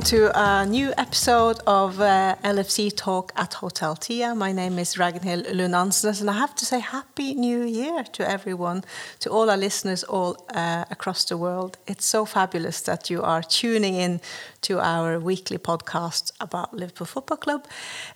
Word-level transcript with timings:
Welcome 0.00 0.18
to 0.18 0.40
a 0.40 0.64
new 0.64 0.94
episode 0.96 1.58
of 1.66 2.00
uh, 2.00 2.34
LFC 2.42 2.90
Talk 2.96 3.32
at 3.36 3.52
Hotel 3.52 3.94
Tia. 3.94 4.34
My 4.34 4.50
name 4.50 4.78
is 4.78 4.94
Ragnhild 4.94 5.54
Lund 5.54 5.74
Ansnes, 5.74 6.22
and 6.22 6.30
I 6.30 6.32
have 6.32 6.54
to 6.54 6.64
say 6.64 6.80
Happy 6.80 7.34
New 7.34 7.64
Year 7.64 8.04
to 8.14 8.26
everyone, 8.26 8.82
to 9.18 9.28
all 9.28 9.50
our 9.50 9.58
listeners 9.58 10.02
all 10.04 10.42
uh, 10.54 10.86
across 10.90 11.26
the 11.26 11.36
world. 11.36 11.76
It's 11.86 12.06
so 12.06 12.24
fabulous 12.24 12.80
that 12.80 13.10
you 13.10 13.22
are 13.22 13.42
tuning 13.42 13.94
in 13.94 14.22
to 14.62 14.80
our 14.80 15.20
weekly 15.20 15.58
podcast 15.58 16.32
about 16.40 16.72
Liverpool 16.72 17.06
Football 17.06 17.36
Club. 17.36 17.66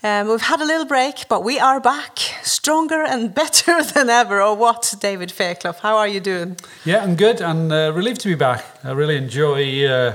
Um, 0.03 0.29
we've 0.29 0.41
had 0.41 0.63
a 0.63 0.65
little 0.65 0.87
break, 0.87 1.29
but 1.29 1.45
we 1.45 1.59
are 1.59 1.81
back, 1.81 2.19
stronger 2.43 3.03
and 3.05 3.35
better 3.43 3.83
than 3.83 4.09
ever. 4.09 4.41
Or 4.41 4.57
what, 4.57 4.95
David 5.01 5.31
Fairclough? 5.31 5.81
How 5.83 5.99
are 5.99 6.09
you 6.09 6.21
doing? 6.21 6.57
Yeah, 6.87 7.03
I'm 7.03 7.15
good 7.15 7.43
and 7.43 7.71
uh, 7.71 7.93
relieved 7.95 8.23
to 8.23 8.29
be 8.29 8.37
back. 8.37 8.65
I 8.83 8.93
really 8.93 9.19
enjoy 9.19 9.87
uh, 9.87 10.15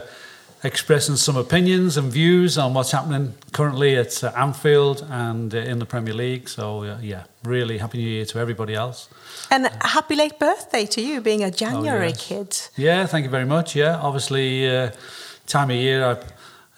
expressing 0.63 1.15
some 1.15 1.37
opinions 1.37 1.95
and 1.95 2.11
views 2.11 2.57
on 2.57 2.73
what's 2.73 2.91
happening 2.91 3.33
currently 3.53 3.95
at 3.95 4.23
uh, 4.23 4.31
Anfield 4.35 5.05
and 5.09 5.53
uh, 5.55 5.57
in 5.57 5.79
the 5.79 5.85
Premier 5.85 6.13
League. 6.13 6.49
So, 6.49 6.83
uh, 6.83 6.97
yeah, 7.01 7.23
really 7.43 7.77
happy 7.77 7.99
New 7.99 8.09
Year 8.09 8.25
to 8.25 8.39
everybody 8.39 8.75
else. 8.75 9.09
And 9.49 9.69
happy 9.81 10.15
late 10.15 10.37
birthday 10.37 10.85
to 10.87 11.01
you, 11.01 11.21
being 11.21 11.43
a 11.43 11.51
January 11.51 12.07
oh, 12.07 12.09
yes. 12.09 12.27
kid. 12.27 12.57
Yeah, 12.75 13.05
thank 13.05 13.23
you 13.23 13.29
very 13.29 13.45
much. 13.45 13.75
Yeah, 13.75 13.97
obviously, 13.97 14.69
uh, 14.69 14.91
time 15.47 15.69
of 15.69 15.77
year, 15.77 16.05
I, 16.05 16.17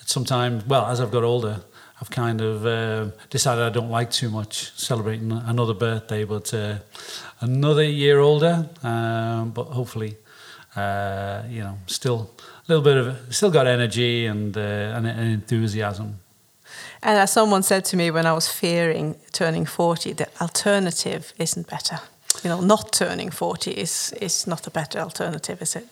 sometimes, 0.05 0.65
well, 0.65 0.85
as 0.85 1.01
I've 1.01 1.11
got 1.11 1.23
older, 1.23 1.61
I've 1.99 2.11
kind 2.11 2.41
of 2.41 2.65
uh, 2.65 3.11
decided 3.29 3.63
I 3.63 3.69
don't 3.69 3.89
like 3.89 4.11
too 4.11 4.29
much 4.29 4.71
celebrating 4.75 5.31
another 5.31 5.73
birthday, 5.73 6.23
but 6.23 6.53
uh, 6.53 6.77
another 7.39 7.83
year 7.83 8.19
older, 8.19 8.69
um, 8.83 9.51
but 9.51 9.65
hopefully, 9.65 10.17
you 10.75 11.63
know, 11.63 11.77
still 11.85 12.31
little 12.75 12.83
bit 12.83 12.97
of 12.97 13.35
still 13.35 13.51
got 13.51 13.67
energy 13.67 14.25
and, 14.25 14.55
uh, 14.55 14.95
and, 14.95 15.07
and 15.07 15.33
enthusiasm. 15.33 16.19
And 17.03 17.17
as 17.17 17.31
someone 17.31 17.63
said 17.63 17.85
to 17.85 17.97
me 17.97 18.11
when 18.11 18.25
I 18.25 18.33
was 18.33 18.47
fearing 18.47 19.15
turning 19.31 19.65
40, 19.65 20.13
the 20.13 20.27
alternative 20.39 21.33
isn't 21.37 21.67
better. 21.67 21.99
You 22.43 22.49
know, 22.49 22.61
not 22.61 22.93
turning 22.93 23.29
40 23.29 23.71
is, 23.71 24.13
is 24.21 24.47
not 24.47 24.67
a 24.67 24.71
better 24.71 24.99
alternative, 24.99 25.61
is 25.61 25.75
it? 25.75 25.87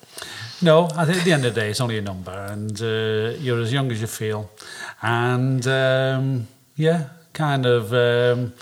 No, 0.61 0.85
I 0.95 1.05
think 1.05 1.17
at 1.17 1.25
the 1.25 1.33
end 1.33 1.45
of 1.45 1.53
the 1.53 1.61
day, 1.61 1.69
it's 1.69 1.81
only 1.81 1.97
a 1.97 2.01
number, 2.01 2.31
and 2.31 2.81
uh, 2.81 3.37
you're 3.39 3.61
as 3.61 3.73
young 3.73 3.91
as 3.91 3.99
you 3.99 4.07
feel. 4.07 4.49
And 5.01 5.67
um, 5.67 6.47
yeah, 6.75 7.09
kind 7.33 7.65
of. 7.65 7.93
Um, 7.93 8.53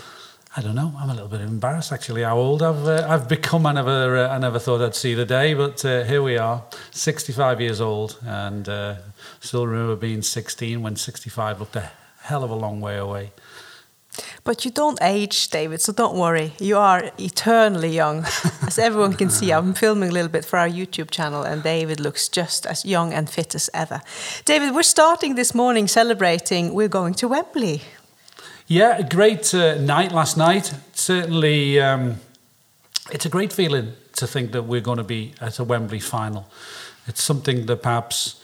I 0.58 0.62
don't 0.62 0.74
know. 0.74 0.92
I'm 0.98 1.12
a 1.12 1.14
little 1.14 1.30
bit 1.30 1.42
embarrassed 1.42 1.92
actually 1.92 2.24
how 2.24 2.36
old 2.36 2.64
I've 2.64 2.88
uh, 2.88 3.06
I've 3.08 3.30
become. 3.30 3.68
I 3.68 3.74
never 3.74 4.18
uh, 4.18 4.30
I 4.30 4.40
never 4.40 4.58
thought 4.58 4.82
I'd 4.82 4.96
see 4.96 5.14
the 5.14 5.24
day, 5.24 5.54
but 5.54 5.86
uh, 5.86 6.04
here 6.04 6.24
we 6.24 6.40
are, 6.40 6.64
65 6.90 7.62
years 7.62 7.80
old, 7.80 8.18
and 8.26 8.68
uh, 8.68 8.96
still 9.40 9.68
remember 9.68 9.96
being 9.96 10.24
16 10.24 10.82
when 10.82 10.96
65 10.96 11.60
looked 11.60 11.76
a 11.76 11.92
hell 12.22 12.44
of 12.44 12.50
a 12.50 12.56
long 12.56 12.82
way 12.82 12.98
away. 12.98 13.34
But 14.44 14.66
you 14.66 14.72
don't 14.72 14.98
age, 15.00 15.50
David, 15.50 15.80
so 15.80 15.94
don't 15.94 16.18
worry. 16.18 16.54
You 16.60 16.78
are 16.78 17.12
eternally 17.20 17.94
young. 17.94 18.26
As 18.66 18.80
everyone 18.80 19.14
can 19.14 19.30
see, 19.30 19.52
I'm 19.52 19.74
filming 19.84 20.10
a 20.10 20.12
little 20.12 20.32
bit 20.32 20.44
for 20.44 20.58
our 20.58 20.70
YouTube 20.70 21.12
channel, 21.12 21.44
and 21.44 21.62
David 21.62 22.00
looks 22.00 22.28
just 22.28 22.66
as 22.66 22.84
young 22.84 23.14
and 23.14 23.30
fit 23.30 23.54
as 23.54 23.70
ever. 23.76 24.02
David, 24.46 24.74
we're 24.74 24.82
starting 24.82 25.36
this 25.36 25.54
morning 25.54 25.88
celebrating 25.88 26.74
we're 26.74 26.88
going 26.88 27.14
to 27.16 27.28
Wembley. 27.28 27.84
Yeah, 28.70 28.98
a 28.98 29.04
great 29.08 29.54
uh, 29.54 29.76
night 29.76 30.12
last 30.12 30.36
night. 30.36 30.74
Certainly, 30.92 31.80
um, 31.80 32.18
it's 33.14 33.26
a 33.26 33.30
great 33.30 33.54
feeling 33.54 33.94
to 34.18 34.28
think 34.28 34.52
that 34.52 34.64
we're 34.64 34.82
going 34.82 34.98
to 34.98 35.06
be 35.06 35.34
at 35.40 35.58
a 35.60 35.64
Wembley 35.64 36.02
final. 36.02 36.50
It's 37.08 37.24
something 37.24 37.66
that 37.68 37.82
perhaps 37.82 38.42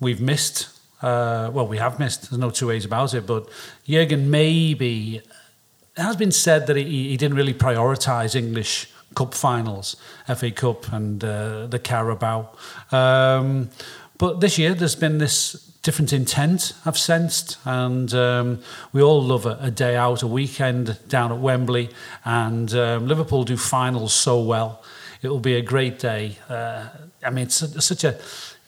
we've 0.00 0.22
missed. 0.22 0.70
Uh, 1.02 1.50
well, 1.52 1.66
we 1.68 1.76
have 1.76 1.98
missed. 1.98 2.30
There's 2.30 2.38
no 2.38 2.48
two 2.48 2.68
ways 2.68 2.86
about 2.86 3.12
it. 3.12 3.26
But 3.26 3.50
Jurgen, 3.86 4.30
maybe 4.30 5.16
it 5.16 6.02
has 6.02 6.16
been 6.16 6.32
said 6.32 6.66
that 6.68 6.76
he, 6.76 7.10
he 7.10 7.18
didn't 7.18 7.36
really 7.36 7.52
prioritise 7.52 8.34
English 8.34 8.90
Cup 9.14 9.34
finals, 9.34 9.96
FA 10.34 10.50
Cup 10.50 10.90
and 10.94 11.22
uh, 11.22 11.66
the 11.66 11.78
Carabao. 11.78 12.48
Um, 12.90 13.68
but 14.16 14.40
this 14.40 14.56
year, 14.58 14.72
there's 14.72 14.96
been 14.96 15.18
this 15.18 15.67
different 15.82 16.12
intent 16.12 16.72
I've 16.84 16.98
sensed, 16.98 17.58
and 17.64 18.12
um, 18.14 18.60
we 18.92 19.02
all 19.02 19.22
love 19.22 19.46
a, 19.46 19.58
a, 19.60 19.70
day 19.70 19.96
out, 19.96 20.22
a 20.22 20.26
weekend 20.26 20.98
down 21.08 21.32
at 21.32 21.38
Wembley, 21.38 21.90
and 22.24 22.72
um, 22.74 23.06
Liverpool 23.06 23.44
do 23.44 23.56
finals 23.56 24.12
so 24.12 24.40
well. 24.40 24.82
It 25.22 25.28
will 25.28 25.40
be 25.40 25.54
a 25.54 25.62
great 25.62 25.98
day. 25.98 26.38
Uh, 26.48 26.88
I 27.24 27.30
mean, 27.30 27.46
it's 27.46 27.62
a, 27.62 27.80
such 27.80 28.04
a, 28.04 28.18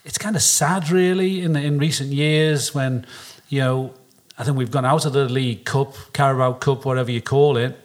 it's 0.03 0.17
kind 0.17 0.35
of 0.35 0.41
sad, 0.41 0.89
really, 0.89 1.41
in 1.41 1.55
in 1.55 1.79
recent 1.79 2.11
years 2.11 2.73
when, 2.73 3.05
you 3.49 3.59
know, 3.59 3.93
I 4.37 4.43
think 4.43 4.57
we've 4.57 4.71
gone 4.71 4.85
out 4.85 5.05
of 5.05 5.13
the 5.13 5.29
League 5.29 5.65
Cup, 5.65 5.95
Carabao 6.13 6.53
Cup, 6.53 6.85
whatever 6.85 7.11
you 7.11 7.21
call 7.21 7.57
it. 7.57 7.77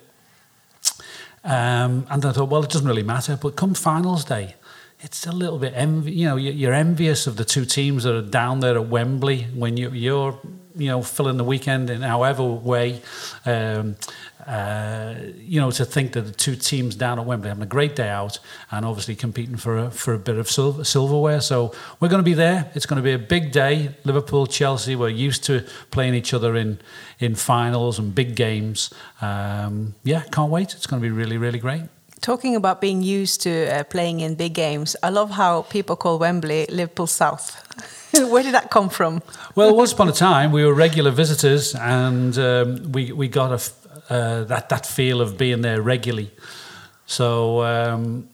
Um, 1.45 2.07
and 2.11 2.25
I 2.25 2.33
thought, 2.33 2.49
well, 2.49 2.65
it 2.65 2.71
doesn't 2.71 2.89
really 2.89 3.05
matter. 3.05 3.39
But 3.41 3.55
come 3.55 3.75
finals 3.75 4.25
day, 4.25 4.56
it's 5.01 5.27
a 5.27 5.33
little 5.33 5.59
bit 5.59 5.73
envy. 5.77 6.13
You 6.13 6.27
know, 6.27 6.37
you're 6.37 6.73
envious 6.73 7.27
of 7.27 7.37
the 7.37 7.45
two 7.45 7.65
teams 7.65 8.05
that 8.05 8.15
are 8.15 8.23
down 8.23 8.61
there 8.61 8.77
at 8.77 8.89
Wembley 8.89 9.45
when 9.55 9.77
you, 9.77 9.91
you're, 9.91 10.39
you 10.75 10.89
know, 10.89 11.03
filling 11.03 11.37
the 11.37 11.45
weekend 11.45 11.91
in 11.91 12.03
however 12.03 12.45
way. 12.45 13.03
Um, 13.45 13.97
uh, 14.47 15.15
you 15.39 15.61
know, 15.61 15.71
to 15.73 15.85
think 15.85 16.13
that 16.13 16.21
the 16.23 16.33
two 16.33 16.55
teams 16.55 16.95
down 16.95 17.19
at 17.19 17.27
Wembley 17.27 17.49
having 17.49 17.65
a 17.65 17.67
great 17.67 17.97
day 17.97 18.09
out 18.09 18.39
and 18.71 18.87
obviously 18.87 19.17
competing 19.17 19.57
for 19.57 19.77
a, 19.77 19.91
for 19.91 20.15
a 20.15 20.19
bit 20.19 20.37
of 20.37 20.49
silver, 20.49 20.85
silverware. 20.85 21.41
So 21.41 21.75
we're 21.99 22.09
going 22.09 22.21
to 22.21 22.25
be 22.25 22.35
there. 22.35 22.71
It's 22.75 22.87
going 22.87 22.99
to 22.99 23.03
be 23.03 23.13
a 23.13 23.19
big 23.19 23.51
day. 23.51 23.91
Liverpool, 24.05 24.47
Chelsea, 24.47 24.95
we're 24.95 25.09
used 25.09 25.43
to 25.45 25.67
playing 25.91 26.15
each 26.15 26.33
other 26.33 26.55
in, 26.55 26.79
in 27.19 27.35
finals 27.35 27.99
and 27.99 28.15
big 28.15 28.37
games. 28.37 28.95
Um, 29.21 29.95
yeah, 30.05 30.23
can't 30.31 30.51
wait. 30.51 30.75
It's 30.75 30.87
going 30.87 31.03
to 31.03 31.07
be 31.07 31.11
really, 31.11 31.39
really 31.39 31.59
great. 31.59 31.83
Talking 32.21 32.57
about 32.57 32.81
being 32.81 33.03
used 33.03 33.43
to 33.43 33.51
uh, 33.51 33.85
playing 33.85 34.21
in 34.21 34.35
big 34.35 34.55
games, 34.55 34.97
I 35.03 35.11
love 35.11 35.31
how 35.31 35.63
people 35.63 35.97
call 35.97 36.19
Wembley 36.19 36.67
Liverpool 36.71 37.07
South. 37.07 37.63
Where 38.31 38.43
did 38.43 38.55
that 38.55 38.71
come 38.71 38.89
from? 38.89 39.23
well, 39.55 39.77
once 39.77 39.93
upon 39.93 40.09
a 40.09 40.13
time, 40.13 40.51
we 40.53 40.65
were 40.65 40.75
regular 40.75 41.11
visitors, 41.11 41.75
and 41.75 42.39
um, 42.39 42.93
we 42.93 43.13
we 43.13 43.29
got 43.29 43.53
a, 43.53 44.13
uh, 44.13 44.45
that 44.45 44.69
that 44.69 44.87
feel 44.87 45.21
of 45.21 45.37
being 45.37 45.63
there 45.63 45.83
regularly. 45.83 46.31
So 47.07 47.63
um, 47.63 48.29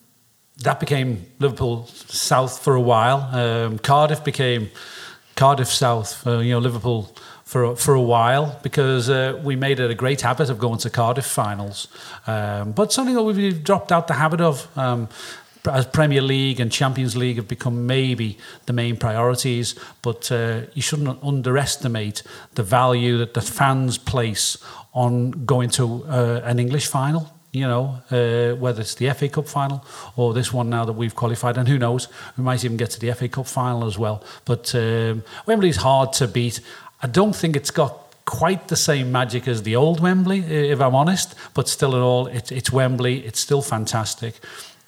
that 0.62 0.81
became 0.81 1.26
Liverpool 1.38 1.87
South 2.09 2.59
for 2.59 2.75
a 2.75 2.81
while. 2.81 3.28
Um, 3.32 3.78
Cardiff 3.78 4.22
became 4.25 4.70
Cardiff 5.34 5.69
South. 5.69 6.26
Uh, 6.26 6.38
you 6.38 6.53
know, 6.53 6.60
Liverpool 6.60 7.14
for 7.52 7.76
for 7.76 7.94
a 7.94 8.00
while 8.00 8.58
because 8.62 9.10
uh, 9.10 9.38
we 9.44 9.56
made 9.56 9.78
it 9.78 9.90
a 9.90 9.94
great 9.94 10.22
habit 10.22 10.48
of 10.48 10.58
going 10.58 10.78
to 10.78 10.88
Cardiff 10.88 11.26
finals, 11.26 11.86
um, 12.26 12.72
but 12.72 12.92
something 12.92 13.14
that 13.14 13.22
we've 13.22 13.62
dropped 13.62 13.92
out 13.92 14.08
the 14.08 14.14
habit 14.14 14.40
of. 14.40 14.66
Um, 14.76 15.08
as 15.64 15.86
Premier 15.86 16.22
League 16.22 16.58
and 16.58 16.72
Champions 16.72 17.14
League 17.14 17.36
have 17.36 17.46
become 17.46 17.86
maybe 17.86 18.36
the 18.66 18.72
main 18.72 18.96
priorities, 18.96 19.76
but 20.02 20.32
uh, 20.32 20.62
you 20.75 20.82
shouldn't 20.82 21.22
underestimate 21.22 22.25
the 22.54 22.64
value 22.64 23.16
that 23.19 23.34
the 23.34 23.40
fans 23.40 23.96
place 23.96 24.56
on 24.93 25.31
going 25.46 25.70
to 25.70 26.04
uh, 26.06 26.40
an 26.43 26.58
English 26.58 26.88
final 26.88 27.31
you 27.52 27.66
know, 27.69 27.99
uh, 28.10 28.56
whether 28.56 28.81
it's 28.81 28.94
the 28.94 29.10
FA 29.10 29.28
Cup 29.28 29.46
final 29.46 29.84
or 30.16 30.32
this 30.32 30.52
one 30.54 30.70
now 30.70 30.87
that 30.87 30.94
we've 30.94 31.14
qualified, 31.14 31.58
and 31.58 31.69
who 31.69 31.78
knows, 31.78 32.08
we 32.38 32.43
might 32.43 32.64
even 32.64 32.78
get 32.78 32.90
to 32.90 32.99
the 32.99 33.12
FA 33.14 33.28
Cup 33.28 33.46
final 33.46 33.84
as 33.84 33.99
well. 33.99 34.25
But 34.46 34.75
um, 34.75 35.22
Wembley's 35.46 35.76
hard 35.76 36.14
to 36.14 36.26
beat. 36.26 36.60
I 37.02 37.08
don't 37.08 37.34
think 37.34 37.56
it's 37.56 37.70
got 37.70 37.99
quite 38.25 38.69
the 38.69 38.76
same 38.76 39.10
magic 39.10 39.49
as 39.49 39.62
the 39.64 39.76
old 39.76 40.00
Wembley, 40.00 40.40
if 40.40 40.81
I'm 40.81 40.94
honest. 40.94 41.34
But 41.54 41.69
still, 41.69 41.94
at 41.96 42.00
all, 42.00 42.26
it, 42.28 42.52
it's 42.52 42.72
Wembley. 42.72 43.26
It's 43.26 43.40
still 43.40 43.62
fantastic. 43.62 44.38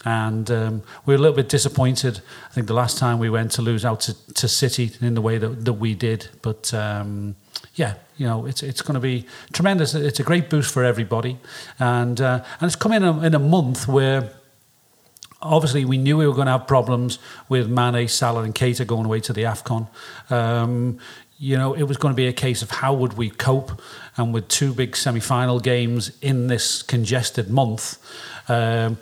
And 0.05 0.51
um, 0.51 0.83
we 1.07 1.15
are 1.15 1.17
a 1.17 1.21
little 1.21 1.37
bit 1.37 1.49
disappointed. 1.49 2.21
I 2.51 2.53
think 2.53 2.67
the 2.67 2.75
last 2.75 2.99
time 2.99 3.19
we 3.19 3.31
went 3.31 3.53
to 3.53 3.63
lose 3.63 3.85
out 3.85 4.01
to, 4.01 4.35
to 4.35 4.49
City 4.49 4.93
in 5.01 5.15
the 5.15 5.23
way 5.23 5.39
that, 5.39 5.65
that 5.65 5.73
we 5.75 5.95
did. 5.95 6.29
But 6.43 6.73
um, 6.75 7.37
yeah, 7.75 7.95
you 8.17 8.27
know, 8.27 8.47
it's 8.47 8.63
it's 8.63 8.83
going 8.83 8.95
to 8.95 9.01
be 9.01 9.27
tremendous. 9.53 9.95
It's 9.95 10.21
a 10.21 10.23
great 10.23 10.51
boost 10.51 10.73
for 10.73 10.85
everybody, 10.85 11.39
and 11.79 12.21
uh, 12.21 12.45
and 12.61 12.69
it's 12.69 12.77
coming 12.77 13.03
in 13.03 13.05
a, 13.05 13.23
in 13.23 13.35
a 13.35 13.39
month 13.39 13.89
where 13.89 14.31
obviously 15.45 15.85
we 15.85 15.99
knew 15.99 16.17
we 16.17 16.27
were 16.27 16.35
going 16.35 16.47
to 16.47 16.53
have 16.53 16.67
problems 16.67 17.19
with 17.49 17.69
Mane, 17.69 18.09
Salah, 18.09 18.43
and 18.43 18.55
Keita 18.55 18.87
going 18.87 19.05
away 19.05 19.21
to 19.21 19.33
the 19.33 19.43
Afcon. 19.43 19.89
Um, 20.31 20.99
you 21.39 21.57
know, 21.57 21.75
it 21.75 21.85
was 21.85 21.97
going 21.97 22.13
to 22.13 22.17
be 22.17 22.29
a 22.29 22.33
case 22.33 22.63
of 22.63 22.71
how 22.71 22.95
would 22.95 23.15
we 23.15 23.31
cope, 23.31 23.81
and 24.17 24.33
with 24.33 24.49
two 24.49 24.73
big 24.73 24.97
semi-final 24.97 25.61
games 25.61 26.17
in 26.21 26.47
this 26.47 26.83
congested 26.83 27.51
month, 27.51 27.99
um, 28.49 28.99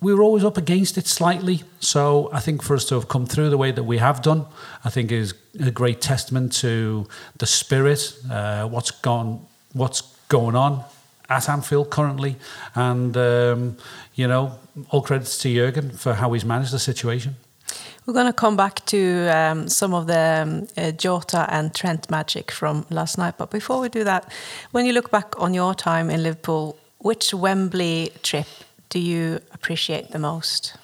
we 0.00 0.14
were 0.14 0.22
always 0.22 0.44
up 0.44 0.56
against 0.56 0.98
it 0.98 1.06
slightly. 1.06 1.62
So 1.80 2.30
I 2.32 2.40
think 2.40 2.62
for 2.62 2.74
us 2.74 2.84
to 2.86 2.94
have 2.94 3.08
come 3.08 3.26
through 3.26 3.50
the 3.50 3.58
way 3.58 3.72
that 3.72 3.84
we 3.84 3.98
have 3.98 4.22
done, 4.22 4.46
I 4.84 4.90
think 4.90 5.10
is 5.10 5.34
a 5.58 5.70
great 5.70 6.00
testament 6.00 6.52
to 6.54 7.08
the 7.38 7.46
spirit, 7.46 8.14
uh, 8.30 8.68
what's 8.68 8.90
gone, 8.90 9.46
what's 9.72 10.02
going 10.28 10.54
on 10.54 10.84
at 11.28 11.48
Anfield 11.48 11.90
currently, 11.90 12.36
and 12.74 13.16
um, 13.16 13.76
you 14.14 14.28
know, 14.28 14.58
all 14.90 15.02
credits 15.02 15.38
to 15.38 15.52
Jurgen 15.52 15.90
for 15.90 16.14
how 16.14 16.32
he's 16.32 16.44
managed 16.44 16.72
the 16.72 16.78
situation. 16.78 17.36
We're 18.06 18.14
going 18.14 18.26
to 18.26 18.32
come 18.32 18.56
back 18.56 18.86
to 18.86 19.28
um, 19.36 19.68
some 19.68 19.92
of 19.92 20.06
the 20.06 20.42
um, 20.42 20.68
uh, 20.76 20.92
Jota 20.92 21.44
and 21.48 21.74
Trent 21.74 22.08
magic 22.08 22.52
from 22.52 22.86
last 22.88 23.18
night. 23.18 23.34
But 23.36 23.50
before 23.50 23.80
we 23.80 23.88
do 23.88 24.04
that, 24.04 24.32
when 24.70 24.86
you 24.86 24.92
look 24.92 25.10
back 25.10 25.34
on 25.40 25.52
your 25.54 25.74
time 25.74 26.08
in 26.08 26.22
Liverpool, 26.22 26.78
which 26.98 27.34
Wembley 27.34 28.12
trip 28.22 28.46
do 28.90 29.00
you 29.00 29.40
appreciate 29.52 30.10
the 30.10 30.20
most? 30.20 30.76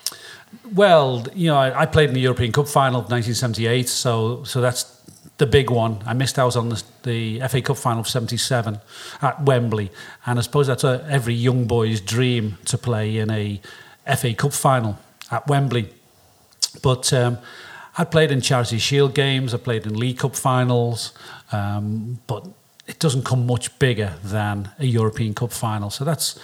Well, 0.74 1.24
you 1.32 1.46
know, 1.46 1.56
I, 1.56 1.82
I 1.82 1.86
played 1.86 2.08
in 2.08 2.14
the 2.14 2.20
European 2.20 2.50
Cup 2.50 2.66
final 2.66 3.00
of 3.00 3.10
1978, 3.10 3.88
so 3.88 4.42
so 4.44 4.60
that's 4.60 5.02
the 5.38 5.46
big 5.46 5.70
one. 5.70 6.02
I 6.06 6.14
missed 6.14 6.38
out 6.38 6.56
on 6.56 6.68
the, 6.68 6.82
the 7.04 7.40
FA 7.48 7.62
Cup 7.62 7.76
final 7.76 8.00
of 8.00 8.08
77 8.08 8.80
at 9.22 9.42
Wembley. 9.42 9.90
And 10.26 10.38
I 10.38 10.42
suppose 10.42 10.66
that's 10.66 10.84
a, 10.84 11.04
every 11.08 11.34
young 11.34 11.66
boy's 11.66 12.00
dream 12.00 12.58
to 12.66 12.78
play 12.78 13.16
in 13.16 13.30
a 13.30 13.60
FA 14.16 14.34
Cup 14.34 14.52
final 14.52 14.98
at 15.30 15.46
Wembley. 15.48 15.88
But 16.80 17.12
um, 17.12 17.38
I 17.98 18.04
played 18.04 18.30
in 18.30 18.40
Charity 18.40 18.78
Shield 18.78 19.14
games, 19.14 19.54
I 19.54 19.58
played 19.58 19.86
in 19.86 19.94
League 19.98 20.18
Cup 20.18 20.36
finals, 20.36 21.12
um, 21.52 22.18
but 22.26 22.46
it 22.86 22.98
doesn't 22.98 23.24
come 23.24 23.46
much 23.46 23.78
bigger 23.78 24.14
than 24.24 24.70
a 24.78 24.86
European 24.86 25.34
Cup 25.34 25.52
final. 25.52 25.90
So 25.90 26.04
that's 26.04 26.38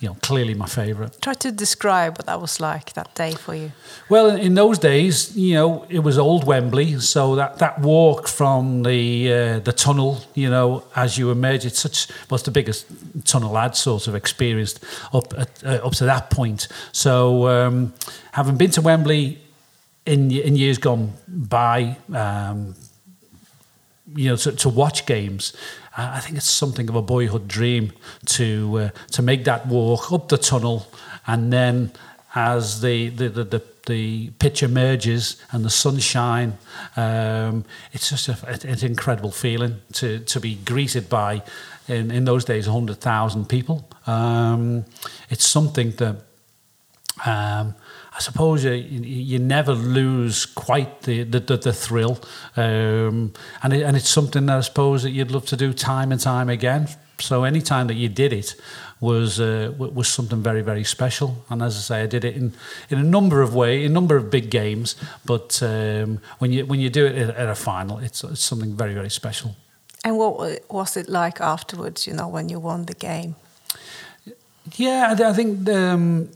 you 0.00 0.08
know, 0.08 0.16
clearly 0.20 0.54
my 0.54 0.66
favourite. 0.66 1.20
Try 1.22 1.34
to 1.34 1.52
describe 1.52 2.18
what 2.18 2.26
that 2.26 2.40
was 2.40 2.60
like 2.60 2.92
that 2.94 3.14
day 3.14 3.32
for 3.32 3.54
you. 3.54 3.72
Well, 4.08 4.36
in 4.36 4.54
those 4.54 4.78
days, 4.78 5.36
you 5.36 5.54
know, 5.54 5.86
it 5.88 6.00
was 6.00 6.18
old 6.18 6.44
Wembley, 6.44 7.00
so 7.00 7.36
that, 7.36 7.58
that 7.58 7.80
walk 7.80 8.28
from 8.28 8.82
the 8.82 9.32
uh, 9.32 9.58
the 9.60 9.72
tunnel, 9.72 10.20
you 10.34 10.50
know, 10.50 10.84
as 10.94 11.16
you 11.16 11.30
emerge, 11.30 11.64
it's 11.64 11.80
such 11.80 12.08
was 12.28 12.42
the 12.42 12.50
biggest 12.50 12.86
tunnel 13.24 13.56
I'd 13.56 13.76
sort 13.76 14.08
of 14.08 14.14
experienced 14.14 14.84
up 15.12 15.32
at, 15.38 15.64
uh, 15.64 15.86
up 15.86 15.92
to 15.94 16.04
that 16.04 16.28
point. 16.28 16.68
So, 16.92 17.48
um, 17.48 17.94
having 18.32 18.56
been 18.56 18.72
to 18.72 18.82
Wembley 18.82 19.38
in 20.06 20.30
in 20.30 20.56
years 20.56 20.78
gone 20.78 21.12
by, 21.28 21.96
um, 22.12 22.74
you 24.14 24.28
know, 24.28 24.36
to, 24.36 24.52
to 24.52 24.68
watch 24.68 25.06
games, 25.06 25.54
I 25.96 26.20
think 26.20 26.36
it's 26.36 26.50
something 26.50 26.88
of 26.88 26.96
a 26.96 27.02
boyhood 27.02 27.48
dream 27.48 27.92
to 28.26 28.78
uh, 28.78 28.88
to 29.12 29.22
make 29.22 29.44
that 29.44 29.66
walk 29.66 30.12
up 30.12 30.28
the 30.28 30.38
tunnel, 30.38 30.86
and 31.26 31.52
then 31.52 31.92
as 32.34 32.80
the 32.80 33.08
the 33.10 33.28
the, 33.28 33.44
the, 33.44 33.62
the 33.86 34.30
pitch 34.38 34.62
emerges 34.62 35.42
and 35.52 35.64
the 35.64 35.70
sunshine, 35.70 36.58
um, 36.96 37.64
it's 37.92 38.10
just 38.10 38.28
a, 38.28 38.36
an 38.68 38.84
incredible 38.84 39.30
feeling 39.30 39.80
to 39.92 40.18
to 40.20 40.40
be 40.40 40.56
greeted 40.56 41.08
by, 41.08 41.42
in 41.88 42.10
in 42.10 42.24
those 42.24 42.44
days, 42.44 42.66
hundred 42.66 43.00
thousand 43.00 43.48
people. 43.48 43.88
Um, 44.06 44.84
it's 45.30 45.46
something 45.46 45.92
that. 45.92 46.16
Um, 47.24 47.74
I 48.16 48.20
suppose 48.20 48.64
you, 48.64 48.72
you 48.72 49.38
never 49.40 49.72
lose 49.72 50.46
quite 50.46 51.02
the 51.02 51.24
the, 51.24 51.40
the, 51.40 51.56
the 51.56 51.72
thrill, 51.72 52.20
um, 52.56 53.32
and 53.62 53.72
it, 53.72 53.82
and 53.82 53.96
it's 53.96 54.08
something 54.08 54.46
that 54.46 54.58
I 54.58 54.60
suppose 54.60 55.02
that 55.02 55.10
you'd 55.10 55.32
love 55.32 55.46
to 55.46 55.56
do 55.56 55.72
time 55.72 56.12
and 56.12 56.20
time 56.20 56.48
again. 56.48 56.88
So 57.18 57.44
any 57.44 57.60
time 57.60 57.86
that 57.88 57.94
you 57.94 58.08
did 58.08 58.32
it 58.32 58.56
was 59.00 59.40
uh, 59.40 59.72
was 59.78 60.08
something 60.08 60.42
very 60.42 60.62
very 60.62 60.84
special. 60.84 61.44
And 61.48 61.62
as 61.62 61.76
I 61.76 61.80
say, 61.80 62.02
I 62.02 62.06
did 62.06 62.24
it 62.24 62.36
in, 62.36 62.52
in 62.88 62.98
a 62.98 63.02
number 63.02 63.42
of 63.42 63.52
ways, 63.54 63.84
in 63.84 63.90
a 63.90 63.94
number 63.94 64.16
of 64.16 64.30
big 64.30 64.48
games. 64.50 64.96
But 65.24 65.60
um, 65.62 66.20
when 66.38 66.52
you 66.52 66.66
when 66.66 66.80
you 66.80 66.90
do 66.90 67.06
it 67.06 67.16
at 67.16 67.48
a 67.48 67.54
final, 67.54 67.98
it's 67.98 68.22
it's 68.24 68.44
something 68.44 68.76
very 68.76 68.94
very 68.94 69.10
special. 69.10 69.56
And 70.04 70.18
what 70.18 70.60
was 70.70 70.96
it 70.96 71.08
like 71.08 71.40
afterwards? 71.40 72.06
You 72.06 72.14
know, 72.14 72.28
when 72.28 72.48
you 72.48 72.60
won 72.60 72.84
the 72.84 72.94
game. 72.94 73.34
Yeah, 74.76 75.16
I 75.18 75.32
think. 75.32 75.68
Um, 75.68 76.28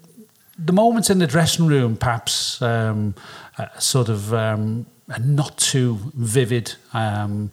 the 0.59 0.73
moments 0.73 1.09
in 1.09 1.19
the 1.19 1.27
dressing 1.27 1.67
room, 1.67 1.97
perhaps 1.97 2.61
um, 2.61 3.15
uh, 3.57 3.67
sort 3.79 4.09
of 4.09 4.35
um, 4.35 4.87
not 5.21 5.57
too 5.57 5.99
vivid. 6.15 6.75
Um, 6.93 7.51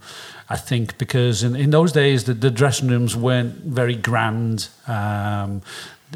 I 0.50 0.58
think 0.58 0.98
because 0.98 1.44
in, 1.44 1.56
in 1.56 1.70
those 1.70 1.92
days 1.92 2.24
the, 2.24 2.34
the 2.34 2.52
dressing 2.52 2.90
rooms 2.90 3.16
weren't 3.16 3.64
very 3.64 3.96
grand. 3.96 4.70
Um, 4.88 5.62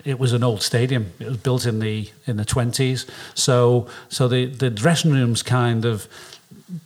it 0.06 0.20
was 0.20 0.34
an 0.34 0.44
old 0.44 0.62
stadium. 0.62 1.12
It 1.20 1.28
was 1.28 1.38
built 1.38 1.66
in 1.66 1.80
the 1.80 2.10
in 2.26 2.38
the 2.38 2.46
twenties, 2.46 3.06
so 3.34 3.88
so 4.08 4.28
the 4.28 4.46
the 4.46 4.70
dressing 4.70 5.12
rooms 5.12 5.44
kind 5.44 5.86
of 5.86 6.08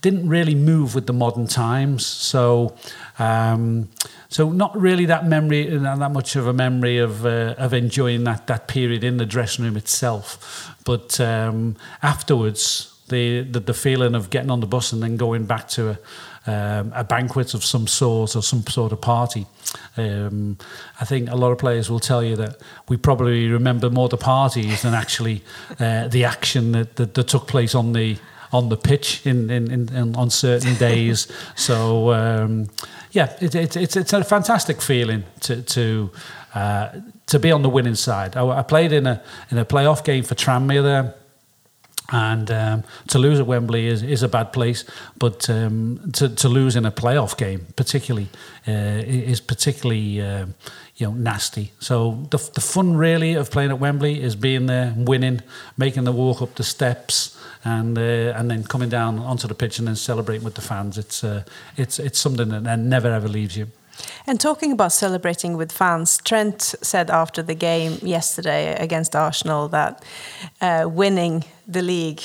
didn't 0.02 0.28
really 0.30 0.56
move 0.56 0.96
with 0.96 1.08
the 1.08 1.14
modern 1.14 1.48
times. 1.48 2.06
So 2.06 2.76
um, 3.20 3.90
so 4.30 4.52
not 4.52 4.76
really 4.80 5.06
that 5.06 5.26
memory, 5.26 5.66
not 5.66 6.00
that 6.00 6.12
much 6.12 6.36
of 6.36 6.48
a 6.48 6.54
memory 6.54 6.98
of 6.98 7.26
uh, 7.26 7.56
of 7.58 7.74
enjoying 7.74 8.24
that 8.24 8.48
that 8.48 8.68
period 8.68 9.04
in 9.04 9.18
the 9.18 9.26
dressing 9.26 9.66
room 9.66 9.78
itself. 9.78 10.76
But 10.86 11.20
um, 11.20 11.76
afterwards, 12.02 12.94
the, 13.10 13.42
the, 13.42 13.60
the 13.60 13.74
feeling 13.74 14.16
of 14.16 14.30
getting 14.30 14.50
on 14.50 14.60
the 14.60 14.68
bus 14.68 14.92
and 14.92 15.04
then 15.04 15.18
going 15.18 15.46
back 15.46 15.68
to 15.70 15.92
a 15.92 16.00
um, 16.46 16.92
a 16.94 17.04
banquet 17.04 17.54
of 17.54 17.64
some 17.64 17.88
sort 17.88 18.36
or 18.36 18.44
some 18.44 18.66
sort 18.68 18.92
of 18.92 19.00
party. 19.02 19.46
Um, 19.96 20.58
I 21.00 21.06
think 21.06 21.30
a 21.30 21.36
lot 21.36 21.52
of 21.52 21.58
players 21.58 21.90
will 21.90 22.02
tell 22.02 22.24
you 22.24 22.36
that 22.36 22.58
we 22.90 22.98
probably 22.98 23.48
remember 23.48 23.90
more 23.90 24.10
the 24.10 24.18
parties 24.18 24.82
than 24.82 24.94
actually 24.94 25.44
uh, 25.80 26.10
the 26.10 26.26
action 26.26 26.74
that, 26.74 26.98
that, 26.98 27.14
that 27.14 27.28
took 27.28 27.48
place 27.48 27.74
on 27.76 27.94
the 27.94 28.18
on 28.54 28.70
the 28.70 28.78
pitch 28.78 29.26
in, 29.26 29.50
in, 29.50 29.72
in, 29.72 30.16
on 30.16 30.30
certain 30.30 30.76
days. 30.76 31.28
so 31.56 32.14
um, 32.14 32.70
yeah, 33.12 33.36
it, 33.42 33.56
it, 33.56 33.76
it's 33.76 33.96
it's 33.96 34.14
a 34.14 34.24
fantastic 34.24 34.82
feeling 34.82 35.24
to 35.42 35.62
to 35.62 36.12
uh, 36.54 36.90
to 37.28 37.40
be 37.40 37.52
on 37.52 37.62
the 37.62 37.70
winning 37.70 37.96
side. 37.96 38.36
I, 38.36 38.60
I, 38.60 38.62
played 38.64 38.92
in 38.92 39.08
a 39.08 39.22
in 39.52 39.58
a 39.58 39.66
playoff 39.66 40.04
game 40.04 40.24
for 40.24 40.36
Tranmere 40.36 40.84
there. 40.84 41.16
And 42.12 42.52
um, 42.52 42.84
to 43.08 43.18
lose 43.18 43.40
at 43.40 43.48
Wembley 43.48 43.88
is, 43.88 44.04
is 44.04 44.24
a 44.24 44.28
bad 44.28 44.52
place, 44.52 44.84
but 45.18 45.50
um, 45.50 46.12
to, 46.14 46.28
to 46.30 46.50
lose 46.50 46.76
in 46.76 46.86
a 46.86 46.92
playoff 46.92 47.38
game, 47.38 47.66
particularly, 47.78 48.28
uh, 48.68 49.02
is 49.06 49.40
particularly 49.40 50.22
uh, 50.22 50.46
you 50.98 51.08
know 51.08 51.14
nasty. 51.14 51.72
So 51.80 52.28
the 52.30 52.38
the 52.54 52.62
fun 52.62 52.98
really 52.98 53.34
of 53.36 53.50
playing 53.50 53.72
at 53.72 53.80
Wembley 53.80 54.22
is 54.22 54.36
being 54.36 54.66
there, 54.66 54.94
winning, 54.98 55.42
making 55.78 56.04
the 56.04 56.12
walk 56.12 56.42
up 56.42 56.56
the 56.56 56.64
steps, 56.64 57.38
and 57.64 57.98
uh, 57.98 58.38
and 58.38 58.50
then 58.50 58.64
coming 58.64 58.90
down 58.90 59.20
onto 59.20 59.48
the 59.48 59.56
pitch 59.56 59.80
and 59.80 59.88
then 59.88 59.96
celebrating 59.96 60.44
with 60.44 60.56
the 60.56 60.62
fans. 60.62 60.98
It's 60.98 61.24
uh, 61.24 61.44
it's 61.78 62.00
it's 62.00 62.20
something 62.20 62.50
that 62.64 62.80
never 62.80 63.12
ever 63.12 63.28
leaves 63.28 63.56
you. 63.56 63.68
And 64.26 64.40
talking 64.40 64.72
about 64.72 64.92
celebrating 64.92 65.56
with 65.58 65.72
fans, 65.72 66.18
Trent 66.24 66.62
said 66.62 67.10
after 67.10 67.44
the 67.44 67.56
game 67.56 67.98
yesterday 68.02 68.76
against 68.76 69.16
Arsenal 69.16 69.68
that 69.70 70.04
uh, 70.62 70.90
winning 70.90 71.44
the 71.68 71.82
league 71.82 72.22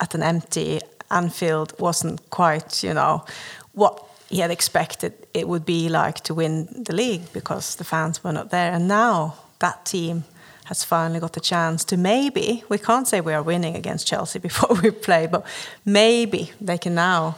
at 0.00 0.14
an 0.14 0.22
empty 0.22 0.80
Anfield 1.10 1.78
wasn't 1.78 2.30
quite, 2.30 2.82
you 2.82 2.94
know, 2.94 3.24
what 3.72 4.02
he 4.28 4.38
had 4.38 4.50
expected 4.50 5.12
it 5.34 5.46
would 5.46 5.64
be 5.64 5.88
like 5.88 6.20
to 6.20 6.34
win 6.34 6.66
the 6.84 6.94
league 6.94 7.32
because 7.32 7.76
the 7.76 7.84
fans 7.84 8.24
were 8.24 8.32
not 8.32 8.50
there. 8.50 8.72
And 8.72 8.88
now 8.88 9.34
that 9.58 9.84
team 9.84 10.24
has 10.66 10.84
finally 10.84 11.20
got 11.20 11.32
the 11.32 11.40
chance 11.40 11.84
to 11.84 11.96
maybe, 11.96 12.64
we 12.68 12.78
can't 12.78 13.08
say 13.08 13.20
we 13.20 13.32
are 13.32 13.42
winning 13.42 13.76
against 13.76 14.06
Chelsea 14.06 14.38
before 14.48 14.76
we 14.82 14.90
play, 14.90 15.26
but 15.26 15.44
maybe 15.84 16.52
they 16.60 16.78
can 16.78 16.94
now 16.94 17.36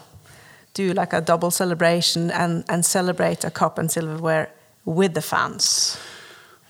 do 0.74 0.92
like 0.92 1.12
a 1.12 1.20
double 1.20 1.50
celebration 1.50 2.30
and, 2.30 2.64
and 2.68 2.84
celebrate 2.84 3.44
a 3.44 3.50
cup 3.50 3.78
and 3.78 3.90
silverware 3.90 4.50
with 4.84 5.14
the 5.14 5.22
fans. 5.22 5.98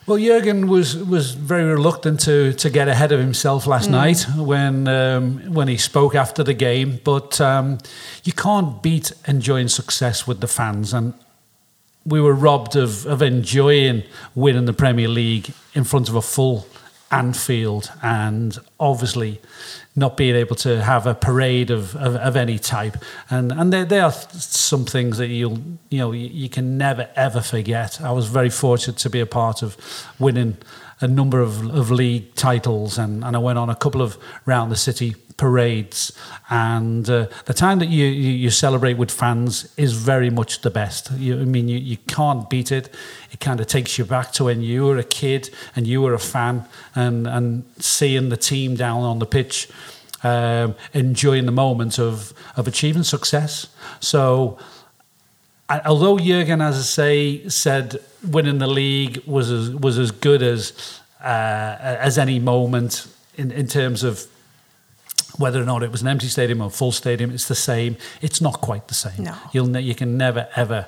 Well, 0.06 0.18
Jurgen 0.18 0.68
was, 0.68 0.96
was 0.96 1.32
very 1.32 1.64
reluctant 1.64 2.20
to, 2.20 2.52
to 2.52 2.68
get 2.68 2.88
ahead 2.88 3.11
of 3.11 3.20
himself 3.20 3.66
last 3.66 3.88
mm. 3.88 3.92
night 3.92 4.26
when 4.37 4.87
um, 4.87 5.38
when 5.54 5.66
he 5.66 5.78
spoke 5.78 6.14
after 6.14 6.44
the 6.44 6.52
game. 6.52 7.00
But 7.02 7.40
um, 7.40 7.78
you 8.23 8.34
can't 8.34 8.82
beat 8.82 9.12
enjoying 9.26 9.68
success 9.68 10.26
with 10.26 10.40
the 10.40 10.46
fans, 10.46 10.92
and 10.92 11.14
we 12.06 12.20
were 12.20 12.34
robbed 12.34 12.76
of, 12.76 13.06
of 13.06 13.23
enjoying 13.23 14.02
winning 14.34 14.66
the 14.66 14.73
Premier 14.73 15.08
League 15.08 15.52
in 15.75 15.84
front 15.84 16.08
of 16.08 16.14
a 16.14 16.23
full 16.23 16.66
Anfield 17.11 17.92
and 18.02 18.58
obviously 18.80 19.40
not 19.94 20.16
being 20.16 20.34
able 20.34 20.56
to 20.56 20.82
have 20.82 21.06
a 21.06 21.14
parade 21.14 21.70
of, 21.70 21.94
of, 21.94 22.16
of 22.16 22.34
any 22.34 22.58
type. 22.58 22.96
And 23.30 23.52
and 23.52 23.73
there, 23.73 23.84
there 23.84 24.02
are 24.02 24.12
some 24.12 24.84
things 24.84 25.18
that 25.18 25.28
you'll 25.28 25.58
you 25.90 25.99
know 25.99 26.11
you, 26.11 26.26
you 26.26 26.49
can 26.49 26.76
never 26.76 27.08
ever 27.14 27.40
forget. 27.40 28.00
I 28.00 28.11
was 28.11 28.26
very 28.26 28.50
fortunate 28.50 28.96
to 28.99 29.11
be 29.11 29.20
a 29.20 29.26
part 29.26 29.62
of 29.62 29.76
winning 30.18 30.56
a 31.04 31.08
number 31.08 31.40
of, 31.40 31.52
of 31.70 31.90
league 31.90 32.34
titles 32.34 32.99
and, 32.99 33.25
and 33.25 33.37
I 33.37 33.38
went 33.38 33.58
on 33.58 33.68
a 33.68 33.76
couple 33.76 34.02
of 34.02 34.16
round 34.46 34.73
the 34.73 34.76
city 34.76 35.14
parades, 35.37 36.12
and 36.49 37.08
uh, 37.11 37.26
the 37.46 37.54
time 37.54 37.78
that 37.80 37.88
you, 37.88 38.06
you, 38.06 38.30
you 38.32 38.50
celebrate 38.50 38.94
with 38.94 39.11
fans 39.11 39.73
is 39.76 39.92
very 39.92 40.30
much 40.30 40.61
the 40.61 40.70
best. 40.70 41.11
You, 41.12 41.40
I 41.40 41.44
mean, 41.44 41.68
you, 41.68 41.78
you 41.78 41.96
can't 42.06 42.49
beat 42.49 42.70
it. 42.70 42.94
It 43.32 43.40
kind 43.40 43.61
of 43.61 43.66
takes 43.66 43.99
you 43.99 44.04
back 44.04 44.32
to 44.32 44.44
when 44.44 44.62
you 44.62 44.87
were 44.87 44.99
a 44.99 45.04
kid 45.04 45.50
and 45.75 45.87
you 45.87 46.02
were 46.02 46.14
a 46.14 46.18
fan, 46.18 46.64
and 46.94 47.26
and 47.26 47.64
seeing 47.78 48.28
the 48.28 48.37
team 48.37 48.76
down 48.76 49.02
on 49.02 49.18
the 49.18 49.26
pitch, 49.26 49.68
um, 50.23 50.76
enjoying 50.92 51.46
the 51.46 51.52
moment 51.52 51.99
of 51.99 52.32
of 52.56 52.68
achieving 52.68 53.04
success. 53.04 53.68
So. 54.00 54.58
Although 55.87 56.18
Jurgen, 56.18 56.61
as 56.61 56.76
I 56.76 56.82
say, 56.82 57.49
said 57.49 57.96
winning 58.31 58.59
the 58.59 58.66
league 58.66 59.23
was 59.26 59.50
as, 59.50 59.71
was 59.71 59.99
as 59.99 60.11
good 60.11 60.43
as 60.43 61.00
uh, 61.21 61.76
as 61.81 62.19
any 62.19 62.38
moment 62.38 63.07
in, 63.37 63.50
in 63.50 63.66
terms 63.66 64.04
of 64.04 64.26
whether 65.38 65.61
or 65.61 65.64
not 65.64 65.83
it 65.83 65.90
was 65.90 66.02
an 66.02 66.09
empty 66.09 66.28
stadium 66.28 66.61
or 66.61 66.71
full 66.71 66.93
stadium, 66.93 67.31
it's 67.31 67.49
the 67.49 67.54
same. 67.54 67.97
It's 68.21 68.40
not 68.40 68.61
quite 68.61 68.88
the 68.88 68.95
same. 68.95 69.25
No. 69.25 69.35
You'll 69.52 69.66
ne- 69.66 69.81
you 69.81 69.95
can 69.95 70.16
never 70.16 70.49
ever 70.54 70.87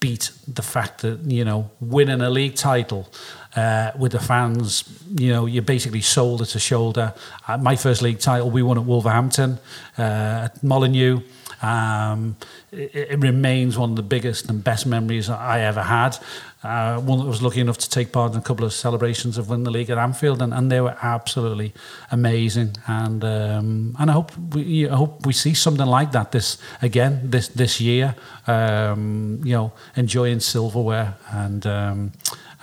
beat 0.00 0.30
the 0.46 0.62
fact 0.62 1.00
that 1.02 1.20
you 1.20 1.44
know 1.44 1.70
winning 1.80 2.20
a 2.20 2.28
league 2.30 2.54
title 2.54 3.08
uh, 3.54 3.92
with 3.98 4.12
the 4.12 4.20
fans. 4.20 4.84
You 5.16 5.32
know, 5.32 5.46
you're 5.46 5.62
basically 5.62 6.02
shoulder 6.02 6.44
to 6.46 6.58
shoulder. 6.58 7.14
Uh, 7.48 7.58
my 7.58 7.76
first 7.76 8.02
league 8.02 8.18
title, 8.18 8.50
we 8.50 8.62
won 8.62 8.76
at 8.78 8.84
Wolverhampton, 8.84 9.58
uh, 9.98 10.48
at 10.50 10.62
Molineux. 10.62 11.20
Um, 11.62 12.36
it, 12.72 12.94
it 12.94 13.18
remains 13.18 13.78
one 13.78 13.90
of 13.90 13.96
the 13.96 14.02
biggest 14.02 14.48
and 14.48 14.62
best 14.62 14.86
memories 14.86 15.28
I 15.28 15.60
ever 15.60 15.82
had. 15.82 16.18
Uh, 16.62 16.98
one 17.00 17.18
that 17.18 17.26
was 17.26 17.42
lucky 17.42 17.60
enough 17.60 17.78
to 17.78 17.88
take 17.88 18.10
part 18.10 18.32
in 18.32 18.38
a 18.38 18.42
couple 18.42 18.64
of 18.64 18.72
celebrations 18.72 19.38
of 19.38 19.48
winning 19.48 19.64
the 19.64 19.70
league 19.70 19.88
at 19.88 19.98
Anfield, 19.98 20.42
and, 20.42 20.52
and 20.52 20.70
they 20.70 20.80
were 20.80 20.96
absolutely 21.00 21.72
amazing. 22.10 22.76
And 22.86 23.22
um, 23.22 23.96
and 23.98 24.10
I 24.10 24.12
hope 24.12 24.32
we 24.52 24.88
I 24.88 24.96
hope 24.96 25.24
we 25.24 25.32
see 25.32 25.54
something 25.54 25.86
like 25.86 26.12
that 26.12 26.32
this 26.32 26.58
again 26.82 27.30
this 27.30 27.48
this 27.48 27.80
year. 27.80 28.16
Um, 28.46 29.40
you 29.44 29.52
know, 29.52 29.72
enjoying 29.94 30.40
silverware 30.40 31.14
and 31.30 31.66
um, 31.66 32.12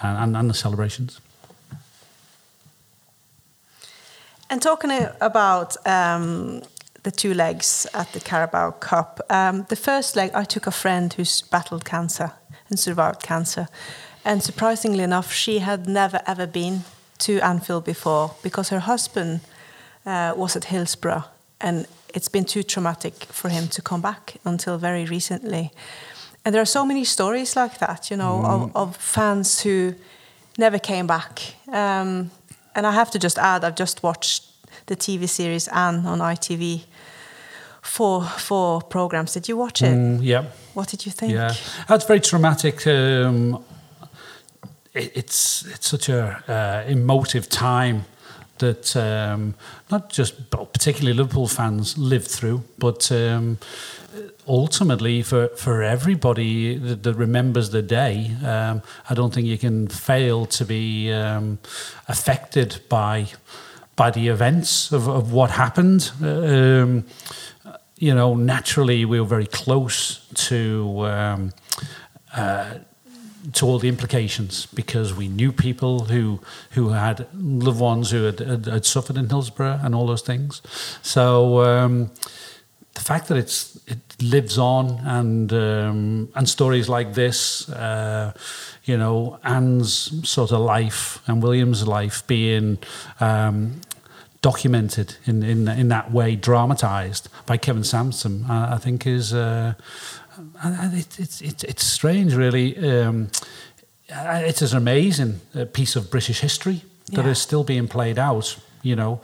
and, 0.01 0.35
and 0.35 0.49
the 0.49 0.53
celebrations. 0.53 1.21
And 4.49 4.61
talking 4.61 4.91
about 5.19 5.77
um, 5.87 6.61
the 7.03 7.11
two 7.11 7.33
legs 7.33 7.85
at 7.93 8.11
the 8.13 8.19
Carabao 8.19 8.71
Cup, 8.71 9.19
um, 9.29 9.65
the 9.69 9.75
first 9.75 10.15
leg 10.15 10.31
I 10.33 10.45
took 10.45 10.67
a 10.67 10.71
friend 10.71 11.13
who's 11.13 11.41
battled 11.41 11.85
cancer 11.85 12.31
and 12.69 12.79
survived 12.79 13.21
cancer, 13.21 13.67
and 14.25 14.41
surprisingly 14.41 15.03
enough, 15.03 15.31
she 15.31 15.59
had 15.59 15.87
never 15.87 16.21
ever 16.25 16.47
been 16.47 16.83
to 17.19 17.39
Anfield 17.39 17.85
before 17.85 18.35
because 18.41 18.69
her 18.69 18.79
husband 18.79 19.41
uh, 20.05 20.33
was 20.35 20.55
at 20.55 20.65
Hillsborough, 20.65 21.25
and 21.59 21.87
it's 22.13 22.29
been 22.29 22.45
too 22.45 22.63
traumatic 22.63 23.13
for 23.25 23.49
him 23.49 23.67
to 23.67 23.81
come 23.81 24.01
back 24.01 24.37
until 24.45 24.77
very 24.77 25.05
recently. 25.05 25.71
And 26.45 26.53
there 26.53 26.61
are 26.61 26.65
so 26.65 26.85
many 26.85 27.05
stories 27.05 27.55
like 27.55 27.79
that, 27.79 28.11
you 28.11 28.17
know, 28.17 28.41
mm. 28.43 28.45
of, 28.45 28.75
of, 28.75 28.97
fans 28.97 29.61
who 29.61 29.95
never 30.57 30.77
came 30.77 31.07
back. 31.07 31.55
Um, 31.69 32.31
and 32.75 32.85
I 32.85 32.91
have 32.91 33.11
to 33.11 33.19
just 33.19 33.37
add, 33.37 33.63
I've 33.63 33.75
just 33.75 34.03
watched 34.03 34.43
the 34.87 34.95
TV 34.95 35.29
series 35.29 35.67
Anne 35.69 36.05
on 36.05 36.19
ITV. 36.19 36.83
Four 37.83 38.23
four 38.23 38.81
programs. 38.81 39.33
Did 39.33 39.47
you 39.47 39.57
watch 39.57 39.81
it? 39.81 39.93
Mm, 39.93 40.19
yeah. 40.21 40.45
What 40.73 40.87
did 40.87 41.05
you 41.05 41.11
think? 41.11 41.33
Yeah, 41.33 41.53
that's 41.87 42.05
very 42.05 42.19
traumatic. 42.21 42.87
Um, 42.87 43.63
it, 44.93 45.11
it's 45.15 45.65
it's 45.65 45.87
such 45.87 46.09
a 46.09 46.43
uh, 46.47 46.89
emotive 46.89 47.49
time 47.49 48.05
that 48.59 48.95
um, 48.95 49.55
not 49.91 50.09
just 50.09 50.49
particularly 50.49 51.13
Liverpool 51.13 51.47
fans 51.47 51.97
lived 51.97 52.27
through, 52.27 52.63
but 52.77 53.11
um, 53.11 53.57
ultimately 54.47 55.21
for, 55.21 55.47
for 55.49 55.81
everybody 55.83 56.77
that, 56.77 57.03
that 57.03 57.13
remembers 57.15 57.71
the 57.71 57.81
day, 57.81 58.31
um, 58.45 58.81
I 59.09 59.13
don't 59.13 59.33
think 59.33 59.47
you 59.47 59.57
can 59.57 59.87
fail 59.87 60.45
to 60.45 60.65
be 60.65 61.11
um, 61.11 61.59
affected 62.07 62.79
by 62.89 63.27
by 63.95 64.09
the 64.09 64.27
events 64.27 64.91
of, 64.91 65.07
of 65.07 65.31
what 65.31 65.51
happened. 65.51 66.11
Um, 66.21 67.05
you 67.97 68.13
know, 68.13 68.35
naturally 68.35 69.05
we 69.05 69.19
were 69.19 69.27
very 69.27 69.47
close 69.47 70.27
to 70.47 71.05
um, 71.05 71.53
uh, 72.35 72.75
to 73.51 73.65
all 73.65 73.77
the 73.77 73.89
implications 73.89 74.65
because 74.67 75.13
we 75.13 75.27
knew 75.27 75.51
people 75.51 76.05
who 76.05 76.39
who 76.71 76.89
had 76.89 77.27
loved 77.33 77.79
ones 77.79 78.11
who 78.11 78.23
had, 78.23 78.39
had, 78.39 78.65
had 78.65 78.85
suffered 78.85 79.17
in 79.17 79.29
Hillsborough 79.29 79.79
and 79.83 79.93
all 79.93 80.07
those 80.07 80.21
things. 80.21 80.61
So 81.01 81.61
um, 81.63 82.11
the 82.93 83.01
fact 83.01 83.27
that 83.27 83.37
it's 83.37 83.79
it 83.87 83.99
lives 84.21 84.57
on 84.57 84.99
and 85.03 85.51
um, 85.51 86.29
and 86.35 86.47
stories 86.47 86.87
like 86.87 87.13
this, 87.13 87.69
uh, 87.69 88.33
you 88.85 88.97
know, 88.97 89.39
Anne's 89.43 90.27
sort 90.27 90.51
of 90.51 90.61
life 90.61 91.21
and 91.27 91.43
William's 91.43 91.87
life 91.87 92.25
being 92.27 92.77
um, 93.19 93.81
documented 94.43 95.15
in, 95.25 95.41
in 95.41 95.67
in 95.67 95.87
that 95.87 96.11
way, 96.11 96.35
dramatized 96.35 97.29
by 97.47 97.57
Kevin 97.57 97.83
Sampson, 97.83 98.45
I, 98.47 98.75
I 98.75 98.77
think 98.77 99.07
is. 99.07 99.33
Uh, 99.33 99.73
it, 100.63 101.19
it's 101.19 101.41
it's 101.41 101.63
it's 101.63 101.83
strange, 101.83 102.35
really. 102.35 102.77
Um, 102.77 103.29
it's 104.07 104.61
an 104.61 104.77
amazing 104.77 105.41
uh, 105.55 105.65
piece 105.65 105.95
of 105.95 106.11
British 106.11 106.41
history 106.41 106.83
that 107.13 107.25
yeah. 107.25 107.31
is 107.31 107.39
still 107.39 107.63
being 107.63 107.87
played 107.87 108.19
out. 108.19 108.59
You 108.81 108.95
know, 108.95 109.21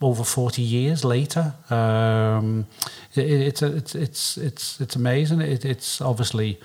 over 0.00 0.24
forty 0.24 0.62
years 0.62 1.04
later, 1.04 1.54
um, 1.70 2.66
it, 3.14 3.30
it's 3.30 3.62
it's 3.62 3.94
it's 3.94 4.38
it's 4.38 4.80
it's 4.80 4.96
amazing. 4.96 5.40
It, 5.42 5.64
it's 5.64 6.00
obviously 6.00 6.58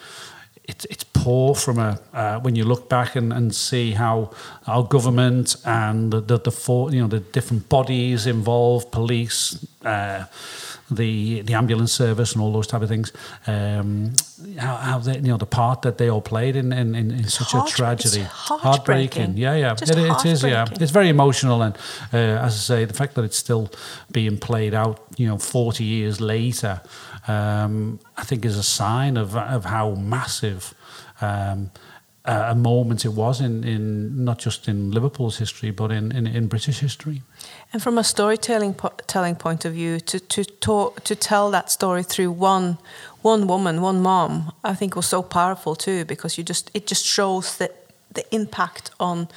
it's 0.64 0.86
it's 0.86 1.04
poor 1.24 1.56
from 1.56 1.80
a 1.80 2.00
uh, 2.14 2.40
when 2.40 2.56
you 2.56 2.66
look 2.66 2.90
back 2.90 3.16
and, 3.16 3.34
and 3.34 3.56
see 3.56 3.92
how 3.92 4.32
our 4.68 4.84
government 4.84 5.56
and 5.66 6.12
the 6.12 6.22
the, 6.22 6.38
the 6.40 6.52
four, 6.52 6.92
you 6.92 7.02
know 7.02 7.08
the 7.08 7.20
different 7.20 7.70
bodies 7.70 8.26
involved, 8.28 8.92
police. 8.92 9.66
Uh, 9.86 10.26
the 10.96 11.42
the 11.42 11.54
ambulance 11.54 11.94
service 11.94 12.34
and 12.34 12.42
all 12.42 12.52
those 12.52 12.68
type 12.68 12.82
of 12.82 12.90
things. 12.90 13.12
Um, 13.48 14.14
how, 14.58 14.76
how 14.76 15.00
they, 15.00 15.16
you 15.16 15.32
know 15.32 15.38
the 15.38 15.46
part 15.46 15.82
that 15.82 15.98
they 15.98 16.10
all 16.10 16.22
played 16.22 16.56
in 16.56 16.72
in, 16.74 16.96
in, 16.96 17.12
in 17.12 17.28
such 17.28 17.54
a 17.54 17.64
tragedy, 17.68 18.22
heartbreaking. 18.22 19.38
Yeah, 19.38 19.56
yeah, 19.56 19.74
it, 19.74 19.90
it 19.90 20.26
is. 20.26 20.44
Yeah, 20.44 20.66
it's 20.72 20.92
very 20.92 21.10
emotional, 21.10 21.62
and 21.62 21.76
uh, 22.14 22.18
as 22.46 22.54
I 22.54 22.58
say, 22.58 22.86
the 22.86 22.94
fact 22.94 23.16
that 23.16 23.24
it's 23.24 23.38
still 23.38 23.70
being 24.12 24.38
played 24.38 24.74
out, 24.74 25.00
you 25.18 25.28
know, 25.28 25.38
forty 25.38 25.84
years 25.84 26.20
later, 26.20 26.82
um, 27.28 28.00
I 28.18 28.24
think 28.24 28.46
is 28.46 28.58
a 28.58 28.64
sign 28.64 29.18
of 29.18 29.36
of 29.36 29.66
how 29.66 29.96
massive. 29.96 30.74
Um, 31.24 31.72
a 32.26 32.56
moment 32.56 33.04
it 33.04 33.14
was 33.14 33.42
in, 33.42 33.64
in 33.64 34.24
not 34.24 34.40
just 34.40 34.68
in 34.68 34.92
Liverpool's 34.92 35.40
history, 35.40 35.72
but 35.72 35.92
in, 35.92 36.12
in, 36.12 36.26
in 36.26 36.48
British 36.48 36.80
history. 36.80 37.22
And 37.74 37.84
from 37.84 37.98
a 37.98 38.04
storytelling 38.04 38.76
po 38.76 38.92
telling 39.08 39.36
point 39.36 39.66
of 39.66 39.74
view, 39.74 40.00
to 40.00 40.20
to 40.20 40.44
talk 40.60 41.04
to 41.04 41.16
tell 41.16 41.52
that 41.52 41.72
story 41.72 42.04
through 42.04 42.32
one 42.32 42.78
one 43.24 43.46
woman, 43.48 43.82
one 43.82 44.02
mom, 44.02 44.54
I 44.64 44.76
think 44.76 44.96
was 44.96 45.06
so 45.06 45.22
powerful 45.22 45.76
too, 45.76 46.06
because 46.06 46.38
you 46.38 46.46
just 46.48 46.72
it 46.74 46.88
just 46.88 47.06
shows 47.06 47.58
that 47.58 47.72
the 48.14 48.24
impact 48.32 48.92
on 49.00 49.28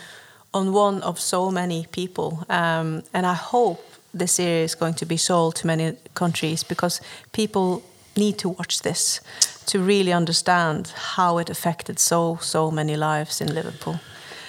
on 0.53 0.73
one 0.73 1.03
of 1.03 1.19
so 1.19 1.51
many 1.51 1.87
people. 1.91 2.45
Um, 2.49 3.03
and 3.13 3.27
I 3.27 3.35
hope 3.35 3.83
this 4.15 4.33
series 4.33 4.71
is 4.71 4.77
going 4.77 4.95
to 4.95 5.07
be 5.07 5.17
sold 5.17 5.57
to 5.57 5.67
many 5.67 5.97
countries 6.15 6.65
because 6.65 7.01
people 7.33 7.83
need 8.17 8.39
to 8.39 8.49
watch 8.49 8.81
this 8.83 9.21
to 9.67 9.79
really 9.79 10.13
understand 10.13 10.93
how 11.17 11.39
it 11.39 11.51
affected 11.51 11.99
so 11.99 12.39
so 12.41 12.71
many 12.71 12.97
lives 12.97 13.41
in 13.41 13.55
Liverpool. 13.55 14.01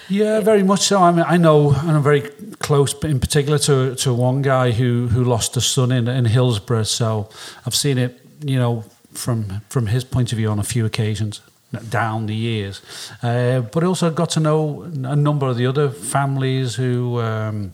Yeah, 0.10 0.40
very 0.40 0.64
much 0.64 0.82
so. 0.82 1.02
I 1.02 1.12
mean, 1.12 1.26
I 1.28 1.38
know, 1.38 1.72
and 1.72 1.92
I'm 1.92 2.04
very 2.04 2.22
close, 2.60 2.94
in 3.04 3.20
particular 3.20 3.58
to 3.60 3.96
to 3.96 4.14
one 4.14 4.42
guy 4.42 4.72
who 4.72 5.08
who 5.08 5.24
lost 5.24 5.58
a 5.58 5.62
son 5.62 5.92
in 5.92 6.08
in 6.08 6.26
Hillsborough. 6.26 6.84
So 6.84 7.30
I've 7.66 7.76
seen 7.76 7.98
it, 7.98 8.22
you 8.46 8.58
know, 8.58 8.84
from 9.14 9.62
from 9.70 9.88
his 9.88 10.06
point 10.06 10.32
of 10.32 10.38
view 10.38 10.50
on 10.50 10.60
a 10.60 10.64
few 10.64 10.86
occasions 10.86 11.42
down 11.90 12.28
the 12.28 12.36
years. 12.36 12.82
Uh, 13.22 13.62
but 13.72 13.84
also 13.84 14.10
got 14.10 14.30
to 14.30 14.40
know 14.40 14.84
a 14.84 15.16
number 15.16 15.48
of 15.48 15.58
the 15.58 15.68
other 15.68 15.90
families 15.90 16.76
who 16.76 17.20
um, 17.20 17.74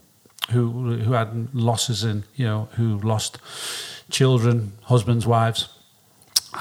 who 0.52 0.98
who 1.04 1.14
had 1.14 1.54
losses 1.54 2.04
in, 2.04 2.24
you 2.36 2.46
know, 2.46 2.68
who 2.78 3.00
lost 3.04 3.38
children, 4.10 4.72
husbands, 4.82 5.26
wives 5.26 5.70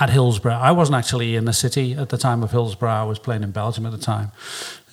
at 0.01 0.11
Hillsborough. 0.11 0.55
I 0.55 0.73
wasn't 0.73 0.97
actually 0.97 1.37
in 1.37 1.45
the 1.45 1.53
city 1.53 1.95
at 1.95 2.09
the 2.09 2.19
time 2.19 2.43
of 2.43 2.51
Hillsborough. 2.51 2.91
I 2.91 3.05
was 3.05 3.19
playing 3.19 3.43
in 3.43 3.51
Belgium 3.51 3.87
at 3.87 3.93
the 3.93 3.99
time. 3.99 4.33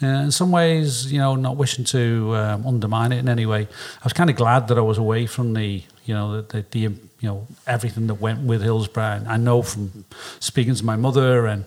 Uh, 0.02 0.08
in 0.08 0.32
some 0.32 0.52
ways, 0.52 1.12
you 1.12 1.20
know, 1.20 1.36
not 1.36 1.58
wishing 1.58 1.84
to 1.84 2.34
um, 2.36 2.66
undermine 2.66 3.12
it 3.12 3.20
in 3.20 3.28
any 3.28 3.46
way. 3.46 3.64
I 3.64 4.04
was 4.04 4.14
kind 4.14 4.30
of 4.30 4.36
glad 4.36 4.68
that 4.70 4.78
I 4.78 4.82
was 4.82 4.98
away 4.98 5.26
from 5.26 5.54
the, 5.54 5.84
you 6.06 6.14
know, 6.14 6.42
the, 6.42 6.62
the, 6.62 6.66
the 6.72 6.96
you 7.20 7.28
know 7.28 7.48
everything 7.68 8.08
that 8.08 8.16
went 8.16 8.42
with 8.42 8.62
Hillsborough. 8.62 9.24
I 9.28 9.38
know 9.38 9.62
from 9.62 10.06
speaking 10.40 10.74
to 10.76 10.86
my 10.86 10.96
mother 10.96 11.46
and 11.48 11.66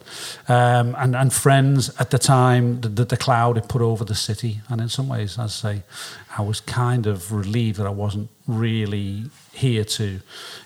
um, 0.48 0.94
and 0.98 1.14
and 1.14 1.32
friends 1.32 1.90
at 2.00 2.10
the 2.10 2.18
time 2.18 2.80
that 2.80 3.08
the 3.08 3.16
cloud 3.16 3.56
had 3.56 3.68
put 3.68 3.82
over 3.82 4.04
the 4.04 4.14
city. 4.14 4.62
And 4.68 4.80
in 4.80 4.88
some 4.88 5.08
ways, 5.08 5.38
I 5.38 5.48
say, 5.48 5.82
I 6.38 6.42
was 6.42 6.60
kind 6.60 7.06
of 7.06 7.32
relieved 7.32 7.78
that 7.78 7.86
I 7.86 7.90
wasn't 7.90 8.30
really 8.46 9.24
here 9.52 9.84
to, 9.84 10.20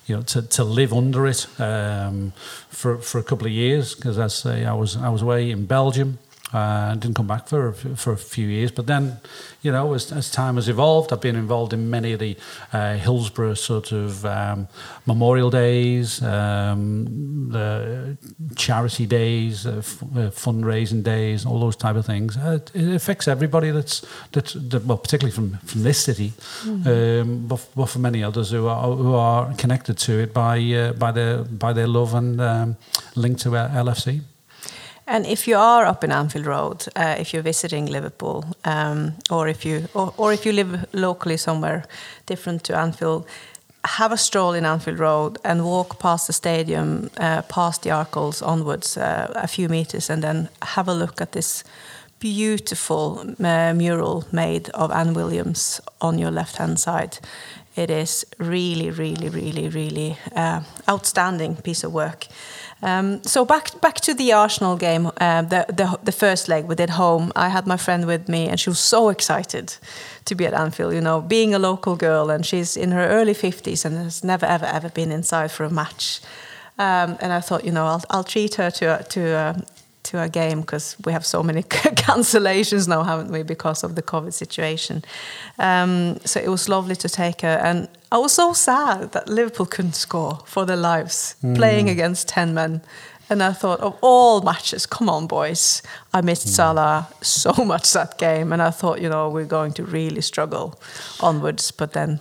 you 0.07 0.17
know, 0.17 0.23
to, 0.23 0.43
to 0.43 0.63
live 0.63 0.93
under 0.93 1.27
it 1.27 1.49
um, 1.59 2.33
for 2.69 2.99
for 2.99 3.19
a 3.19 3.25
couple 3.25 3.47
of 3.47 3.53
years 3.53 3.95
because 3.97 4.19
I 4.21 4.29
say, 4.29 4.65
I 4.65 4.75
was 4.75 4.97
I 4.97 5.09
was 5.09 5.23
away 5.23 5.51
in 5.51 5.67
Belgium 5.67 6.19
Uh, 6.53 6.95
didn't 6.95 7.17
come 7.17 7.27
back 7.27 7.49
for 7.49 7.73
for 7.73 8.13
a 8.13 8.17
few 8.17 8.47
years, 8.47 8.71
but 8.71 8.87
then, 8.87 9.17
you 9.63 9.73
know, 9.73 9.95
as, 9.95 10.13
as 10.13 10.31
time 10.31 10.55
has 10.55 10.69
evolved, 10.69 11.13
I've 11.13 11.21
been 11.21 11.35
involved 11.35 11.73
in 11.73 11.91
many 11.91 12.13
of 12.13 12.21
the 12.21 12.37
uh, 12.73 12.95
Hillsborough 12.95 13.55
sort 13.55 13.91
of 13.91 14.25
um, 14.25 14.69
memorial 15.07 15.51
days, 15.51 16.23
um, 16.23 17.51
the 17.51 18.17
charity 18.55 19.07
days, 19.07 19.67
uh, 19.67 19.79
f- 19.79 20.03
uh, 20.03 20.31
fundraising 20.31 21.03
days, 21.03 21.45
all 21.45 21.59
those 21.59 21.75
type 21.75 21.97
of 21.97 22.07
things. 22.07 22.37
Uh, 22.37 22.61
it 22.75 22.95
affects 22.95 23.27
everybody. 23.27 23.73
That's 23.73 24.07
that's 24.31 24.53
that, 24.53 24.85
well, 24.85 24.99
particularly 24.99 25.35
from 25.35 25.59
from 25.65 25.83
this 25.83 25.99
city, 25.99 26.33
mm-hmm. 26.63 26.89
um, 26.89 27.47
but, 27.49 27.67
but 27.75 27.87
for 27.87 27.99
many 27.99 28.23
others 28.23 28.53
who 28.53 28.69
are 28.69 28.95
who 28.95 29.15
are 29.17 29.53
connected 29.55 29.99
to 29.99 30.13
it 30.21 30.33
by 30.33 30.61
uh, 30.61 30.93
by 30.93 31.11
their 31.11 31.43
by 31.43 31.73
their 31.73 31.89
love 31.89 32.15
and 32.15 32.41
um, 32.41 32.77
link 33.17 33.39
to 33.41 33.49
LFC. 33.49 34.21
And 35.07 35.25
if 35.27 35.47
you 35.47 35.57
are 35.57 35.87
up 35.87 36.03
in 36.03 36.11
Anfield 36.11 36.47
Road, 36.47 36.89
uh, 36.97 37.15
if 37.19 37.33
you're 37.33 37.43
visiting 37.43 37.87
Liverpool, 37.87 38.45
um, 38.65 39.15
or 39.31 39.49
if 39.49 39.65
you 39.65 39.89
or, 39.95 40.13
or, 40.17 40.33
if 40.33 40.45
you 40.45 40.53
live 40.53 40.85
locally 40.93 41.37
somewhere 41.37 41.85
different 42.27 42.65
to 42.65 42.77
Anfield, 42.77 43.25
have 43.85 44.11
a 44.11 44.17
stroll 44.17 44.55
in 44.55 44.65
Anfield 44.65 44.99
Road 44.99 45.39
and 45.45 45.65
walk 45.65 46.01
past 46.01 46.27
the 46.27 46.33
stadium, 46.33 47.11
uh, 47.19 47.43
past 47.43 47.83
the 47.83 47.91
Arkles 47.91 48.43
onwards 48.43 48.97
uh, 48.97 49.33
a 49.37 49.47
few 49.47 49.69
meters, 49.69 50.11
and 50.11 50.23
then 50.23 50.49
have 50.63 50.89
a 50.89 50.95
look 50.95 51.21
at 51.21 51.33
this 51.33 51.63
beautiful 52.19 53.25
uh, 53.45 53.75
mural 53.75 54.25
made 54.33 54.71
of 54.71 54.91
Anne 54.91 55.15
Williams 55.15 55.81
on 56.01 56.19
your 56.19 56.33
left 56.33 56.57
hand 56.57 56.81
side. 56.81 57.19
It 57.77 57.91
is 57.91 58.25
really, 58.39 58.91
really, 58.91 59.29
really, 59.29 59.69
really 59.69 60.17
uh, 60.35 60.63
outstanding 60.89 61.57
piece 61.57 61.85
of 61.87 61.93
work. 61.93 62.27
Um, 62.83 63.23
so 63.23 63.45
back 63.45 63.81
back 63.81 64.01
to 64.01 64.15
the 64.15 64.33
Arsenal 64.33 64.77
game, 64.77 65.07
uh, 65.21 65.43
the, 65.43 65.65
the, 65.69 65.99
the 66.03 66.13
first 66.13 66.49
leg 66.49 66.65
we 66.69 66.75
did 66.75 66.91
home. 66.91 67.33
I 67.35 67.49
had 67.49 67.67
my 67.67 67.77
friend 67.77 68.07
with 68.07 68.29
me, 68.29 68.49
and 68.49 68.61
she 68.61 68.71
was 68.71 68.79
so 68.79 69.09
excited 69.11 69.79
to 70.25 70.35
be 70.35 70.47
at 70.47 70.55
Anfield. 70.55 70.93
You 70.93 71.01
know, 71.01 71.21
being 71.21 71.55
a 71.55 71.59
local 71.59 71.97
girl, 71.97 72.31
and 72.31 72.45
she's 72.45 72.77
in 72.77 72.93
her 72.93 73.09
early 73.09 73.35
fifties 73.35 73.85
and 73.85 73.97
has 73.97 74.23
never 74.23 74.47
ever 74.47 74.67
ever 74.67 74.91
been 74.91 75.11
inside 75.11 75.51
for 75.51 75.65
a 75.65 75.71
match. 75.71 76.21
Um, 76.79 77.17
and 77.21 77.33
I 77.33 77.41
thought, 77.41 77.65
you 77.65 77.73
know, 77.73 77.87
I'll, 77.87 78.03
I'll 78.11 78.25
treat 78.25 78.57
her 78.57 78.71
to 78.71 79.03
to 79.09 79.21
uh, 79.21 79.55
to 80.07 80.23
a 80.23 80.29
game 80.29 80.61
because 80.61 80.97
we 81.05 81.13
have 81.13 81.25
so 81.25 81.43
many 81.43 81.63
cancellations 82.07 82.89
now, 82.89 83.03
haven't 83.03 83.31
we, 83.31 83.43
because 83.43 83.85
of 83.85 83.95
the 83.95 84.03
COVID 84.03 84.33
situation. 84.33 85.05
Um, 85.59 86.19
so 86.25 86.41
it 86.41 86.49
was 86.49 86.69
lovely 86.69 86.97
to 86.97 87.09
take 87.09 87.43
her, 87.43 87.61
and 87.63 87.89
I 88.11 88.19
was 88.19 88.33
so 88.33 88.53
sad 88.53 89.13
that 89.13 89.29
Liverpool 89.29 89.67
couldn't 89.67 89.95
score 89.95 90.41
for 90.47 90.65
their 90.65 90.77
lives, 90.77 91.37
mm. 91.43 91.57
playing 91.57 91.89
against 91.91 92.29
ten 92.29 92.55
men. 92.55 92.83
And 93.29 93.43
I 93.43 93.53
thought, 93.53 93.81
of 93.81 93.99
all 94.03 94.41
matches, 94.41 94.87
come 94.87 95.09
on, 95.09 95.27
boys. 95.27 95.83
I 96.15 96.21
missed 96.21 96.47
mm. 96.47 96.51
Salah 96.51 97.09
so 97.23 97.53
much 97.65 97.93
that 97.93 98.19
game, 98.19 98.53
and 98.53 98.63
I 98.63 98.71
thought, 98.71 99.01
you 99.01 99.09
know, 99.09 99.29
we're 99.29 99.45
going 99.45 99.73
to 99.75 99.85
really 99.85 100.21
struggle 100.21 100.79
onwards. 101.21 101.73
But 101.73 101.93
then 101.93 102.21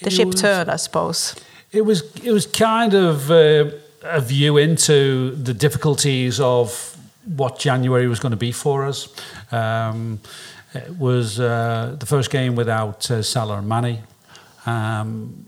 the 0.00 0.08
it 0.08 0.12
ship 0.12 0.26
was, 0.26 0.40
turned, 0.40 0.70
I 0.70 0.76
suppose. 0.76 1.34
It 1.72 1.86
was 1.86 2.02
it 2.22 2.32
was 2.32 2.46
kind 2.46 2.94
of 2.94 3.30
uh, 3.30 3.70
a 4.02 4.20
view 4.20 4.56
into 4.58 5.34
the 5.36 5.54
difficulties 5.54 6.40
of 6.40 6.95
what 7.26 7.58
January 7.58 8.06
was 8.06 8.20
going 8.20 8.30
to 8.30 8.36
be 8.36 8.52
for 8.52 8.86
us. 8.86 9.08
Um, 9.52 10.20
it 10.74 10.98
was 10.98 11.40
uh, 11.40 11.96
the 11.98 12.06
first 12.06 12.30
game 12.30 12.54
without 12.54 13.10
uh, 13.10 13.22
Salah 13.22 13.58
and 13.58 13.68
Mane. 13.68 14.02
Um, 14.66 15.46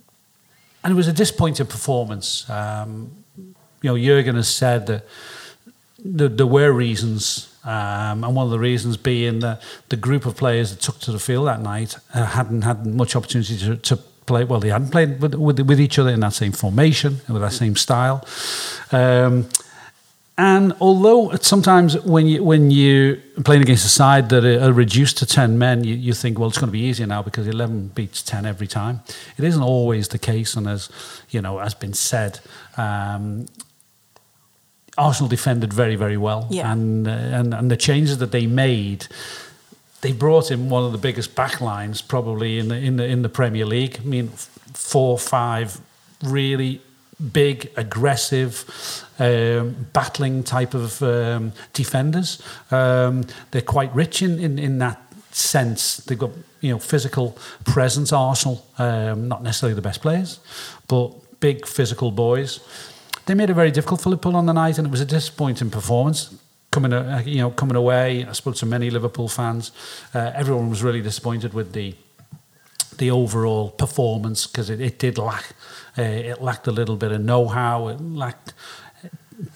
and 0.83 0.93
it 0.93 0.97
was 0.97 1.09
a 1.09 1.13
disappointing 1.13 1.67
performance. 1.67 2.49
Um, 2.49 3.25
you 3.37 3.91
know, 3.91 3.99
Jurgen 3.99 4.37
has 4.37 4.49
said 4.49 4.87
that 4.87 5.07
there, 5.99 6.47
were 6.47 6.73
reasons, 6.73 7.55
um, 7.64 8.25
and 8.25 8.35
one 8.35 8.47
of 8.47 8.51
the 8.51 8.59
reasons 8.59 8.97
being 8.97 9.41
that 9.41 9.61
the 9.88 9.97
group 9.97 10.27
of 10.27 10.37
players 10.37 10.71
that 10.71 10.81
took 10.81 10.99
to 11.01 11.12
the 11.12 11.19
field 11.19 11.49
that 11.49 11.61
night 11.61 11.97
uh, 12.14 12.25
hadn't 12.25 12.62
had 12.62 12.87
much 12.87 13.17
opportunity 13.17 13.59
to, 13.59 13.77
to 13.77 13.97
play. 14.27 14.45
Well, 14.45 14.61
they 14.61 14.69
hadn't 14.69 14.91
played 14.91 15.21
with, 15.21 15.35
with, 15.35 15.61
with, 15.61 15.81
each 15.81 15.99
other 15.99 16.11
in 16.11 16.21
that 16.21 16.35
same 16.35 16.53
formation 16.53 17.21
and 17.27 17.35
with 17.35 17.43
that 17.43 17.53
same 17.53 17.77
style. 17.77 18.25
Um, 18.93 19.49
and 20.38 20.72
although 20.81 21.35
sometimes 21.40 22.01
when 22.05 22.29
you 22.29 22.44
when 22.44 22.70
you 22.70 23.20
playing 23.44 23.62
against 23.62 23.85
a 23.85 23.88
side 23.88 24.29
that 24.29 24.44
are 24.44 24.72
reduced 24.72 25.18
to 25.18 25.27
ten 25.27 25.59
men, 25.59 25.83
you, 25.83 25.96
you 25.96 26.14
think, 26.14 26.38
well, 26.38 26.48
it's 26.48 26.59
going 26.59 26.68
to 26.68 26.72
be 26.72 26.79
easier 26.79 27.09
now 27.09 27.22
because 27.22 27.48
eleven 27.48 27.88
beats 27.88 28.22
ten 28.22 28.46
every 28.46 28.68
time. 28.68 29.01
It 29.37 29.42
isn't 29.42 29.62
always 29.62 30.07
the 30.09 30.18
case, 30.18 30.55
and 30.55 30.68
as 30.68 30.90
you 31.31 31.42
know, 31.42 31.59
has 31.59 31.74
been 31.74 31.92
said, 31.92 32.38
um, 32.77 33.46
Arsenal 34.96 35.29
defended 35.29 35.72
very 35.72 35.96
very 35.96 36.16
well, 36.16 36.46
yeah. 36.51 36.70
and, 36.70 37.09
uh, 37.09 37.11
and 37.11 37.53
and 37.53 37.68
the 37.68 37.77
changes 37.77 38.18
that 38.18 38.31
they 38.31 38.46
made. 38.46 39.09
They 40.03 40.12
brought 40.12 40.53
in 40.53 40.70
one 40.70 40.85
of 40.85 40.92
the 40.92 40.98
biggest 40.98 41.35
backlines 41.35 42.07
probably 42.07 42.61
in 42.61 42.68
the 42.68 42.77
in 42.77 42.96
the 42.96 43.05
in 43.05 43.22
the 43.22 43.29
Premier 43.29 43.66
League. 43.66 43.98
I 44.01 44.05
mean, 44.05 44.29
four, 44.29 45.18
five 45.18 45.81
really 46.22 46.81
big, 47.33 47.70
aggressive, 47.76 48.64
um, 49.18 49.87
battling 49.92 50.44
type 50.44 50.74
of 50.74 51.02
um, 51.02 51.52
defenders. 51.72 52.42
Um, 52.70 53.24
they're 53.50 53.62
quite 53.62 53.94
rich 53.94 54.22
in, 54.22 54.38
in, 54.38 54.59
in 54.59 54.78
that 54.78 55.02
sense. 55.33 55.98
They've 55.98 56.18
got 56.18 56.31
you 56.61 56.72
know 56.72 56.78
physical 56.78 57.37
presence. 57.64 58.12
Arsenal, 58.12 58.66
um, 58.78 59.28
not 59.28 59.42
necessarily 59.42 59.74
the 59.74 59.83
best 59.83 60.00
players, 60.02 60.40
but 60.87 61.40
big 61.40 61.66
physical 61.66 62.11
boys. 62.11 62.61
They 63.26 63.35
made 63.35 63.50
it 63.50 63.54
very 63.54 63.70
difficult 63.70 64.00
for 64.00 64.11
Liverpool 64.11 64.37
on 64.37 64.46
the 64.46 64.54
night, 64.54 64.78
and 64.78 64.87
it 64.87 64.90
was 64.90 65.00
a 65.00 65.04
disappointing 65.04 65.70
performance. 65.70 66.35
Coming, 66.70 66.92
uh, 66.92 67.22
you 67.24 67.38
know, 67.38 67.50
coming 67.50 67.76
away, 67.76 68.24
I 68.26 68.33
spoke 68.33 68.57
to 68.57 68.66
many 68.66 68.90
Liverpool 68.90 69.28
fans. 69.28 69.72
Uh, 70.14 70.33
everyone 70.35 70.70
was 70.70 70.83
really 70.83 71.00
disappointed 71.00 71.54
with 71.54 71.72
the 71.72 71.94
the 72.99 73.11
overall 73.11 73.71
performance 73.71 74.47
because 74.47 74.71
it, 74.71 74.81
it 74.81 74.99
did 74.99 75.19
lack 75.19 75.55
uh, 75.99 76.03
it 76.03 76.41
lacked 76.41 76.67
a 76.69 76.73
little 76.73 76.97
bit 76.97 77.11
of 77.11 77.21
know-how. 77.21 77.89
It 77.89 78.01
lacked 78.01 78.55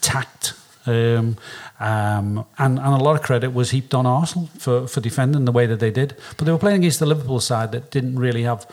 tact. 0.01 0.53
Um, 0.85 1.37
um, 1.79 2.45
and, 2.57 2.77
and 2.77 2.79
a 2.79 2.97
lot 2.97 3.15
of 3.15 3.21
credit 3.21 3.53
was 3.53 3.71
heaped 3.71 3.93
on 3.93 4.05
Arsenal 4.05 4.49
for, 4.57 4.85
for 4.87 4.99
defending 4.99 5.45
the 5.45 5.53
way 5.53 5.65
that 5.65 5.79
they 5.79 5.91
did. 5.91 6.17
But 6.37 6.45
they 6.45 6.51
were 6.51 6.57
playing 6.57 6.79
against 6.79 6.99
the 6.99 7.05
Liverpool 7.05 7.39
side 7.39 7.71
that 7.71 7.91
didn't 7.91 8.19
really 8.19 8.43
have, 8.43 8.65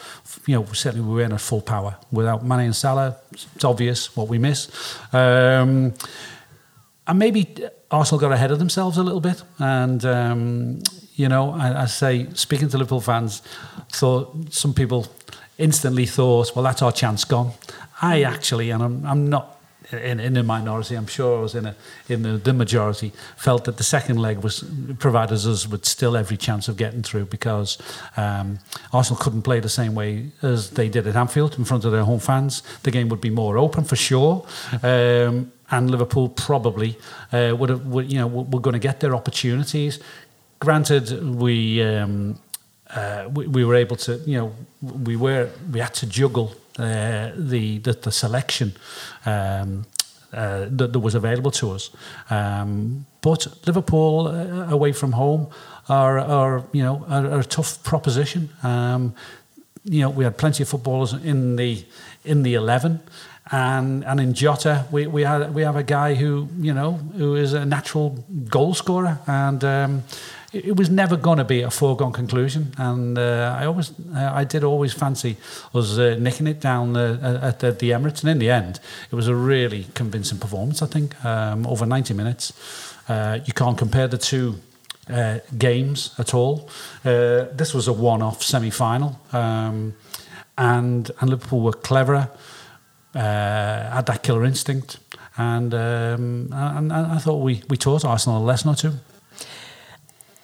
you 0.47 0.57
know, 0.57 0.65
certainly 0.73 1.07
we 1.09 1.15
weren't 1.15 1.33
at 1.33 1.41
full 1.41 1.61
power. 1.61 1.97
Without 2.11 2.45
Mane 2.45 2.67
and 2.67 2.77
Salah, 2.77 3.17
it's 3.31 3.65
obvious 3.65 4.17
what 4.17 4.27
we 4.27 4.39
miss. 4.39 4.69
Um, 5.13 5.95
and 7.07 7.19
maybe 7.19 7.55
Arsenal 7.91 8.21
got 8.21 8.33
ahead 8.33 8.51
of 8.51 8.59
themselves 8.59 8.99
a 8.99 9.03
little 9.05 9.21
bit. 9.21 9.43
And, 9.61 10.05
um, 10.05 10.83
you 11.15 11.29
know, 11.29 11.53
I, 11.53 11.83
I 11.83 11.87
say, 11.87 12.27
speaking 12.35 12.69
to 12.71 12.79
Liverpool 12.79 13.01
fans, 13.01 13.43
thought 13.93 14.53
some 14.53 14.75
people 14.75 15.07
instantly 15.59 16.07
thought, 16.07 16.55
well, 16.55 16.65
that's 16.65 16.83
our 16.83 16.93
chance 16.93 17.25
gone. 17.25 17.53
I 18.03 18.23
actually, 18.23 18.71
and 18.71 18.83
I'm, 18.83 19.07
I'm 19.07 19.29
not 19.29 19.61
in, 19.93 20.21
in 20.21 20.37
a 20.37 20.43
minority, 20.43 20.95
I'm 20.95 21.07
sure 21.07 21.39
I 21.39 21.43
was 21.43 21.55
in, 21.55 21.67
a, 21.67 21.75
in 22.09 22.23
the, 22.23 22.33
the 22.33 22.53
majority, 22.53 23.13
felt 23.37 23.65
that 23.65 23.77
the 23.77 23.83
second 23.83 24.19
leg 24.19 24.39
was 24.39 24.65
provided 24.99 25.35
us 25.35 25.67
with 25.67 25.85
still 25.85 26.17
every 26.17 26.37
chance 26.37 26.69
of 26.69 26.77
getting 26.77 27.03
through 27.03 27.27
because 27.27 27.79
um, 28.17 28.59
Arsenal 28.93 29.21
couldn't 29.21 29.43
play 29.43 29.61
the 29.61 29.69
same 29.69 29.95
way 29.95 30.31
as 30.43 30.71
they 30.71 30.89
did 30.89 31.07
at 31.07 31.17
Anfield 31.17 31.59
in 31.59 31.65
front 31.65 31.85
of 31.85 31.93
their 31.93 32.05
home 32.05 32.21
fans. 32.21 32.63
The 32.83 32.91
game 32.91 33.09
would 33.09 33.21
be 33.21 33.31
more 33.31 33.59
open 33.59 33.85
for 33.85 33.97
sure. 33.97 34.47
Um, 34.83 35.53
and 35.71 35.89
Liverpool 35.91 36.29
probably 36.29 36.99
uh, 37.33 37.55
would 37.57 37.69
have, 37.71 37.87
would, 37.87 38.11
you 38.11 38.19
know, 38.19 38.27
were 38.27 38.61
going 38.61 38.73
to 38.73 38.81
get 38.81 38.99
their 39.01 39.15
opportunities. 39.15 40.01
Granted, 40.59 41.37
we 41.37 41.83
um, 41.83 42.41
uh, 42.95 43.29
we, 43.33 43.47
we, 43.47 43.65
were 43.65 43.75
able 43.75 43.97
to, 43.97 44.17
you 44.27 44.39
know, 44.39 44.53
we 44.83 45.17
were 45.17 45.49
we 45.73 45.81
had 45.81 45.95
to 45.95 46.07
juggle 46.07 46.55
uh, 46.79 47.31
the, 47.37 47.79
the, 47.79 47.93
the 47.93 48.13
selection 48.13 48.73
um, 49.27 49.87
uh, 50.33 50.67
that, 50.71 50.93
that, 50.93 51.01
was 51.01 51.15
available 51.15 51.51
to 51.51 51.73
us. 51.73 51.91
Um, 52.31 53.07
but 53.21 53.47
Liverpool 53.67 54.29
uh, 54.29 54.71
away 54.71 54.93
from 54.93 55.13
home 55.13 55.49
are, 55.89 56.19
are 56.19 56.65
you 56.73 56.83
know 56.83 57.05
are, 57.09 57.27
are 57.27 57.41
a 57.41 57.45
tough 57.45 57.83
proposition. 57.83 58.49
Um, 58.63 59.15
you 59.85 60.01
know, 60.03 60.11
we 60.11 60.25
had 60.25 60.37
plenty 60.37 60.63
of 60.63 60.69
footballers 60.69 61.13
in 61.13 61.57
the 61.57 61.85
in 62.25 62.43
the 62.43 62.55
eleven. 62.55 63.01
And 63.53 64.05
and 64.05 64.21
in 64.21 64.33
Jota, 64.33 64.87
we, 64.93 65.09
we 65.09 65.23
had 65.23 65.53
we 65.53 65.63
have 65.63 65.75
a 65.75 65.83
guy 65.83 66.15
who 66.15 66.49
you 66.61 66.73
know 66.73 66.93
who 66.93 67.35
is 67.35 67.53
a 67.53 67.65
natural 67.65 68.25
goal 68.49 68.75
scorer, 68.75 69.19
and 69.27 69.65
um, 69.65 70.03
it 70.53 70.77
was 70.77 70.91
never 70.91 71.17
going 71.17 71.39
to 71.39 71.45
be 71.45 71.63
a 71.63 71.71
foregone 71.71 72.13
conclusion. 72.13 72.73
And 72.77 73.19
uh, 73.19 73.57
I 73.59 73.67
always, 73.67 73.93
uh, 74.15 74.31
I 74.33 74.45
did 74.45 74.65
always 74.65 74.93
fancy 74.93 75.37
us 75.75 75.99
uh, 75.99 76.17
nicking 76.19 76.47
it 76.47 76.61
down 76.61 76.97
uh, 76.97 77.41
at 77.43 77.61
the, 77.61 77.73
the, 77.73 77.91
Emirates. 77.91 78.23
And 78.23 78.31
in 78.31 78.39
the 78.39 78.51
end, 78.51 78.81
it 79.11 79.15
was 79.15 79.29
a 79.29 79.35
really 79.35 79.87
convincing 79.95 80.39
performance. 80.39 80.83
I 80.83 80.87
think 80.87 81.25
um, 81.25 81.67
over 81.67 81.87
90 81.87 82.15
minutes. 82.15 82.53
Uh, 83.09 83.41
you 83.45 83.53
can't 83.53 83.77
compare 83.77 84.07
the 84.07 84.19
two 84.19 84.57
uh, 85.09 85.39
games 85.59 86.15
at 86.19 86.33
all. 86.33 86.69
this 87.03 87.75
was 87.75 87.89
a 87.89 87.93
one-off 87.93 88.41
semi-final, 88.43 89.19
um, 89.33 89.95
and 90.57 91.11
and 91.21 91.31
Liverpool 91.31 91.61
were 91.61 91.73
cleverer, 91.73 92.29
had 93.13 94.03
that 94.03 94.23
killer 94.23 94.45
instinct, 94.45 94.99
and 95.37 95.75
um, 95.75 96.51
and, 96.53 96.93
and 96.93 97.07
I 97.07 97.19
thought 97.19 97.43
we 97.43 97.65
we 97.69 97.77
taught 97.77 98.05
Arsenal 98.05 98.45
a 98.45 98.45
lesson 98.45 98.71
or 98.71 98.77
two. 98.77 98.93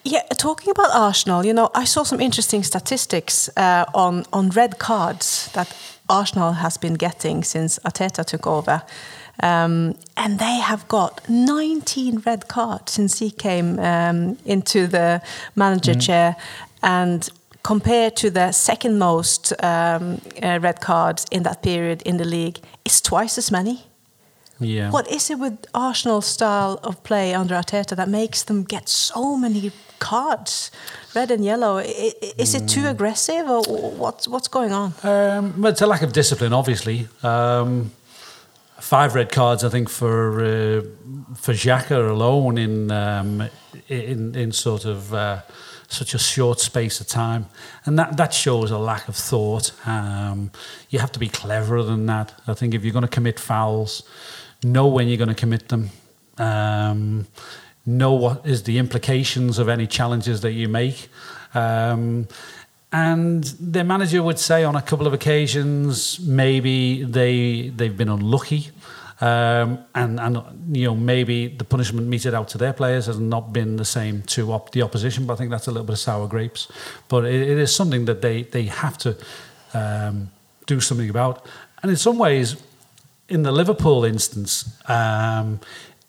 Yeah, 0.09 0.23
talking 0.39 0.71
about 0.71 0.93
Arsenal, 0.93 1.45
you 1.45 1.53
know, 1.53 1.69
I 1.75 1.85
saw 1.85 2.05
some 2.05 2.21
interesting 2.21 2.63
statistics 2.63 3.51
uh, 3.57 3.85
on 3.93 4.25
on 4.33 4.51
red 4.51 4.79
cards 4.79 5.51
that 5.53 5.77
Arsenal 6.09 6.53
has 6.53 6.79
been 6.79 6.95
getting 6.95 7.45
since 7.45 7.81
Arteta 7.85 8.25
took 8.25 8.47
over. 8.47 8.83
Um, 9.43 9.95
and 10.17 10.39
they 10.39 10.61
have 10.61 10.87
got 10.87 11.29
19 11.29 12.23
red 12.25 12.47
cards 12.47 12.93
since 12.93 13.19
he 13.19 13.33
came 13.33 13.81
um, 13.81 14.39
into 14.45 14.87
the 14.87 15.21
manager 15.57 15.95
mm. 15.95 16.01
chair. 16.01 16.37
And 16.83 17.29
compared 17.63 18.15
to 18.17 18.31
the 18.31 18.53
second 18.53 18.99
most 18.99 19.53
um, 19.61 20.21
uh, 20.41 20.61
red 20.63 20.81
cards 20.81 21.27
in 21.33 21.43
that 21.43 21.63
period 21.63 22.03
in 22.03 22.17
the 22.17 22.25
league, 22.25 22.61
it's 22.85 23.01
twice 23.01 23.39
as 23.39 23.51
many. 23.51 23.87
Yeah. 24.61 24.91
What 24.91 25.11
is 25.11 25.31
it 25.31 25.39
with 25.39 25.67
Arsenal's 25.75 26.27
style 26.27 26.79
of 26.83 27.03
play 27.03 27.35
under 27.35 27.57
Arteta 27.57 27.97
that 27.97 28.09
makes 28.09 28.45
them 28.45 28.63
get 28.63 28.89
so 28.89 29.37
many 29.37 29.71
cards, 29.99 30.71
red 31.15 31.31
and 31.31 31.45
yellow? 31.45 31.79
Is 31.79 32.55
it 32.55 32.69
too 32.69 32.83
mm. 32.83 32.91
aggressive, 32.91 33.49
or 33.49 33.63
what's 33.93 34.29
what's 34.29 34.49
going 34.49 34.73
on? 34.73 34.95
Um, 35.03 35.65
it's 35.67 35.83
a 35.83 35.87
lack 35.87 36.03
of 36.03 36.13
discipline, 36.13 36.53
obviously. 36.53 37.09
Um, 37.23 37.93
five 38.79 39.15
red 39.15 39.33
cards, 39.33 39.65
I 39.65 39.69
think, 39.69 39.89
for 39.89 40.41
uh, 40.41 40.83
for 41.35 41.53
Xhaka 41.53 42.11
alone 42.11 42.59
in 42.59 42.91
um, 42.91 43.49
in 43.89 44.35
in 44.35 44.53
sort 44.53 44.85
of. 44.85 45.13
Uh, 45.15 45.41
such 45.89 46.15
a 46.15 46.19
short 46.19 46.59
space 46.59 47.01
of 47.01 47.07
time, 47.07 47.47
and 47.85 47.97
that 47.99 48.17
that 48.17 48.35
shows 48.35 48.73
a 48.73 48.79
lack 48.79 49.09
of 49.09 49.15
thought. 49.15 49.73
Um, 49.87 50.51
you 50.91 50.99
have 50.99 51.13
to 51.13 51.19
be 51.19 51.29
cleverer 51.29 51.85
than 51.85 52.07
that. 52.07 52.35
I 52.47 52.55
think 52.55 52.75
if 52.75 52.83
you're 52.83 52.93
going 52.93 53.03
to 53.03 53.09
commit 53.09 53.39
fouls, 53.39 54.03
know 54.63 54.87
when 54.87 55.09
you're 55.09 55.17
going 55.17 55.29
to 55.29 55.35
commit 55.35 55.69
them, 55.69 55.91
um, 56.39 57.27
know 57.87 58.13
what 58.13 58.47
is 58.47 58.65
the 58.65 58.79
implications 58.79 59.59
of 59.59 59.69
any 59.69 59.87
challenges 59.87 60.41
that 60.41 60.53
you 60.53 60.69
make. 60.69 61.09
Um, 61.55 62.29
and 62.93 63.45
their 63.61 63.85
manager 63.85 64.23
would 64.23 64.39
say 64.39 64.65
on 64.65 64.77
a 64.77 64.83
couple 64.83 65.07
of 65.07 65.13
occasions 65.13 66.21
maybe 66.21 67.03
they 67.05 67.69
they've 67.69 67.97
been 67.97 68.09
unlucky. 68.09 68.71
Um, 69.21 69.79
and 69.95 70.21
and 70.21 70.77
you 70.77 70.87
know 70.87 70.95
maybe 70.95 71.49
the 71.49 71.65
punishment 71.65 72.07
meted 72.07 72.35
out 72.35 72.49
to 72.49 72.59
their 72.59 72.73
players 72.73 73.07
has 73.07 73.19
not 73.19 73.53
been 73.53 73.77
the 73.77 73.85
same 73.85 74.23
to 74.23 74.53
op- 74.53 74.73
the 74.73 74.83
opposition. 74.83 75.27
But 75.27 75.35
I 75.35 75.37
think 75.37 75.51
that's 75.51 75.67
a 75.67 75.71
little 75.71 75.87
bit 75.87 75.95
of 75.95 75.99
sour 75.99 76.29
grapes. 76.29 76.71
But 77.09 77.25
it, 77.25 77.49
it 77.49 77.59
is 77.59 77.75
something 77.75 78.05
that 78.07 78.21
they 78.21 78.43
they 78.43 78.65
have 78.65 78.99
to 78.99 79.17
um, 79.75 80.31
do 80.67 80.81
something 80.81 81.09
about. 81.09 81.47
And 81.83 81.91
in 81.91 81.97
some 81.97 82.19
ways, 82.19 82.57
in 83.29 83.43
the 83.43 83.53
Liverpool 83.53 84.05
instance, 84.05 84.79
um, 84.89 85.61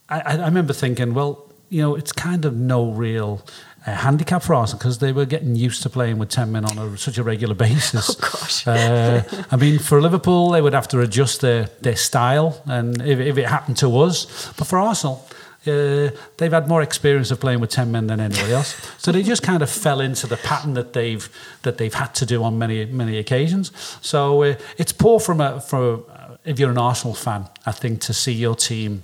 I, 0.10 0.22
I, 0.22 0.46
remember 0.46 0.74
thinking, 0.74 1.13
well, 1.13 1.47
you 1.70 1.82
know, 1.82 1.96
it's 1.96 2.12
kind 2.12 2.46
of 2.46 2.56
no 2.56 2.92
real 2.92 3.46
uh, 3.86 3.94
handicap 3.96 4.44
for 4.44 4.54
Arsenal 4.54 4.80
because 4.80 5.00
they 5.00 5.12
were 5.12 5.26
getting 5.26 5.56
used 5.56 5.82
to 5.84 5.90
playing 5.90 6.18
with 6.18 6.30
10 6.30 6.52
men 6.52 6.66
on 6.66 6.78
a, 6.78 6.98
such 6.98 7.18
a 7.18 7.24
regular 7.24 7.56
basis. 7.68 8.10
Oh, 8.10 8.20
gosh. 8.20 8.68
uh, 8.68 9.24
I 9.52 9.56
mean, 9.56 9.80
for 9.80 10.02
Liverpool, 10.02 10.52
they 10.52 10.62
would 10.62 10.74
have 10.74 10.88
to 10.90 11.02
adjust 11.02 11.42
their, 11.42 11.66
their 11.82 11.96
style, 11.96 12.62
and 12.66 13.02
if, 13.02 13.20
if 13.20 13.38
it 13.38 13.48
happened 13.48 13.78
to 13.78 13.98
us. 14.00 14.52
But 14.58 14.68
for 14.68 14.80
Arsenal, 14.80 15.26
uh, 15.66 16.12
they've 16.38 16.52
had 16.52 16.68
more 16.68 16.82
experience 16.82 17.30
of 17.32 17.40
playing 17.40 17.60
with 17.60 17.70
10 17.70 17.92
men 17.92 18.08
than 18.08 18.20
anybody 18.20 18.54
else. 18.54 18.76
So 18.98 19.12
they 19.12 19.24
just 19.24 19.44
kind 19.44 19.62
of 19.62 19.70
fell 19.70 20.00
into 20.00 20.28
the 20.28 20.38
pattern 20.38 20.74
that 20.76 20.94
they've 20.94 21.30
that 21.64 21.78
they've 21.78 21.94
had 21.94 22.16
to 22.16 22.26
do 22.26 22.44
on 22.44 22.58
many 22.58 22.86
many 22.86 23.18
occasions. 23.18 23.72
So 24.02 24.44
uh, 24.44 24.56
it's 24.78 24.94
poor 24.94 25.20
from 25.20 25.42
a, 25.42 25.60
from 25.60 26.06
if 26.46 26.60
you're 26.60 26.72
an 26.72 26.78
Arsenal 26.78 27.14
fan, 27.14 27.50
I 27.66 27.74
think 27.74 28.00
to 28.02 28.14
see 28.14 28.32
your 28.32 28.56
team 28.56 29.04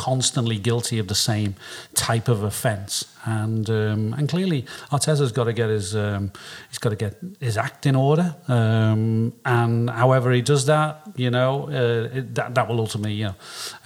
constantly 0.00 0.58
guilty 0.58 0.98
of 0.98 1.08
the 1.08 1.14
same 1.14 1.54
type 1.94 2.26
of 2.26 2.42
offence. 2.42 3.04
And 3.26 3.68
um, 3.68 4.14
and 4.14 4.26
clearly 4.30 4.62
Arteta's 4.90 5.30
got 5.30 5.44
to 5.44 5.52
get 5.52 5.68
his 5.68 5.94
um, 5.94 6.32
he's 6.70 6.78
got 6.78 6.88
to 6.88 6.96
get 6.96 7.18
his 7.38 7.58
act 7.58 7.84
in 7.84 7.94
order. 7.94 8.34
Um, 8.48 9.34
and 9.44 9.90
however 9.90 10.32
he 10.32 10.40
does 10.40 10.64
that, 10.66 11.02
you 11.16 11.30
know, 11.30 11.68
uh, 11.68 12.16
it, 12.16 12.34
that 12.34 12.54
that 12.54 12.66
will 12.66 12.80
ultimately 12.80 13.12
you 13.12 13.26
know 13.26 13.34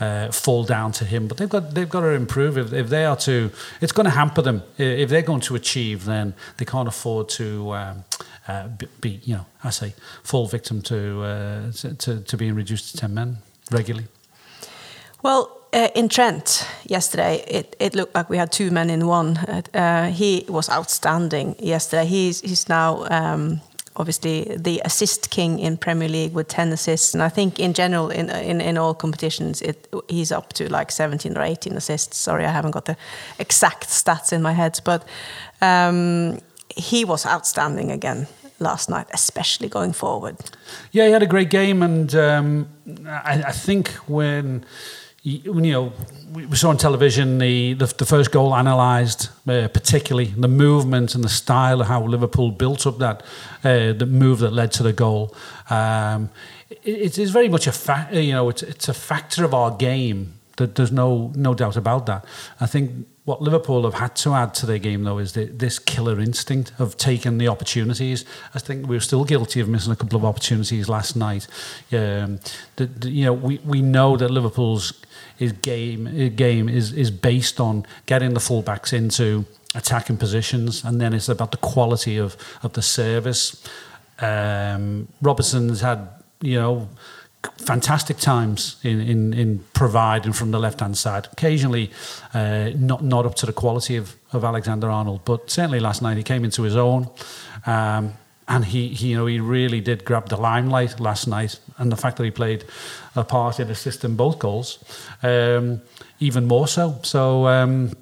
uh, 0.06 0.30
fall 0.30 0.62
down 0.62 0.92
to 0.92 1.04
him. 1.04 1.26
But 1.26 1.38
they've 1.38 1.48
got 1.48 1.74
they've 1.74 1.90
got 1.90 2.02
to 2.02 2.10
improve 2.10 2.56
if, 2.58 2.72
if 2.72 2.88
they 2.88 3.04
are 3.04 3.16
to. 3.28 3.50
It's 3.80 3.92
going 3.92 4.06
to 4.06 4.16
hamper 4.20 4.42
them 4.42 4.62
if 4.78 5.10
they're 5.10 5.28
going 5.32 5.40
to 5.48 5.56
achieve. 5.56 6.04
Then 6.04 6.34
they 6.58 6.64
can't 6.64 6.88
afford 6.88 7.28
to. 7.30 7.72
Um, 7.72 8.04
uh, 8.46 8.68
be, 9.00 9.20
you 9.24 9.36
know, 9.36 9.46
I 9.62 9.70
say, 9.70 9.94
fall 10.22 10.46
victim 10.46 10.82
to, 10.82 11.22
uh, 11.22 11.72
to, 11.72 12.20
to 12.20 12.36
being 12.36 12.54
reduced 12.54 12.90
to 12.90 12.98
10 12.98 13.14
men 13.14 13.38
regularly? 13.70 14.06
Well, 15.22 15.63
uh, 15.74 15.88
in 15.94 16.08
Trent 16.08 16.66
yesterday, 16.86 17.44
it, 17.48 17.76
it 17.78 17.94
looked 17.94 18.14
like 18.14 18.30
we 18.30 18.36
had 18.36 18.52
two 18.52 18.70
men 18.70 18.90
in 18.90 19.06
one. 19.06 19.36
Uh, 19.36 20.10
he 20.10 20.44
was 20.48 20.70
outstanding 20.70 21.56
yesterday. 21.58 22.06
He's, 22.06 22.40
he's 22.40 22.68
now 22.68 23.04
um, 23.10 23.60
obviously 23.96 24.56
the 24.56 24.80
assist 24.84 25.30
king 25.30 25.58
in 25.58 25.76
Premier 25.76 26.08
League 26.08 26.32
with 26.32 26.48
10 26.48 26.72
assists. 26.72 27.14
And 27.14 27.22
I 27.22 27.28
think 27.28 27.58
in 27.58 27.72
general, 27.72 28.10
in, 28.10 28.30
in, 28.30 28.60
in 28.60 28.78
all 28.78 28.94
competitions, 28.94 29.62
it, 29.62 29.92
he's 30.08 30.32
up 30.32 30.52
to 30.54 30.70
like 30.70 30.92
17 30.92 31.36
or 31.36 31.42
18 31.42 31.76
assists. 31.76 32.16
Sorry, 32.16 32.44
I 32.44 32.50
haven't 32.50 32.72
got 32.72 32.84
the 32.84 32.96
exact 33.38 33.88
stats 33.88 34.32
in 34.32 34.42
my 34.42 34.52
head. 34.52 34.80
But 34.84 35.06
um, 35.60 36.38
he 36.76 37.04
was 37.04 37.26
outstanding 37.26 37.90
again 37.90 38.26
last 38.60 38.88
night, 38.88 39.06
especially 39.12 39.68
going 39.68 39.92
forward. 39.92 40.36
Yeah, 40.92 41.06
he 41.06 41.12
had 41.12 41.22
a 41.22 41.26
great 41.26 41.50
game, 41.50 41.82
and 41.82 42.14
um, 42.14 42.68
I, 43.06 43.42
I, 43.46 43.52
think 43.52 43.88
when. 44.06 44.64
You, 45.24 45.54
you 45.54 45.72
know, 45.72 45.92
we 46.34 46.54
saw 46.54 46.68
on 46.68 46.76
television 46.76 47.38
the, 47.38 47.72
the, 47.72 47.86
the 47.86 48.04
first 48.04 48.30
goal 48.30 48.54
analysed, 48.54 49.30
uh, 49.48 49.68
particularly 49.68 50.26
the 50.26 50.48
movement 50.48 51.14
and 51.14 51.24
the 51.24 51.30
style 51.30 51.80
of 51.80 51.86
how 51.86 52.04
Liverpool 52.04 52.50
built 52.50 52.86
up 52.86 52.98
that 52.98 53.22
uh, 53.64 53.94
the 53.94 54.04
move 54.04 54.40
that 54.40 54.52
led 54.52 54.70
to 54.72 54.82
the 54.82 54.92
goal. 54.92 55.34
Um, 55.70 56.28
it, 56.68 57.16
is 57.18 57.30
very 57.30 57.48
much 57.48 57.66
a 57.66 57.72
fa- 57.72 58.10
you 58.12 58.32
know 58.32 58.50
it's, 58.50 58.62
it's 58.62 58.88
a 58.88 58.94
factor 58.94 59.44
of 59.44 59.54
our 59.54 59.70
game. 59.70 60.34
That 60.58 60.74
there's 60.74 60.92
no 60.92 61.32
no 61.34 61.54
doubt 61.54 61.78
about 61.78 62.04
that. 62.04 62.26
I 62.60 62.66
think 62.66 63.06
what 63.24 63.40
Liverpool 63.40 63.84
have 63.84 63.94
had 63.94 64.14
to 64.16 64.34
add 64.34 64.52
to 64.54 64.66
their 64.66 64.78
game, 64.78 65.04
though, 65.04 65.16
is 65.16 65.32
the, 65.32 65.46
this 65.46 65.78
killer 65.78 66.20
instinct 66.20 66.72
of 66.78 66.98
taking 66.98 67.38
the 67.38 67.48
opportunities. 67.48 68.26
I 68.54 68.58
think 68.58 68.86
we 68.86 68.96
are 68.96 69.00
still 69.00 69.24
guilty 69.24 69.60
of 69.60 69.68
missing 69.68 69.92
a 69.92 69.96
couple 69.96 70.18
of 70.18 70.26
opportunities 70.26 70.90
last 70.90 71.16
night. 71.16 71.46
Um, 71.90 72.38
the, 72.76 72.86
the, 72.86 73.10
you 73.10 73.24
know, 73.24 73.32
we, 73.32 73.58
we 73.64 73.80
know 73.80 74.18
that 74.18 74.30
Liverpool's 74.30 74.92
his 75.36 75.52
game 75.52 76.06
his 76.06 76.30
game 76.30 76.68
is 76.68 76.92
is 76.92 77.10
based 77.10 77.60
on 77.60 77.86
getting 78.06 78.34
the 78.34 78.40
fullbacks 78.40 78.92
into 78.92 79.44
attacking 79.74 80.16
positions, 80.16 80.84
and 80.84 81.00
then 81.00 81.12
it's 81.12 81.28
about 81.28 81.50
the 81.50 81.58
quality 81.58 82.16
of 82.18 82.36
of 82.62 82.72
the 82.72 82.82
service. 82.82 83.66
Um, 84.20 85.08
Robertson's 85.20 85.80
had 85.80 86.08
you 86.40 86.60
know 86.60 86.88
fantastic 87.58 88.16
times 88.18 88.76
in, 88.82 89.00
in, 89.00 89.34
in 89.34 89.64
providing 89.72 90.32
from 90.32 90.50
the 90.50 90.58
left 90.58 90.80
hand 90.80 90.96
side. 90.96 91.28
Occasionally, 91.32 91.90
uh, 92.32 92.70
not 92.76 93.02
not 93.02 93.26
up 93.26 93.34
to 93.36 93.46
the 93.46 93.52
quality 93.52 93.96
of, 93.96 94.16
of 94.32 94.44
Alexander 94.44 94.88
Arnold, 94.88 95.22
but 95.24 95.50
certainly 95.50 95.80
last 95.80 96.02
night 96.02 96.16
he 96.16 96.22
came 96.22 96.44
into 96.44 96.62
his 96.62 96.76
own, 96.76 97.08
um, 97.66 98.14
and 98.46 98.64
he, 98.64 98.88
he 98.88 99.08
you 99.08 99.16
know 99.16 99.26
he 99.26 99.40
really 99.40 99.80
did 99.80 100.04
grab 100.04 100.28
the 100.28 100.36
limelight 100.36 101.00
last 101.00 101.26
night. 101.26 101.58
And 101.78 101.90
the 101.90 101.96
fact 101.96 102.16
that 102.16 102.24
he 102.24 102.30
played 102.30 102.64
a 103.16 103.24
part 103.24 103.60
in 103.60 103.70
assisting 103.70 104.16
both 104.16 104.38
goals, 104.38 104.78
um, 105.22 105.80
even 106.20 106.46
more 106.46 106.68
so. 106.68 106.98
So. 107.02 107.46
Um, 107.46 107.92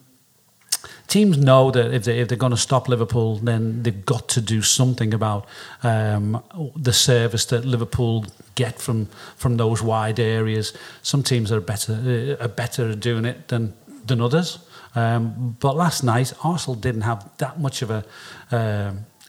teams 1.13 1.37
know 1.37 1.71
that 1.71 1.93
if, 1.93 2.05
they, 2.05 2.21
if 2.21 2.29
they're 2.29 2.39
going 2.39 2.53
to 2.53 2.57
stop 2.57 2.89
Liverpool, 2.89 3.37
then 3.37 3.83
they've 3.83 4.07
got 4.07 4.29
to 4.29 4.41
do 4.41 4.63
something 4.63 5.13
about 5.13 5.47
um, 5.83 6.43
the 6.75 6.93
service 6.93 7.45
that 7.47 7.67
Liverpool 7.67 8.25
get 8.55 8.81
from 8.81 9.07
from 9.37 9.57
those 9.57 9.83
wide 9.83 10.19
areas. 10.19 10.73
Some 11.03 11.23
teams 11.23 11.53
are 11.53 11.61
better 11.61 11.93
uh, 11.93 12.45
are 12.45 12.49
better 12.49 12.91
at 12.91 13.01
doing 13.01 13.27
it 13.27 13.49
than 13.49 13.75
than 14.07 14.21
others. 14.21 14.59
Um, 14.95 15.57
but 15.61 15.77
last 15.77 16.03
night, 16.03 16.33
Arsenal 16.43 16.75
didn't 16.81 17.03
have 17.03 17.29
that 17.39 17.61
much 17.61 17.83
of 17.83 17.91
a. 17.91 18.05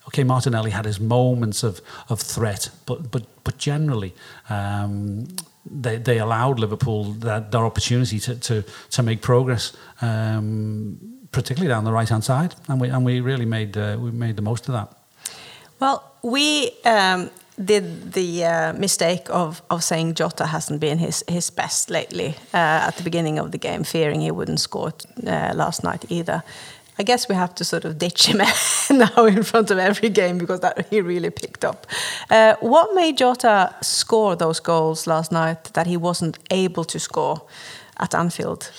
Okay, 0.07 0.23
Martinelli 0.23 0.71
had 0.71 0.85
his 0.85 0.99
moments 0.99 1.63
of, 1.63 1.81
of 2.09 2.21
threat, 2.21 2.69
but 2.85 3.11
but 3.11 3.23
but 3.43 3.57
generally, 3.57 4.13
um, 4.49 5.27
they 5.65 5.97
they 5.97 6.19
allowed 6.19 6.59
Liverpool 6.59 7.13
that 7.19 7.51
their 7.51 7.65
opportunity 7.65 8.19
to 8.19 8.35
to 8.35 8.63
to 8.89 9.03
make 9.03 9.21
progress. 9.21 9.73
Um, 10.01 11.13
particularly 11.31 11.67
down 11.67 11.83
the 11.83 11.91
right 11.91 12.09
hand 12.09 12.23
side, 12.23 12.55
and 12.67 12.79
we 12.79 12.89
and 12.89 13.05
we 13.05 13.19
really 13.19 13.45
made 13.45 13.77
uh, 13.77 13.97
we 13.99 14.11
made 14.11 14.35
the 14.35 14.41
most 14.41 14.69
of 14.69 14.73
that. 14.73 14.87
Well, 15.79 16.01
we 16.21 16.71
um, 16.85 17.29
did 17.65 18.13
the 18.13 18.45
uh, 18.45 18.73
mistake 18.73 19.29
of 19.29 19.61
of 19.69 19.83
saying 19.83 20.15
Jota 20.15 20.45
hasn't 20.45 20.79
been 20.79 20.99
his 20.99 21.23
his 21.27 21.51
best 21.51 21.89
lately 21.89 22.35
uh, 22.53 22.87
at 22.87 22.95
the 22.95 23.03
beginning 23.03 23.39
of 23.39 23.51
the 23.51 23.57
game, 23.57 23.83
fearing 23.83 24.21
he 24.21 24.31
wouldn't 24.31 24.59
score 24.59 24.93
uh, 25.27 25.51
last 25.55 25.83
night 25.83 26.05
either. 26.09 26.43
I 26.99 27.03
guess 27.03 27.27
we 27.27 27.35
have 27.35 27.55
to 27.55 27.63
sort 27.63 27.85
of 27.85 27.97
ditch 27.97 28.27
him 28.27 28.37
now 28.97 29.25
in 29.25 29.43
front 29.43 29.71
of 29.71 29.77
every 29.77 30.09
game 30.09 30.37
because 30.37 30.59
that 30.59 30.87
he 30.89 31.01
really 31.01 31.29
picked 31.29 31.65
up. 31.65 31.87
Uh, 32.29 32.55
what 32.59 32.93
made 32.93 33.17
Jota 33.17 33.75
score 33.81 34.35
those 34.35 34.59
goals 34.59 35.07
last 35.07 35.31
night 35.31 35.65
that 35.73 35.87
he 35.87 35.97
wasn't 35.97 36.37
able 36.51 36.83
to 36.85 36.99
score 36.99 37.41
at 37.97 38.13
Anfield? 38.13 38.71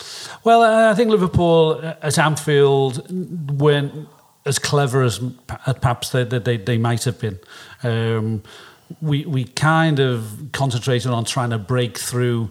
Well, 0.45 0.63
I 0.63 0.95
think 0.95 1.11
Liverpool 1.11 1.81
uh, 1.83 1.95
at 2.03 2.19
Anfield 2.19 3.11
weren't 3.61 4.09
as 4.47 4.59
clever 4.59 5.03
as 5.03 5.21
perhaps 5.47 6.11
they, 6.11 6.25
they, 6.25 6.57
they 6.57 6.79
might 6.79 7.05
have 7.05 7.19
been. 7.19 7.39
Um, 7.83 8.43
we, 9.01 9.25
we 9.25 9.45
kind 9.45 9.99
of 9.99 10.51
concentrated 10.53 11.11
on 11.11 11.25
trying 11.25 11.51
to 11.51 11.59
break 11.59 11.99
through 11.99 12.51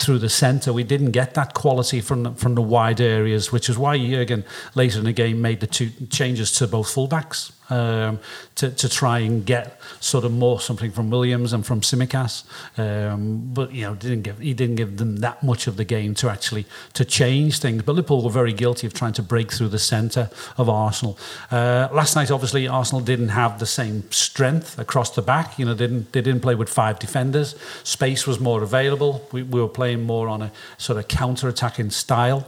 through 0.00 0.18
the 0.18 0.28
centre. 0.28 0.72
We 0.72 0.84
didn't 0.84 1.12
get 1.12 1.34
that 1.34 1.54
quality 1.54 2.00
from 2.00 2.22
the, 2.22 2.30
from 2.32 2.54
the 2.54 2.62
wide 2.62 3.00
areas, 3.00 3.52
which 3.52 3.68
is 3.68 3.78
why 3.78 3.98
Jurgen 3.98 4.44
later 4.74 4.98
in 4.98 5.04
the 5.04 5.12
game 5.12 5.40
made 5.40 5.60
the 5.60 5.66
two 5.66 5.90
changes 6.10 6.52
to 6.52 6.66
both 6.66 6.88
fullbacks 6.88 7.52
um, 7.70 8.18
to, 8.56 8.70
to 8.70 8.88
try 8.88 9.20
and 9.20 9.44
get 9.44 9.80
sort 10.00 10.24
of 10.24 10.32
more 10.32 10.60
something 10.60 10.90
from 10.90 11.10
Williams 11.10 11.52
and 11.52 11.64
from 11.64 11.80
Tsimikas. 11.80 12.44
Um, 12.78 13.50
but 13.52 13.72
you 13.72 13.82
know, 13.82 13.94
didn't 13.94 14.22
give 14.22 14.38
he 14.38 14.54
didn't 14.54 14.76
give 14.76 14.96
them 14.96 15.16
that 15.18 15.42
much 15.42 15.66
of 15.66 15.76
the 15.76 15.84
game 15.84 16.14
to 16.14 16.28
actually 16.28 16.66
to 16.94 17.04
change 17.04 17.60
things. 17.60 17.82
But 17.82 17.94
Liverpool 17.94 18.22
were 18.22 18.30
very 18.30 18.52
guilty 18.52 18.86
of 18.86 18.94
trying 18.94 19.12
to 19.14 19.22
break 19.22 19.52
through 19.52 19.68
the 19.68 19.78
centre 19.78 20.30
of 20.56 20.68
Arsenal. 20.68 21.18
Uh, 21.50 21.88
last 21.92 22.16
night, 22.16 22.30
obviously, 22.30 22.66
Arsenal 22.66 23.00
didn't 23.00 23.30
have 23.30 23.58
the 23.58 23.66
same 23.66 24.10
strength 24.10 24.78
across 24.78 25.10
the 25.10 25.22
back. 25.22 25.58
You 25.58 25.64
know, 25.66 25.74
they 25.74 25.86
didn't 25.86 26.12
they 26.12 26.22
didn't 26.22 26.40
play 26.40 26.54
with 26.54 26.68
five 26.68 26.98
defenders. 26.98 27.54
Space 27.84 28.26
was 28.26 28.40
more 28.40 28.62
available. 28.62 29.26
We, 29.32 29.42
we 29.42 29.60
were 29.60 29.68
playing 29.68 30.04
more 30.04 30.28
on 30.28 30.42
a 30.42 30.52
sort 30.76 30.98
of 30.98 31.08
counter-attacking 31.08 31.90
style 31.90 32.46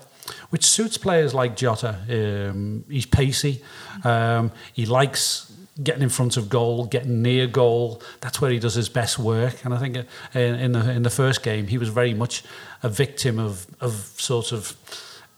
which 0.51 0.65
suits 0.65 0.99
players 0.99 1.35
like 1.35 1.57
Jota. 1.57 1.97
Um, 2.09 2.85
he's 2.89 3.07
pacey. 3.07 3.63
Um, 4.05 4.53
he 4.73 4.87
likes 4.87 5.53
getting 5.83 6.03
in 6.03 6.09
front 6.09 6.37
of 6.37 6.49
goal, 6.49 6.85
getting 6.87 7.23
near 7.23 7.47
goal. 7.47 8.03
That's 8.21 8.41
where 8.41 8.51
he 8.51 8.59
does 8.59 8.75
his 8.75 8.89
best 8.89 9.19
work. 9.19 9.65
And 9.65 9.73
I 9.75 9.79
think 9.79 9.97
uh, 9.97 10.03
in, 10.35 10.55
in 10.55 10.73
the 10.73 10.91
in 10.91 11.03
the 11.03 11.11
first 11.11 11.43
game, 11.43 11.67
he 11.67 11.79
was 11.79 11.89
very 11.89 12.15
much 12.15 12.43
a 12.83 12.89
victim 12.89 13.39
of 13.39 13.67
of 13.81 13.93
sort 14.19 14.53
of. 14.53 14.77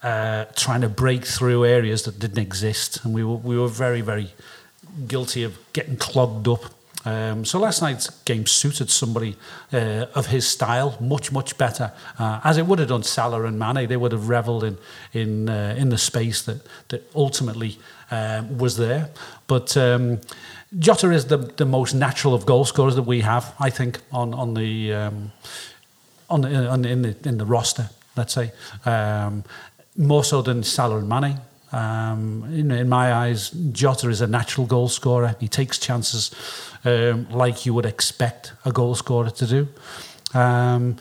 Uh, 0.03 0.47
trying 0.57 0.81
to 0.81 0.89
break 0.89 1.25
through 1.25 1.65
areas 1.65 2.03
that 2.03 2.19
didn't 2.19 2.41
exist, 2.41 3.05
and 3.05 3.15
we 3.15 3.23
were 3.23 3.37
we 3.37 3.57
were 3.57 3.69
very 3.69 4.01
very 4.01 4.33
guilty 5.07 5.45
of 5.45 5.57
getting 5.73 5.97
clogged 5.97 6.49
up 6.49 6.75
um, 7.05 7.45
so 7.45 7.59
last 7.59 7.83
night's 7.83 8.11
game 8.25 8.47
suited 8.47 8.91
somebody 8.91 9.37
uh, 9.73 10.07
of 10.15 10.27
his 10.27 10.47
style 10.47 10.97
much, 11.01 11.33
much 11.33 11.59
better, 11.59 11.93
uh, 12.19 12.41
as 12.45 12.59
it 12.59 12.67
would 12.67 12.79
have 12.79 12.89
done 12.89 13.03
Salah 13.03 13.45
and 13.45 13.59
Mane. 13.59 13.89
They 13.89 13.97
would 13.97 14.13
have 14.13 14.29
revelled 14.29 14.65
in 14.65 14.79
in 15.13 15.49
uh, 15.49 15.75
in 15.77 15.89
the 15.89 15.99
space 15.99 16.43
that 16.43 16.61
that 16.89 17.11
ultimately 17.15 17.79
um, 18.11 18.59
was 18.59 18.77
there. 18.77 19.11
But 19.47 19.77
um, 19.77 20.21
Jota 20.79 21.11
is 21.11 21.27
the 21.27 21.39
the 21.39 21.67
most 21.67 21.95
natural 21.95 22.35
of 22.35 22.47
goal 22.47 22.65
scorers 22.65 22.95
that 22.95 23.07
we 23.07 23.21
have, 23.23 23.55
I 23.59 23.71
think, 23.71 23.99
on 24.13 24.35
on 24.35 24.55
the 24.55 24.93
um, 24.93 25.33
on, 26.31 26.45
on 26.45 26.85
in 26.85 27.03
the 27.03 27.17
in 27.25 27.39
the 27.39 27.47
roster. 27.47 27.91
Let's 28.17 28.35
say 28.35 28.53
um, 28.85 29.45
more 29.97 30.25
so 30.25 30.43
than 30.43 30.63
Salah 30.63 30.99
and 30.99 31.09
Mane. 31.09 31.41
Um, 31.73 32.45
in, 32.53 32.71
in, 32.71 32.89
my 32.89 33.13
eyes, 33.13 33.51
Jota 33.73 34.09
is 34.09 34.21
a 34.21 34.27
natural 34.27 34.67
goal 34.67 34.89
scorer. 34.89 35.35
He 35.41 35.49
takes 35.49 35.79
chances 35.79 36.31
um, 36.85 37.29
like 37.31 37.65
you 37.65 37.73
would 37.75 37.87
expect 37.87 38.53
a 38.65 38.73
goal 38.73 38.95
scorer 38.95 39.31
to 39.31 39.47
do. 39.47 39.69
Um, 40.35 40.97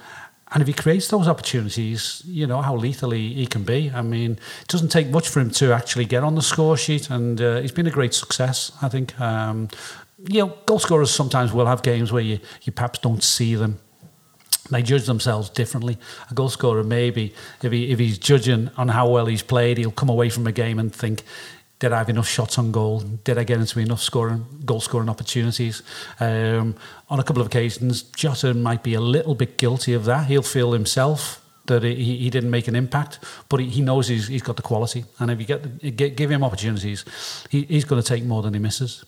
and 0.53 0.62
if 0.62 0.67
he 0.67 0.73
creates 0.73 1.07
those 1.07 1.27
opportunities, 1.27 2.21
you 2.25 2.45
know 2.47 2.62
how 2.62 2.75
lethal 2.75 3.12
he, 3.12 3.34
he, 3.34 3.47
can 3.47 3.63
be. 3.63 3.91
I 3.93 4.01
mean, 4.01 4.31
it 4.62 4.67
doesn't 4.67 4.89
take 4.89 5.07
much 5.10 5.29
for 5.29 5.39
him 5.39 5.49
to 5.51 5.73
actually 5.73 6.05
get 6.05 6.23
on 6.23 6.36
the 6.36 6.41
score 6.41 6.75
sheet, 6.75 7.10
and 7.10 7.39
uh, 7.39 7.62
he's 7.62 7.71
been 7.71 7.88
a 7.88 7.91
great 7.91 8.13
success, 8.13 8.71
I 8.81 8.89
think. 8.89 9.19
Um, 9.19 9.69
you 10.27 10.45
know, 10.45 10.57
goal 10.65 10.79
scorers 10.79 11.10
sometimes 11.10 11.53
will 11.53 11.67
have 11.67 11.84
games 11.84 12.12
where 12.12 12.21
you, 12.21 12.39
you 12.63 12.71
perhaps 12.73 12.99
don't 12.99 13.23
see 13.23 13.55
them 13.55 13.79
they 14.71 14.81
judge 14.81 15.05
themselves 15.05 15.49
differently. 15.49 15.97
A 16.29 16.34
goal 16.34 16.49
scorer, 16.49 16.84
maybe, 16.84 17.34
if, 17.62 17.71
he, 17.71 17.91
if 17.91 17.99
he's 17.99 18.17
judging 18.17 18.69
on 18.77 18.88
how 18.89 19.10
well 19.10 19.25
he's 19.25 19.43
played, 19.43 19.77
he'll 19.77 19.91
come 19.91 20.10
away 20.10 20.29
from 20.29 20.47
a 20.47 20.51
game 20.51 20.79
and 20.79 20.93
think, 20.93 21.23
did 21.79 21.91
I 21.91 21.97
have 21.97 22.10
enough 22.10 22.27
shots 22.27 22.60
on 22.60 22.71
goal? 22.71 22.99
Did 22.99 23.39
I 23.39 23.43
get 23.43 23.60
into 23.60 23.79
enough 23.79 24.01
scoring, 24.01 24.45
goal 24.65 24.81
scoring 24.81 25.10
opportunities? 25.10 25.81
Um, 26.19 26.75
on 27.10 27.19
a 27.19 27.23
couple 27.23 27.41
of 27.41 27.47
occasions, 27.47 28.03
Jota 28.03 28.53
might 28.53 28.84
be 28.84 28.93
a 28.93 29.01
little 29.01 29.34
bit 29.34 29.57
guilty 29.57 29.93
of 29.93 30.05
that. 30.05 30.27
He'll 30.27 30.43
feel 30.43 30.73
himself 30.73 31.43
that 31.65 31.84
he, 31.84 32.17
he 32.17 32.29
didn't 32.29 32.51
make 32.51 32.67
an 32.67 32.75
impact, 32.75 33.19
but 33.49 33.60
he, 33.60 33.67
he 33.67 33.81
knows 33.81 34.07
he's, 34.07 34.27
he's 34.27 34.43
got 34.43 34.57
the 34.57 34.62
quality. 34.62 35.05
And 35.19 35.31
if 35.31 35.39
you 35.39 35.45
get, 35.45 35.95
get 35.95 36.15
give 36.15 36.29
him 36.29 36.43
opportunities, 36.43 37.03
he, 37.49 37.63
he's 37.63 37.86
going 37.86 38.01
to 38.01 38.07
take 38.07 38.23
more 38.23 38.43
than 38.43 38.53
he 38.53 38.60
misses. 38.60 39.03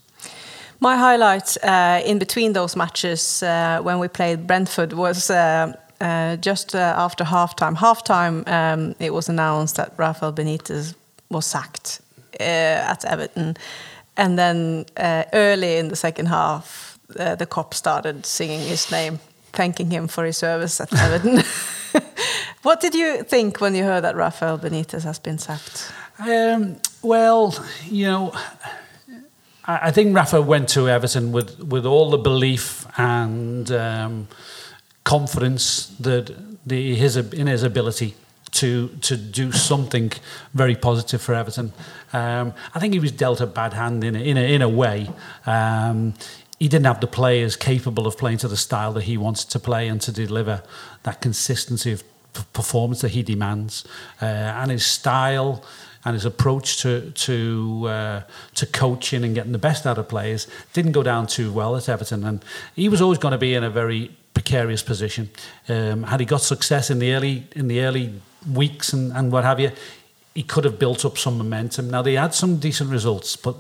My 0.84 0.98
highlight 0.98 1.56
uh, 1.64 2.02
in 2.06 2.20
between 2.20 2.52
those 2.52 2.76
matches 2.76 3.42
uh, 3.42 3.80
when 3.84 4.00
we 4.00 4.10
played 4.10 4.46
Brentford 4.46 4.92
was 4.92 5.30
uh, 5.30 5.72
uh 6.02 6.36
just 6.36 6.76
uh, 6.76 7.06
after 7.06 7.24
halftime. 7.24 7.76
Halftime, 7.76 8.46
um, 8.48 8.94
it 9.00 9.14
was 9.14 9.30
announced 9.30 9.76
that 9.78 9.94
Rafael 9.98 10.34
Benitez 10.34 10.94
was 11.30 11.46
sacked 11.46 12.02
uh, 12.38 12.92
at 12.92 13.06
Everton, 13.06 13.56
and 14.18 14.38
then 14.38 14.86
early 15.32 15.78
in 15.78 15.88
the 15.88 15.96
second 15.96 16.28
half, 16.28 17.00
the 17.08 17.48
Kop 17.50 17.74
started 17.74 18.26
singing 18.26 18.60
his 18.60 18.92
name, 18.92 19.20
thanking 19.54 19.90
him 19.90 20.08
for 20.08 20.26
his 20.26 20.38
service 20.38 20.82
at 20.82 20.94
Everton. 20.94 21.44
what 22.64 22.82
did 22.82 22.94
you 22.94 23.24
think 23.24 23.62
when 23.62 23.74
you 23.74 23.86
heard 23.86 24.04
that 24.04 24.16
Rafael 24.16 24.60
Benitez 24.60 25.04
has 25.04 25.20
been 25.20 25.38
sacked? 25.38 25.94
Um, 26.20 26.76
well, 27.02 27.56
you 27.90 28.06
know 28.06 28.34
I 29.66 29.92
think 29.92 30.16
Rafa 30.16 30.42
went 30.42 30.68
to 30.70 30.90
Everton 30.90 31.32
with, 31.32 31.60
with 31.60 31.86
all 31.86 32.10
the 32.10 32.18
belief 32.18 32.86
and 32.98 33.72
um, 33.72 34.28
confidence 35.06 35.88
that 36.00 36.36
the, 36.66 36.96
his 36.96 37.16
in 37.16 37.48
his 37.48 37.64
ability 37.64 38.16
to 38.52 38.90
to 39.02 39.18
do 39.18 39.52
something 39.52 40.12
very 40.54 40.76
positive 40.76 41.22
for 41.22 41.34
Everton. 41.34 41.74
Um, 42.12 42.54
I 42.76 42.80
think 42.80 42.94
he 42.94 43.00
was 43.00 43.12
dealt 43.12 43.42
a 43.42 43.48
bad 43.48 43.74
hand 43.74 44.04
in 44.04 44.16
a, 44.16 44.20
in 44.20 44.38
a, 44.38 44.54
in 44.54 44.62
a 44.62 44.70
way. 44.70 45.10
Um, 45.46 46.14
he 46.60 46.68
didn't 46.68 46.86
have 46.86 47.02
the 47.02 47.08
players 47.08 47.56
capable 47.56 48.06
of 48.06 48.18
playing 48.18 48.38
to 48.40 48.48
the 48.48 48.58
style 48.58 48.94
that 48.94 49.04
he 49.04 49.18
wanted 49.18 49.50
to 49.50 49.60
play 49.60 49.88
and 49.88 50.00
to 50.02 50.12
deliver 50.12 50.64
that 51.04 51.20
consistency 51.22 51.92
of 51.92 52.04
performance 52.54 53.02
that 53.02 53.12
he 53.12 53.24
demands. 53.24 53.86
Uh, 54.22 54.26
and 54.26 54.72
his 54.72 54.86
style 54.86 55.64
and 56.06 56.14
his 56.14 56.26
approach 56.26 56.82
to 56.82 57.12
to 57.12 57.88
uh, 57.88 58.22
to 58.56 58.66
coaching 58.66 59.24
and 59.24 59.36
getting 59.36 59.52
the 59.52 59.58
best 59.58 59.86
out 59.86 59.98
of 59.98 60.08
players 60.08 60.48
didn't 60.74 60.92
go 60.92 61.04
down 61.04 61.28
too 61.28 61.52
well 61.52 61.76
at 61.76 61.90
Everton, 61.90 62.24
and 62.24 62.44
he 62.76 62.90
was 62.90 63.02
always 63.02 63.20
going 63.20 63.32
to 63.32 63.38
be 63.38 63.54
in 63.54 63.64
a 63.64 63.70
very 63.70 64.12
precarious 64.34 64.84
position. 64.84 65.30
Um, 65.70 66.04
had 66.04 66.20
he 66.20 66.26
got 66.26 66.42
success 66.42 66.90
in 66.90 67.00
the 67.00 67.14
early 67.14 67.48
in 67.56 67.68
the 67.68 67.82
early 67.82 68.22
weeks 68.52 68.94
and, 68.94 69.14
and 69.14 69.32
what 69.32 69.44
have 69.44 69.60
you, 69.60 69.72
he 70.34 70.44
could 70.44 70.66
have 70.66 70.80
built 70.80 71.06
up 71.06 71.18
some 71.18 71.38
momentum. 71.38 71.90
Now 71.90 72.02
they 72.02 72.16
had 72.16 72.34
some 72.34 72.58
decent 72.58 72.90
results, 72.90 73.36
but 73.36 73.56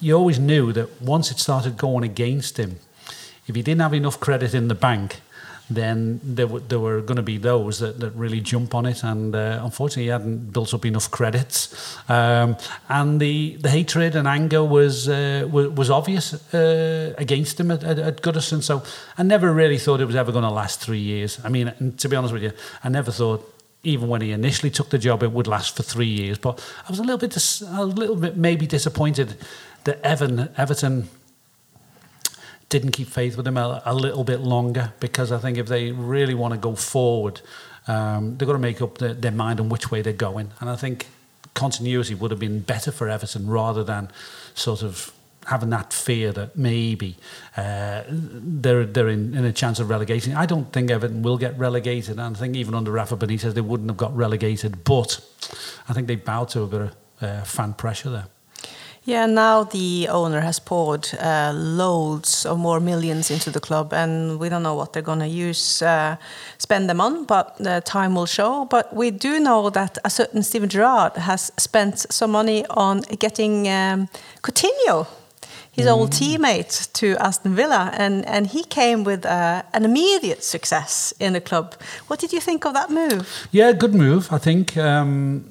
you 0.00 0.14
always 0.14 0.38
knew 0.38 0.72
that 0.72 1.00
once 1.00 1.30
it 1.30 1.38
started 1.38 1.76
going 1.76 2.04
against 2.04 2.58
him, 2.58 2.76
if 3.46 3.54
he 3.54 3.62
didn't 3.62 3.80
have 3.80 3.94
enough 3.94 4.20
credit 4.20 4.54
in 4.54 4.68
the 4.68 4.74
bank, 4.74 5.20
then 5.68 6.20
there, 6.22 6.46
w- 6.46 6.64
there 6.68 6.78
were 6.78 7.00
going 7.00 7.16
to 7.16 7.22
be 7.22 7.38
those 7.38 7.80
that, 7.80 7.98
that 8.00 8.10
really 8.10 8.40
jump 8.40 8.74
on 8.74 8.86
it. 8.86 9.02
And 9.02 9.34
uh, 9.34 9.60
unfortunately, 9.62 10.04
he 10.04 10.08
hadn't 10.10 10.52
built 10.52 10.72
up 10.72 10.84
enough 10.84 11.10
credits. 11.10 11.98
Um, 12.08 12.56
and 12.88 13.20
the, 13.20 13.56
the 13.56 13.68
hatred 13.68 14.14
and 14.14 14.28
anger 14.28 14.62
was 14.62 15.08
uh, 15.08 15.48
was, 15.50 15.68
was, 15.70 15.90
obvious 15.90 16.34
uh, 16.54 17.14
against 17.18 17.58
him 17.58 17.70
at, 17.70 17.82
at, 17.82 17.98
at, 17.98 18.22
Goodison. 18.22 18.62
So 18.62 18.82
I 19.18 19.22
never 19.22 19.52
really 19.52 19.78
thought 19.78 20.00
it 20.00 20.06
was 20.06 20.16
ever 20.16 20.30
going 20.32 20.44
to 20.44 20.50
last 20.50 20.80
three 20.80 21.00
years. 21.00 21.40
I 21.44 21.48
mean, 21.48 21.94
to 21.96 22.08
be 22.08 22.16
honest 22.16 22.32
with 22.32 22.42
you, 22.42 22.52
I 22.82 22.88
never 22.88 23.10
thought. 23.10 23.52
Even 23.82 24.08
when 24.08 24.20
he 24.20 24.32
initially 24.32 24.70
took 24.70 24.90
the 24.90 24.98
job, 24.98 25.22
it 25.22 25.30
would 25.30 25.46
last 25.46 25.76
for 25.76 25.84
three 25.84 26.08
years. 26.08 26.38
But 26.38 26.58
I 26.88 26.90
was 26.90 26.98
a 26.98 27.02
little 27.02 27.18
bit, 27.18 27.30
dis- 27.30 27.60
a 27.60 27.84
little 27.84 28.16
bit 28.16 28.36
maybe 28.36 28.66
disappointed 28.66 29.36
that 29.84 30.00
Evan, 30.02 30.48
Everton 30.56 31.08
didn't 32.68 32.92
keep 32.92 33.08
faith 33.08 33.36
with 33.36 33.46
him 33.46 33.56
a, 33.56 33.82
a, 33.84 33.94
little 33.94 34.24
bit 34.24 34.40
longer 34.40 34.92
because 34.98 35.30
I 35.30 35.38
think 35.38 35.56
if 35.56 35.66
they 35.66 35.92
really 35.92 36.34
want 36.34 36.52
to 36.52 36.58
go 36.58 36.74
forward, 36.74 37.40
um, 37.86 38.36
they've 38.36 38.46
got 38.46 38.54
to 38.54 38.58
make 38.58 38.82
up 38.82 38.98
the, 38.98 39.14
their 39.14 39.32
mind 39.32 39.60
on 39.60 39.68
which 39.68 39.90
way 39.90 40.02
they're 40.02 40.12
going. 40.12 40.50
And 40.60 40.68
I 40.68 40.76
think 40.76 41.06
continuity 41.54 42.14
would 42.14 42.30
have 42.30 42.40
been 42.40 42.60
better 42.60 42.90
for 42.90 43.08
Everton 43.08 43.48
rather 43.48 43.84
than 43.84 44.10
sort 44.54 44.82
of 44.82 45.12
having 45.46 45.70
that 45.70 45.92
fear 45.92 46.32
that 46.32 46.56
maybe 46.56 47.16
uh, 47.56 48.02
they're 48.08 48.84
they're 48.84 49.08
in, 49.08 49.34
in, 49.34 49.44
a 49.44 49.52
chance 49.52 49.78
of 49.78 49.88
relegation. 49.88 50.34
I 50.34 50.44
don't 50.44 50.72
think 50.72 50.90
Everton 50.90 51.22
will 51.22 51.38
get 51.38 51.56
relegated, 51.56 52.18
and 52.18 52.36
I 52.36 52.38
think 52.38 52.56
even 52.56 52.74
under 52.74 52.90
Rafa 52.90 53.16
Benitez 53.16 53.54
they 53.54 53.60
wouldn't 53.60 53.88
have 53.88 53.96
got 53.96 54.14
relegated. 54.16 54.84
But 54.84 55.20
I 55.88 55.92
think 55.92 56.08
they 56.08 56.16
bowed 56.16 56.48
to 56.50 56.62
a 56.62 56.66
bit 56.66 56.80
of 56.80 56.96
uh, 57.20 57.44
fan 57.44 57.74
pressure 57.74 58.10
there. 58.10 58.26
Yeah, 59.06 59.26
now 59.26 59.62
the 59.62 60.08
owner 60.10 60.40
has 60.40 60.58
poured 60.58 61.08
uh, 61.20 61.52
loads 61.54 62.44
of 62.44 62.58
more 62.58 62.80
millions 62.80 63.30
into 63.30 63.52
the 63.52 63.60
club, 63.60 63.92
and 63.92 64.40
we 64.40 64.48
don't 64.48 64.64
know 64.64 64.74
what 64.74 64.92
they're 64.92 65.00
going 65.00 65.20
to 65.20 65.28
use, 65.28 65.80
uh, 65.80 66.16
spend 66.58 66.88
them 66.90 67.00
on, 67.00 67.24
but 67.24 67.56
the 67.58 67.80
time 67.84 68.16
will 68.16 68.26
show. 68.26 68.64
But 68.64 68.92
we 68.92 69.12
do 69.12 69.38
know 69.38 69.70
that 69.70 69.96
a 70.04 70.10
certain 70.10 70.42
Steven 70.42 70.68
Gerrard 70.68 71.16
has 71.18 71.52
spent 71.56 71.98
some 72.10 72.32
money 72.32 72.66
on 72.66 73.02
getting 73.20 73.68
um, 73.68 74.08
Coutinho. 74.42 75.06
his 75.70 75.86
old 75.86 76.10
teammate 76.10 76.92
to 76.94 77.16
Aston 77.18 77.54
Villa, 77.54 77.92
and, 77.96 78.26
and 78.26 78.46
he 78.48 78.64
came 78.64 79.04
with 79.04 79.24
uh, 79.24 79.62
an 79.72 79.84
immediate 79.84 80.42
success 80.42 81.14
in 81.20 81.32
the 81.34 81.40
club. 81.40 81.74
What 82.08 82.18
did 82.18 82.32
you 82.32 82.40
think 82.40 82.64
of 82.66 82.72
that 82.74 82.90
move? 82.90 83.46
Yeah, 83.52 83.72
good 83.72 83.94
move. 83.94 84.32
I 84.32 84.38
think. 84.38 84.76
Um, 84.76 85.44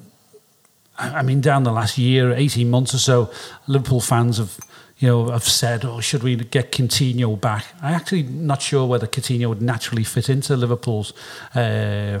I, 0.98 1.22
mean, 1.22 1.40
down 1.40 1.64
the 1.64 1.72
last 1.72 1.98
year, 1.98 2.32
eighteen 2.32 2.70
months 2.70 2.94
or 2.94 2.98
so, 2.98 3.30
Liverpool 3.66 4.00
fans 4.00 4.38
have 4.38 4.58
you 4.98 5.08
know, 5.08 5.30
have 5.30 5.44
said, 5.44 5.84
"Oh, 5.84 6.00
should 6.00 6.22
we 6.22 6.36
get 6.36 6.72
Coutinho 6.72 7.38
back?" 7.38 7.66
I'm 7.82 7.94
actually 7.94 8.22
not 8.22 8.62
sure 8.62 8.86
whether 8.86 9.06
Coutinho 9.06 9.48
would 9.48 9.60
naturally 9.62 10.04
fit 10.04 10.30
into 10.30 10.56
Liverpool's 10.56 11.12
uh, 11.54 12.20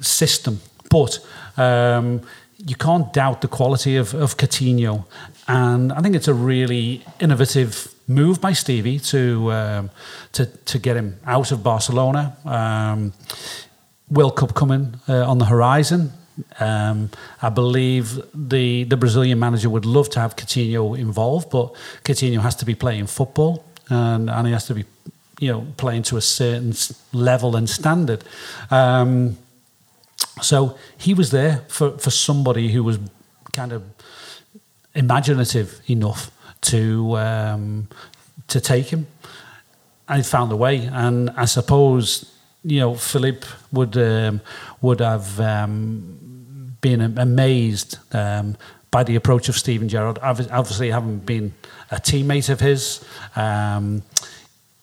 system, 0.00 0.60
but 0.88 1.20
um, 1.56 2.22
you 2.66 2.74
can't 2.74 3.12
doubt 3.12 3.40
the 3.40 3.48
quality 3.48 3.96
of, 3.96 4.12
of 4.14 4.36
Coutinho, 4.36 5.04
and 5.46 5.92
I 5.92 6.00
think 6.00 6.16
it's 6.16 6.28
a 6.28 6.34
really 6.34 7.04
innovative 7.20 7.94
move 8.08 8.40
by 8.40 8.54
Stevie 8.54 8.98
to 8.98 9.52
um, 9.52 9.90
to 10.32 10.46
to 10.46 10.78
get 10.78 10.96
him 10.96 11.16
out 11.26 11.52
of 11.52 11.62
Barcelona. 11.62 12.36
Um, 12.44 13.12
World 14.10 14.34
Cup 14.34 14.54
coming 14.54 15.00
uh, 15.08 15.30
on 15.30 15.38
the 15.38 15.44
horizon. 15.44 16.12
Um, 16.58 17.10
I 17.42 17.48
believe 17.48 18.20
the 18.34 18.84
the 18.84 18.96
Brazilian 18.96 19.38
manager 19.38 19.70
would 19.70 19.86
love 19.86 20.08
to 20.10 20.20
have 20.20 20.36
Coutinho 20.36 20.98
involved, 20.98 21.50
but 21.50 21.74
Coutinho 22.04 22.40
has 22.40 22.54
to 22.56 22.64
be 22.64 22.74
playing 22.74 23.06
football 23.06 23.64
and, 23.90 24.30
and 24.30 24.46
he 24.46 24.52
has 24.52 24.66
to 24.66 24.74
be, 24.74 24.84
you 25.40 25.52
know, 25.52 25.66
playing 25.76 26.02
to 26.04 26.16
a 26.16 26.20
certain 26.20 26.72
level 27.12 27.56
and 27.56 27.68
standard. 27.68 28.24
Um, 28.70 29.36
so 30.40 30.78
he 30.96 31.12
was 31.12 31.30
there 31.30 31.64
for, 31.68 31.98
for 31.98 32.10
somebody 32.10 32.70
who 32.72 32.84
was 32.84 32.98
kind 33.52 33.72
of 33.72 33.82
imaginative 34.94 35.80
enough 35.88 36.30
to 36.62 37.16
um, 37.16 37.88
to 38.48 38.60
take 38.60 38.86
him. 38.86 39.06
He 40.12 40.22
found 40.22 40.50
a 40.52 40.56
way, 40.56 40.86
and 40.86 41.30
I 41.30 41.44
suppose 41.44 42.32
you 42.64 42.80
know 42.80 42.94
Philippe 42.94 43.46
would 43.72 43.96
um, 43.96 44.40
would 44.82 45.00
have 45.00 45.40
um, 45.40 46.29
been 46.80 47.18
amazed 47.18 47.98
um, 48.12 48.56
by 48.90 49.04
the 49.04 49.16
approach 49.16 49.48
of 49.48 49.56
Steven 49.56 49.88
Gerrard. 49.88 50.18
I 50.18 50.30
obviously, 50.30 50.90
having 50.90 51.18
been 51.18 51.54
a 51.90 51.96
teammate 51.96 52.50
of 52.50 52.60
his, 52.60 53.04
um, 53.36 54.02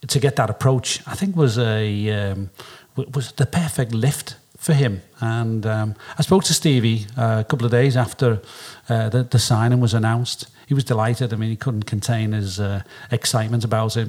to 0.07 0.19
get 0.19 0.35
that 0.35 0.49
approach, 0.49 1.01
I 1.07 1.15
think 1.15 1.35
was 1.35 1.57
a 1.57 2.09
um, 2.09 2.49
was 2.95 3.31
the 3.33 3.45
perfect 3.45 3.93
lift 3.93 4.35
for 4.57 4.73
him. 4.73 5.01
And 5.19 5.65
um, 5.65 5.95
I 6.17 6.21
spoke 6.21 6.43
to 6.45 6.53
Stevie 6.53 7.05
uh, 7.17 7.37
a 7.39 7.43
couple 7.43 7.65
of 7.65 7.71
days 7.71 7.95
after 7.95 8.41
uh, 8.89 9.09
the, 9.09 9.23
the 9.23 9.39
signing 9.39 9.79
was 9.79 9.93
announced. 9.93 10.47
He 10.67 10.73
was 10.73 10.83
delighted. 10.83 11.33
I 11.33 11.37
mean, 11.37 11.49
he 11.49 11.55
couldn't 11.55 11.85
contain 11.85 12.33
his 12.33 12.59
uh, 12.59 12.81
excitement 13.11 13.63
about 13.63 13.95
it. 13.97 14.07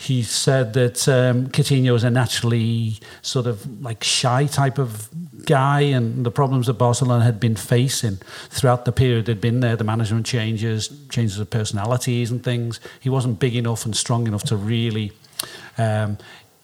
He 0.00 0.22
said 0.22 0.74
that 0.74 1.08
um, 1.08 1.48
Coutinho 1.48 1.92
is 1.96 2.04
a 2.04 2.10
naturally 2.10 3.00
sort 3.20 3.48
of 3.48 3.82
like 3.82 4.04
shy 4.04 4.46
type 4.46 4.78
of 4.78 5.08
guy, 5.44 5.80
and 5.80 6.24
the 6.24 6.30
problems 6.30 6.68
that 6.68 6.74
Barcelona 6.74 7.24
had 7.24 7.40
been 7.40 7.56
facing 7.56 8.18
throughout 8.48 8.84
the 8.84 8.92
period 8.92 9.26
they'd 9.26 9.40
been 9.40 9.58
there, 9.58 9.74
the 9.74 9.82
management 9.82 10.24
changes, 10.24 10.88
changes 11.08 11.40
of 11.40 11.50
personalities 11.50 12.30
and 12.30 12.44
things. 12.44 12.78
He 13.00 13.10
wasn't 13.10 13.40
big 13.40 13.56
enough 13.56 13.84
and 13.84 13.96
strong 13.96 14.28
enough 14.28 14.44
to 14.44 14.56
really 14.56 15.10
um, 15.78 16.16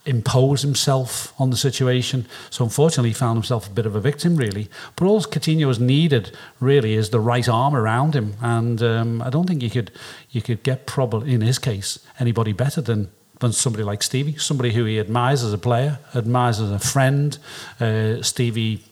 impose 0.06 0.62
himself 0.62 1.34
on 1.36 1.50
the 1.50 1.56
situation. 1.56 2.26
So 2.50 2.62
unfortunately, 2.62 3.10
he 3.10 3.14
found 3.14 3.36
himself 3.36 3.66
a 3.66 3.72
bit 3.72 3.84
of 3.84 3.96
a 3.96 4.00
victim, 4.00 4.36
really. 4.36 4.68
But 4.94 5.06
all 5.06 5.20
Coutinho 5.22 5.66
has 5.66 5.80
needed, 5.80 6.36
really, 6.60 6.94
is 6.94 7.10
the 7.10 7.18
right 7.18 7.48
arm 7.48 7.74
around 7.74 8.14
him. 8.14 8.36
And 8.40 8.80
um, 8.80 9.22
I 9.22 9.28
don't 9.28 9.48
think 9.48 9.60
you 9.60 9.70
could 9.70 9.90
you 10.30 10.40
could 10.40 10.62
get 10.62 10.86
probably 10.86 11.34
in 11.34 11.40
his 11.40 11.58
case 11.58 11.98
anybody 12.20 12.52
better 12.52 12.80
than 12.80 13.10
than 13.40 13.52
somebody 13.52 13.84
like 13.84 14.02
Stevie, 14.02 14.36
somebody 14.36 14.72
who 14.72 14.84
he 14.84 14.98
admires 15.00 15.42
as 15.42 15.52
a 15.52 15.58
player, 15.58 15.98
admires 16.14 16.60
as 16.60 16.70
a 16.70 16.78
friend. 16.78 17.38
Uh, 17.80 18.22
Stevie 18.22 18.84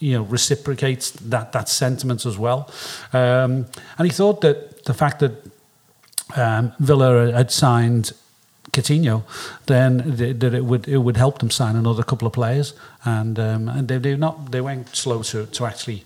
you 0.00 0.12
know 0.12 0.22
reciprocates 0.22 1.12
that 1.12 1.52
that 1.52 1.68
sentiment 1.68 2.26
as 2.26 2.36
well 2.36 2.68
um, 3.12 3.64
and 3.96 4.06
he 4.06 4.10
thought 4.10 4.40
that 4.40 4.84
the 4.86 4.92
fact 4.92 5.20
that 5.20 5.30
um, 6.36 6.72
Villa 6.80 7.30
had 7.32 7.52
signed 7.52 8.12
Coutinho, 8.74 9.22
then 9.66 9.98
that 10.16 10.54
it 10.54 10.64
would 10.64 10.88
it 10.88 10.98
would 10.98 11.16
help 11.16 11.38
them 11.38 11.50
sign 11.50 11.76
another 11.76 12.02
couple 12.02 12.26
of 12.26 12.32
players, 12.32 12.74
and 13.04 13.38
um, 13.38 13.68
and 13.68 13.88
they 13.88 13.98
they 13.98 14.16
not 14.16 14.50
they 14.50 14.60
weren't 14.60 14.94
slow 14.94 15.22
to 15.22 15.46
to 15.46 15.66
actually 15.66 16.04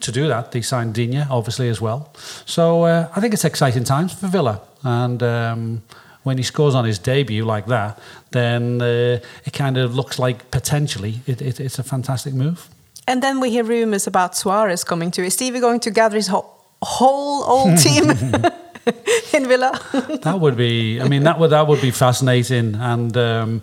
to 0.00 0.10
do 0.10 0.26
that. 0.28 0.52
They 0.52 0.62
signed 0.62 0.94
Digne 0.94 1.26
obviously 1.30 1.68
as 1.68 1.80
well, 1.80 2.10
so 2.46 2.84
uh, 2.84 3.08
I 3.14 3.20
think 3.20 3.34
it's 3.34 3.44
exciting 3.44 3.84
times 3.84 4.12
for 4.12 4.26
Villa, 4.26 4.60
and. 4.82 5.22
Um, 5.22 5.82
when 6.26 6.38
he 6.38 6.42
scores 6.42 6.74
on 6.74 6.84
his 6.84 6.98
debut 6.98 7.44
like 7.44 7.66
that, 7.66 8.00
then 8.32 8.82
uh, 8.82 9.20
it 9.44 9.52
kind 9.52 9.76
of 9.76 9.94
looks 9.94 10.18
like 10.18 10.50
potentially 10.50 11.20
it, 11.24 11.40
it, 11.40 11.60
it's 11.60 11.78
a 11.78 11.84
fantastic 11.84 12.34
move. 12.34 12.68
And 13.06 13.22
then 13.22 13.38
we 13.38 13.48
hear 13.50 13.62
rumours 13.62 14.08
about 14.08 14.34
Suarez 14.36 14.82
coming 14.82 15.12
to. 15.12 15.22
Is 15.22 15.34
Stevie 15.34 15.60
going 15.60 15.78
to 15.80 15.90
gather 15.92 16.16
his 16.16 16.26
whole, 16.26 16.50
whole 16.82 17.44
old 17.44 17.78
team? 17.86 18.10
in 19.34 19.46
Villa. 19.46 19.80
that 20.22 20.40
would 20.40 20.56
be. 20.56 21.00
I 21.00 21.06
mean, 21.06 21.22
that 21.22 21.38
would 21.38 21.50
that 21.50 21.68
would 21.68 21.80
be 21.80 21.92
fascinating. 21.92 22.74
And 22.74 23.16
um, 23.16 23.62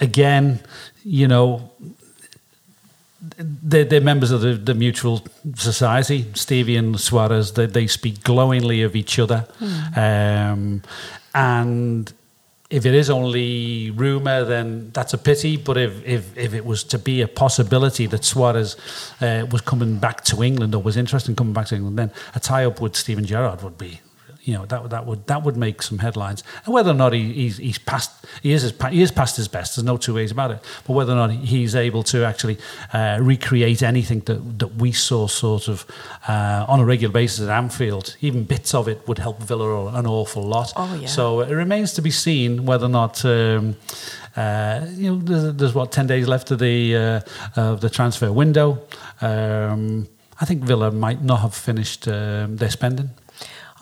again, 0.00 0.60
you 1.04 1.28
know, 1.28 1.70
they're, 3.42 3.84
they're, 3.84 4.00
members 4.00 4.30
of 4.30 4.40
the, 4.40 4.54
the 4.54 4.74
mutual 4.74 5.22
society. 5.54 6.26
Stevie 6.34 6.76
and 6.76 6.98
Suarez, 6.98 7.52
they, 7.52 7.66
they 7.66 7.86
speak 7.86 8.22
glowingly 8.22 8.82
of 8.82 8.96
each 8.96 9.18
other, 9.18 9.46
mm. 9.60 9.96
um, 9.96 10.82
and 11.34 12.12
if 12.70 12.86
it 12.86 12.94
is 12.94 13.10
only 13.10 13.90
rumor, 13.90 14.44
then 14.44 14.90
that's 14.92 15.12
a 15.12 15.18
pity. 15.18 15.56
But 15.58 15.76
if 15.76 16.04
if, 16.06 16.36
if 16.36 16.54
it 16.54 16.64
was 16.64 16.84
to 16.84 16.98
be 16.98 17.20
a 17.20 17.28
possibility 17.28 18.06
that 18.06 18.24
Suarez 18.24 18.76
uh, 19.20 19.46
was 19.50 19.60
coming 19.60 19.98
back 19.98 20.24
to 20.24 20.42
England 20.42 20.74
or 20.74 20.82
was 20.82 20.96
interested 20.96 21.30
in 21.30 21.36
coming 21.36 21.52
back 21.52 21.66
to 21.66 21.74
England, 21.74 21.98
then 21.98 22.10
a 22.34 22.40
tie 22.40 22.64
up 22.64 22.80
with 22.80 22.96
Steven 22.96 23.24
Gerrard 23.24 23.62
would 23.62 23.76
be 23.76 24.00
you 24.44 24.54
know 24.54 24.66
that 24.66 24.90
that 24.90 25.06
would 25.06 25.26
that 25.26 25.42
would 25.44 25.56
make 25.56 25.82
some 25.82 25.98
headlines. 25.98 26.42
And 26.64 26.74
whether 26.74 26.90
or 26.90 26.94
not 26.94 27.12
he, 27.12 27.32
he's 27.32 27.58
he's 27.58 27.78
past 27.78 28.26
he 28.42 28.52
is 28.52 28.74
he 28.90 29.02
is 29.02 29.12
past 29.12 29.36
his 29.36 29.48
best. 29.48 29.76
There's 29.76 29.84
no 29.84 29.96
two 29.96 30.14
ways 30.14 30.30
about 30.30 30.50
it. 30.50 30.58
But 30.86 30.94
whether 30.94 31.12
or 31.12 31.16
not 31.16 31.30
he's 31.30 31.74
able 31.74 32.02
to 32.04 32.24
actually 32.24 32.58
uh, 32.92 33.18
recreate 33.20 33.82
anything 33.82 34.20
that 34.20 34.58
that 34.58 34.74
we 34.76 34.92
saw 34.92 35.28
sort 35.28 35.68
of 35.68 35.86
uh, 36.28 36.66
on 36.68 36.80
a 36.80 36.84
regular 36.84 37.12
basis 37.12 37.48
at 37.48 37.50
Anfield, 37.50 38.16
even 38.20 38.44
bits 38.44 38.74
of 38.74 38.88
it 38.88 39.06
would 39.06 39.18
help 39.18 39.40
Villa 39.42 39.86
an 39.94 40.06
awful 40.06 40.42
lot. 40.42 40.72
Oh 40.76 40.94
yeah. 41.00 41.06
So 41.06 41.40
it 41.40 41.54
remains 41.54 41.92
to 41.94 42.02
be 42.02 42.10
seen 42.10 42.66
whether 42.66 42.86
or 42.86 42.90
not. 42.90 43.24
Um, 43.24 43.76
uh, 44.34 44.86
you 44.94 45.10
know, 45.10 45.18
there's, 45.18 45.54
there's, 45.56 45.74
what 45.74 45.92
ten 45.92 46.06
days 46.06 46.26
left 46.26 46.50
of 46.50 46.58
the 46.58 46.96
uh, 46.96 47.20
of 47.54 47.82
the 47.82 47.90
transfer 47.90 48.32
window. 48.32 48.80
Um, 49.20 50.08
I 50.40 50.46
think 50.46 50.64
Villa 50.64 50.90
might 50.90 51.22
not 51.22 51.40
have 51.40 51.54
finished 51.54 52.08
um, 52.08 52.56
their 52.56 52.70
spending. 52.70 53.10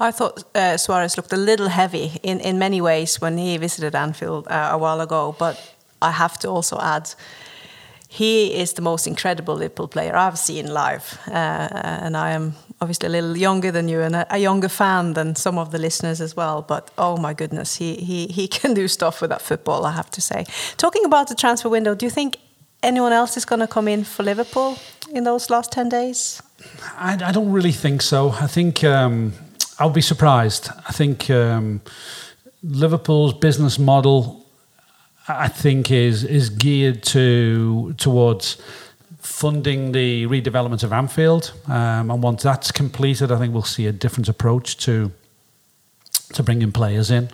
I 0.01 0.13
thought 0.13 0.45
uh, 0.55 0.79
Suarez 0.79 1.17
looked 1.17 1.33
a 1.33 1.37
little 1.37 1.69
heavy 1.69 2.13
in, 2.23 2.41
in 2.41 2.59
many 2.59 2.81
ways 2.81 3.21
when 3.21 3.37
he 3.37 3.59
visited 3.59 3.95
Anfield 3.95 4.49
uh, 4.49 4.71
a 4.73 4.79
while 4.79 5.01
ago, 5.03 5.37
but 5.39 5.75
I 6.01 6.11
have 6.11 6.39
to 6.39 6.49
also 6.49 6.79
add 6.81 7.15
he 8.09 8.55
is 8.55 8.73
the 8.73 8.83
most 8.83 9.07
incredible 9.07 9.55
Liverpool 9.55 9.89
player 9.89 10.17
I've 10.17 10.39
seen 10.39 10.73
live. 10.73 11.21
Uh, 11.29 11.69
and 12.03 12.17
I 12.17 12.31
am 12.31 12.55
obviously 12.81 13.07
a 13.07 13.11
little 13.11 13.37
younger 13.37 13.71
than 13.71 13.89
you 13.89 14.01
and 14.01 14.17
a, 14.17 14.27
a, 14.35 14.39
younger 14.39 14.69
fan 14.69 15.13
than 15.13 15.37
some 15.37 15.59
of 15.59 15.71
the 15.71 15.79
listeners 15.79 16.21
as 16.21 16.35
well. 16.35 16.63
But 16.63 16.91
oh 16.97 17.19
my 17.19 17.35
goodness, 17.35 17.77
he, 17.77 17.95
he, 17.97 18.27
he 18.27 18.49
can 18.59 18.75
do 18.75 18.89
stuff 18.89 19.21
with 19.21 19.31
that 19.31 19.43
football, 19.43 19.85
I 19.85 19.93
have 19.93 20.11
to 20.13 20.21
say. 20.21 20.47
Talking 20.77 21.05
about 21.05 21.29
the 21.29 21.35
transfer 21.35 21.69
window, 21.69 21.95
do 21.95 22.07
you 22.07 22.11
think 22.11 22.39
anyone 22.83 23.13
else 23.13 23.37
is 23.37 23.45
going 23.45 23.61
to 23.61 23.69
come 23.69 23.87
in 23.87 24.03
for 24.05 24.25
Liverpool 24.25 24.79
in 25.13 25.25
those 25.25 25.51
last 25.51 25.71
10 25.71 25.91
days? 25.91 26.43
I, 26.97 27.19
I 27.23 27.33
don't 27.33 27.53
really 27.53 27.73
think 27.73 28.01
so. 28.03 28.31
I 28.31 28.47
think. 28.47 28.83
Um 28.83 29.35
I'll 29.81 29.89
be 29.89 30.03
surprised. 30.03 30.69
I 30.87 30.93
think 30.93 31.31
um, 31.31 31.81
Liverpool's 32.63 33.33
business 33.33 33.79
model, 33.79 34.45
I 35.27 35.49
think, 35.49 35.91
is 35.91 36.23
is 36.23 36.51
geared 36.51 37.03
to 37.05 37.95
towards 37.95 38.59
funding 39.21 39.93
the 39.93 40.27
redevelopment 40.27 40.83
of 40.83 40.93
Anfield. 40.93 41.53
Um, 41.67 42.11
and 42.11 42.23
once 42.23 42.43
that's 42.43 42.71
completed, 42.71 43.33
I 43.33 43.39
think 43.39 43.55
we'll 43.55 43.63
see 43.63 43.87
a 43.87 43.93
different 43.93 44.29
approach 44.29 44.77
to 44.85 45.13
to 46.35 46.43
bringing 46.43 46.73
players 46.73 47.11
in. 47.11 47.31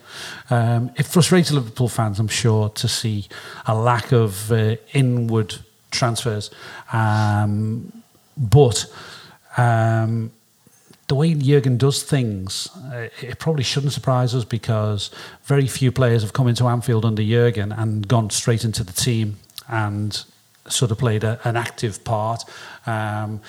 Um, 0.48 0.92
it 0.96 1.06
frustrates 1.06 1.50
Liverpool 1.50 1.88
fans, 1.88 2.20
I'm 2.20 2.28
sure, 2.28 2.68
to 2.68 2.86
see 2.86 3.26
a 3.66 3.74
lack 3.74 4.12
of 4.12 4.52
uh, 4.52 4.76
inward 4.94 5.56
transfers. 5.90 6.50
Um, 6.92 7.92
but 8.36 8.86
um, 9.56 10.30
the 11.08 11.14
way 11.14 11.34
Jurgen 11.34 11.76
does 11.76 12.02
things, 12.02 12.68
uh, 12.92 13.08
it 13.20 13.38
probably 13.38 13.62
shouldn't 13.62 13.92
surprise 13.92 14.34
us 14.34 14.44
because 14.44 15.10
very 15.44 15.66
few 15.66 15.92
players 15.92 16.22
have 16.22 16.32
come 16.32 16.48
into 16.48 16.66
Anfield 16.66 17.04
under 17.04 17.22
Jurgen 17.22 17.72
and 17.72 18.06
gone 18.08 18.30
straight 18.30 18.64
into 18.64 18.82
the 18.82 18.92
team 18.92 19.36
and 19.68 20.24
sort 20.68 20.90
of 20.90 20.98
played 20.98 21.22
a, 21.22 21.40
an 21.44 21.56
active 21.56 22.02
part. 22.04 22.42
Um, 22.86 23.40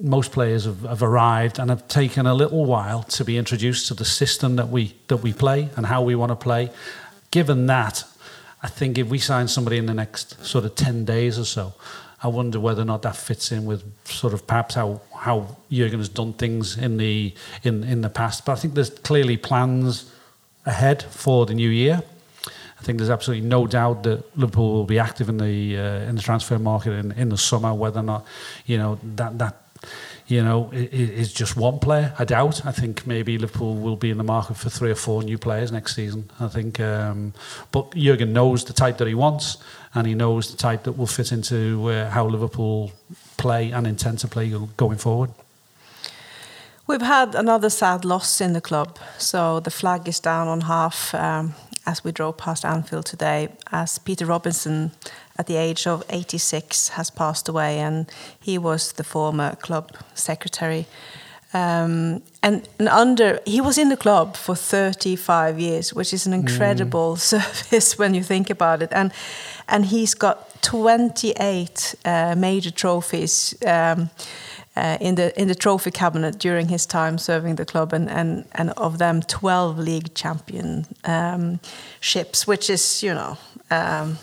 most 0.00 0.30
players 0.30 0.64
have, 0.64 0.82
have, 0.82 1.02
arrived 1.02 1.58
and 1.58 1.70
have 1.70 1.88
taken 1.88 2.26
a 2.26 2.34
little 2.34 2.64
while 2.66 3.02
to 3.02 3.24
be 3.24 3.36
introduced 3.38 3.88
to 3.88 3.94
the 3.94 4.04
system 4.04 4.56
that 4.56 4.68
we 4.68 4.94
that 5.08 5.18
we 5.18 5.32
play 5.32 5.70
and 5.76 5.86
how 5.86 6.02
we 6.02 6.14
want 6.14 6.30
to 6.30 6.36
play. 6.36 6.70
Given 7.30 7.66
that, 7.66 8.04
I 8.62 8.68
think 8.68 8.98
if 8.98 9.08
we 9.08 9.18
sign 9.18 9.48
somebody 9.48 9.78
in 9.78 9.86
the 9.86 9.94
next 9.94 10.44
sort 10.44 10.66
of 10.66 10.74
ten 10.74 11.04
days 11.06 11.38
or 11.38 11.46
so, 11.46 11.74
I 12.22 12.28
wonder 12.28 12.58
whether 12.58 12.82
or 12.82 12.86
not 12.86 13.02
that 13.02 13.16
fits 13.16 13.52
in 13.52 13.66
with 13.66 13.82
sort 14.06 14.32
of 14.32 14.46
perhaps 14.46 14.74
how 14.74 15.00
how 15.14 15.56
Jurgen 15.70 15.98
has 15.98 16.08
done 16.08 16.32
things 16.32 16.76
in 16.76 16.96
the 16.96 17.34
in 17.62 17.84
in 17.84 18.00
the 18.00 18.08
past. 18.08 18.44
But 18.44 18.52
I 18.52 18.56
think 18.56 18.74
there's 18.74 18.90
clearly 18.90 19.36
plans 19.36 20.10
ahead 20.64 21.02
for 21.02 21.46
the 21.46 21.54
new 21.54 21.68
year. 21.68 22.02
I 22.78 22.82
think 22.82 22.98
there's 22.98 23.10
absolutely 23.10 23.48
no 23.48 23.66
doubt 23.66 24.02
that 24.04 24.36
Liverpool 24.36 24.72
will 24.72 24.84
be 24.84 24.98
active 24.98 25.28
in 25.28 25.38
the 25.38 25.78
uh, 25.78 26.08
in 26.08 26.16
the 26.16 26.22
transfer 26.22 26.58
market 26.58 26.92
in, 26.92 27.12
in 27.12 27.28
the 27.28 27.38
summer. 27.38 27.74
Whether 27.74 28.00
or 28.00 28.04
not 28.04 28.26
you 28.64 28.78
know 28.78 28.98
that 29.16 29.38
that 29.38 29.62
you 30.26 30.42
know 30.42 30.70
is 30.72 31.32
just 31.32 31.56
one 31.56 31.78
player. 31.78 32.12
I 32.18 32.24
doubt. 32.24 32.66
I 32.66 32.72
think 32.72 33.06
maybe 33.06 33.38
Liverpool 33.38 33.76
will 33.76 33.96
be 33.96 34.10
in 34.10 34.18
the 34.18 34.24
market 34.24 34.56
for 34.56 34.70
three 34.70 34.90
or 34.90 34.96
four 34.96 35.22
new 35.22 35.38
players 35.38 35.70
next 35.70 35.94
season. 35.94 36.30
I 36.40 36.48
think, 36.48 36.80
um, 36.80 37.32
but 37.70 37.94
Jurgen 37.94 38.32
knows 38.32 38.64
the 38.64 38.72
type 38.72 38.98
that 38.98 39.06
he 39.06 39.14
wants, 39.14 39.58
and 39.94 40.06
he 40.06 40.14
knows 40.14 40.50
the 40.50 40.56
type 40.56 40.84
that 40.84 40.92
will 40.92 41.06
fit 41.06 41.32
into 41.32 41.88
uh, 41.90 42.10
how 42.10 42.26
Liverpool 42.26 42.92
play 43.36 43.70
and 43.70 43.86
intend 43.86 44.18
to 44.20 44.28
play 44.28 44.52
going 44.76 44.98
forward. 44.98 45.30
We've 46.88 47.02
had 47.02 47.34
another 47.34 47.70
sad 47.70 48.04
loss 48.04 48.40
in 48.40 48.52
the 48.52 48.60
club, 48.60 48.98
so 49.18 49.60
the 49.60 49.70
flag 49.70 50.08
is 50.08 50.20
down 50.20 50.48
on 50.48 50.62
half 50.62 51.14
um, 51.14 51.54
as 51.84 52.04
we 52.04 52.12
drove 52.12 52.36
past 52.36 52.64
Anfield 52.64 53.06
today. 53.06 53.48
As 53.72 53.98
Peter 53.98 54.26
Robinson, 54.26 54.92
at 55.38 55.46
the 55.46 55.56
age 55.56 55.86
of 55.86 56.02
86, 56.08 56.88
has 56.90 57.10
passed 57.10 57.48
away, 57.48 57.78
and 57.78 58.10
he 58.40 58.58
was 58.58 58.92
the 58.92 59.04
former 59.04 59.56
club 59.56 59.92
secretary. 60.14 60.86
Um, 61.54 62.22
and, 62.42 62.68
and, 62.78 62.88
under 62.88 63.40
he 63.46 63.60
was 63.60 63.78
in 63.78 63.88
the 63.88 63.96
club 63.96 64.36
for 64.36 64.54
35 64.54 65.58
years, 65.60 65.94
which 65.94 66.12
is 66.12 66.26
an 66.26 66.32
mm. 66.32 66.40
incredible 66.40 67.14
mm. 67.14 67.18
service 67.32 67.98
when 67.98 68.14
you 68.14 68.22
think 68.22 68.50
about 68.50 68.82
it. 68.82 68.92
And 68.92 69.12
and 69.68 69.86
he's 69.86 70.14
got 70.14 70.62
28 70.62 71.94
uh, 72.04 72.34
major 72.36 72.70
trophies. 72.70 73.54
Um, 73.64 74.10
uh, 74.76 74.98
in 75.00 75.14
the 75.14 75.32
in 75.40 75.48
the 75.48 75.54
trophy 75.54 75.90
cabinet 75.90 76.38
during 76.38 76.68
his 76.68 76.86
time 76.86 77.16
serving 77.18 77.56
the 77.56 77.64
club, 77.64 77.94
and 77.94 78.10
and, 78.10 78.44
and 78.52 78.70
of 78.76 78.98
them, 78.98 79.22
twelve 79.22 79.78
league 79.78 80.14
championships, 80.14 80.88
um, 81.08 81.58
which 82.44 82.68
is 82.68 83.02
you 83.02 83.14
know 83.14 83.38
um, 83.70 84.18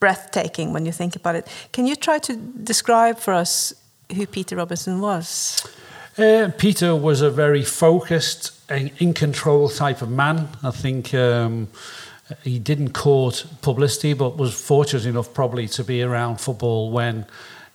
breathtaking 0.00 0.72
when 0.72 0.86
you 0.86 0.92
think 0.92 1.16
about 1.16 1.36
it. 1.36 1.46
Can 1.72 1.86
you 1.86 1.96
try 1.96 2.18
to 2.18 2.36
describe 2.36 3.18
for 3.18 3.34
us 3.34 3.72
who 4.14 4.26
Peter 4.26 4.56
Robinson 4.56 5.00
was? 5.00 5.66
Uh, 6.18 6.50
Peter 6.58 6.96
was 6.96 7.22
a 7.22 7.30
very 7.30 7.62
focused 7.62 8.52
and 8.68 8.90
in 8.98 9.14
control 9.14 9.68
type 9.68 10.02
of 10.02 10.10
man. 10.10 10.48
I 10.62 10.70
think. 10.70 11.14
Um, 11.14 11.68
he 12.44 12.58
didn't 12.58 12.92
court 12.92 13.44
publicity, 13.60 14.12
but 14.12 14.36
was 14.36 14.54
fortunate 14.54 15.06
enough 15.06 15.34
probably 15.34 15.66
to 15.68 15.84
be 15.84 16.02
around 16.02 16.40
football 16.40 16.90
when 16.90 17.26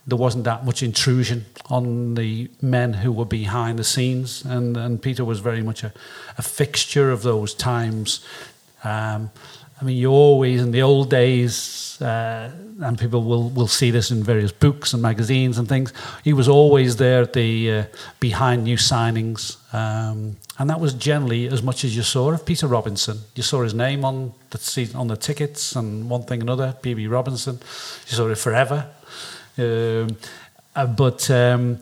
there 0.07 0.17
wasn't 0.17 0.43
that 0.43 0.65
much 0.65 0.84
intrusion 0.84 1.45
on 1.69 2.13
the 2.15 2.49
men 2.61 2.93
who 2.93 3.11
were 3.11 3.26
behind 3.26 3.80
the 3.80 3.84
scenes, 3.84 4.45
and, 4.45 4.78
and 4.78 5.01
Peter 5.01 5.26
was 5.26 5.39
very 5.39 5.63
much 5.63 5.84
a, 5.84 5.91
a 6.38 6.41
fixture 6.41 7.11
of 7.11 7.23
those 7.23 7.53
times. 7.53 8.23
Um, 8.84 9.32
I 9.80 9.84
mean, 9.84 9.97
you 9.97 10.09
always 10.09 10.61
in 10.61 10.71
the 10.71 10.82
old 10.82 11.09
days, 11.09 12.01
uh, 12.01 12.49
and 12.82 12.97
people 12.97 13.23
will, 13.23 13.49
will 13.49 13.67
see 13.67 13.91
this 13.91 14.09
in 14.09 14.23
various 14.23 14.53
books 14.53 14.93
and 14.93 15.01
magazines 15.01 15.57
and 15.57 15.67
things. 15.67 15.91
He 16.23 16.32
was 16.32 16.47
always 16.47 16.95
there 16.95 17.23
at 17.23 17.34
the 17.34 17.71
uh, 17.71 17.84
behind 18.21 18.63
new 18.63 18.78
signings, 18.78 19.57
um, 19.73 20.38
and 20.57 20.69
that 20.69 20.80
was 20.80 20.93
generally 20.93 21.47
as 21.47 21.61
much 21.61 21.84
as 21.84 21.95
you 21.95 22.03
saw 22.03 22.32
of 22.32 22.45
Peter 22.45 22.67
Robinson. 22.67 23.19
You 23.36 23.43
saw 23.43 23.63
his 23.63 23.73
name 23.73 24.05
on 24.05 24.34
the 24.51 24.91
on 24.95 25.07
the 25.07 25.17
tickets 25.17 25.76
and 25.76 26.09
one 26.09 26.23
thing 26.23 26.41
another, 26.41 26.76
PB 26.82 27.11
Robinson. 27.11 27.55
You 27.55 28.15
saw 28.15 28.30
it 28.30 28.38
forever. 28.38 28.88
Um, 29.57 30.15
uh, 30.73 30.88
but 30.88 31.30
um, 31.30 31.80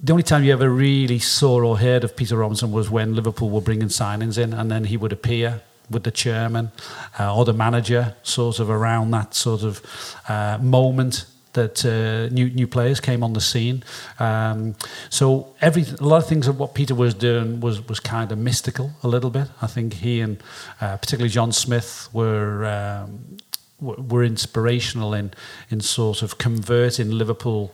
the 0.00 0.12
only 0.12 0.22
time 0.24 0.42
you 0.42 0.52
ever 0.52 0.70
really 0.70 1.18
saw 1.20 1.62
or 1.64 1.78
heard 1.78 2.02
of 2.02 2.16
Peter 2.16 2.36
Robinson 2.36 2.72
was 2.72 2.90
when 2.90 3.14
Liverpool 3.14 3.50
were 3.50 3.60
bringing 3.60 3.88
signings 3.88 4.38
in, 4.38 4.52
and 4.52 4.70
then 4.70 4.84
he 4.84 4.96
would 4.96 5.12
appear 5.12 5.62
with 5.90 6.02
the 6.04 6.10
chairman 6.10 6.70
uh, 7.18 7.34
or 7.34 7.44
the 7.44 7.52
manager, 7.52 8.14
sort 8.22 8.60
of 8.60 8.70
around 8.70 9.10
that 9.10 9.34
sort 9.34 9.62
of 9.62 9.82
uh, 10.28 10.58
moment 10.60 11.26
that 11.52 11.84
uh, 11.84 12.32
new 12.32 12.50
new 12.50 12.66
players 12.66 13.00
came 13.00 13.24
on 13.24 13.32
the 13.32 13.40
scene. 13.40 13.82
Um, 14.18 14.74
so 15.10 15.54
every 15.60 15.84
a 16.00 16.04
lot 16.04 16.18
of 16.18 16.28
things 16.28 16.46
of 16.48 16.58
what 16.58 16.74
Peter 16.74 16.94
was 16.94 17.14
doing 17.14 17.60
was 17.60 17.86
was 17.88 18.00
kind 18.00 18.32
of 18.32 18.38
mystical 18.38 18.90
a 19.02 19.08
little 19.08 19.30
bit. 19.30 19.48
I 19.62 19.66
think 19.66 19.94
he 19.94 20.20
and 20.20 20.42
uh, 20.80 20.96
particularly 20.96 21.30
John 21.30 21.52
Smith 21.52 22.08
were. 22.12 22.64
Um, 22.66 23.38
were 23.80 24.24
inspirational 24.24 25.14
in 25.14 25.30
in 25.70 25.80
sort 25.80 26.22
of 26.22 26.36
converting 26.36 27.10
Liverpool 27.12 27.70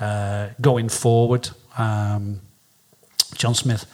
uh, 0.00 0.48
going 0.58 0.88
forward. 0.88 1.50
Um, 1.76 2.40
John 3.36 3.54
Smith 3.54 3.84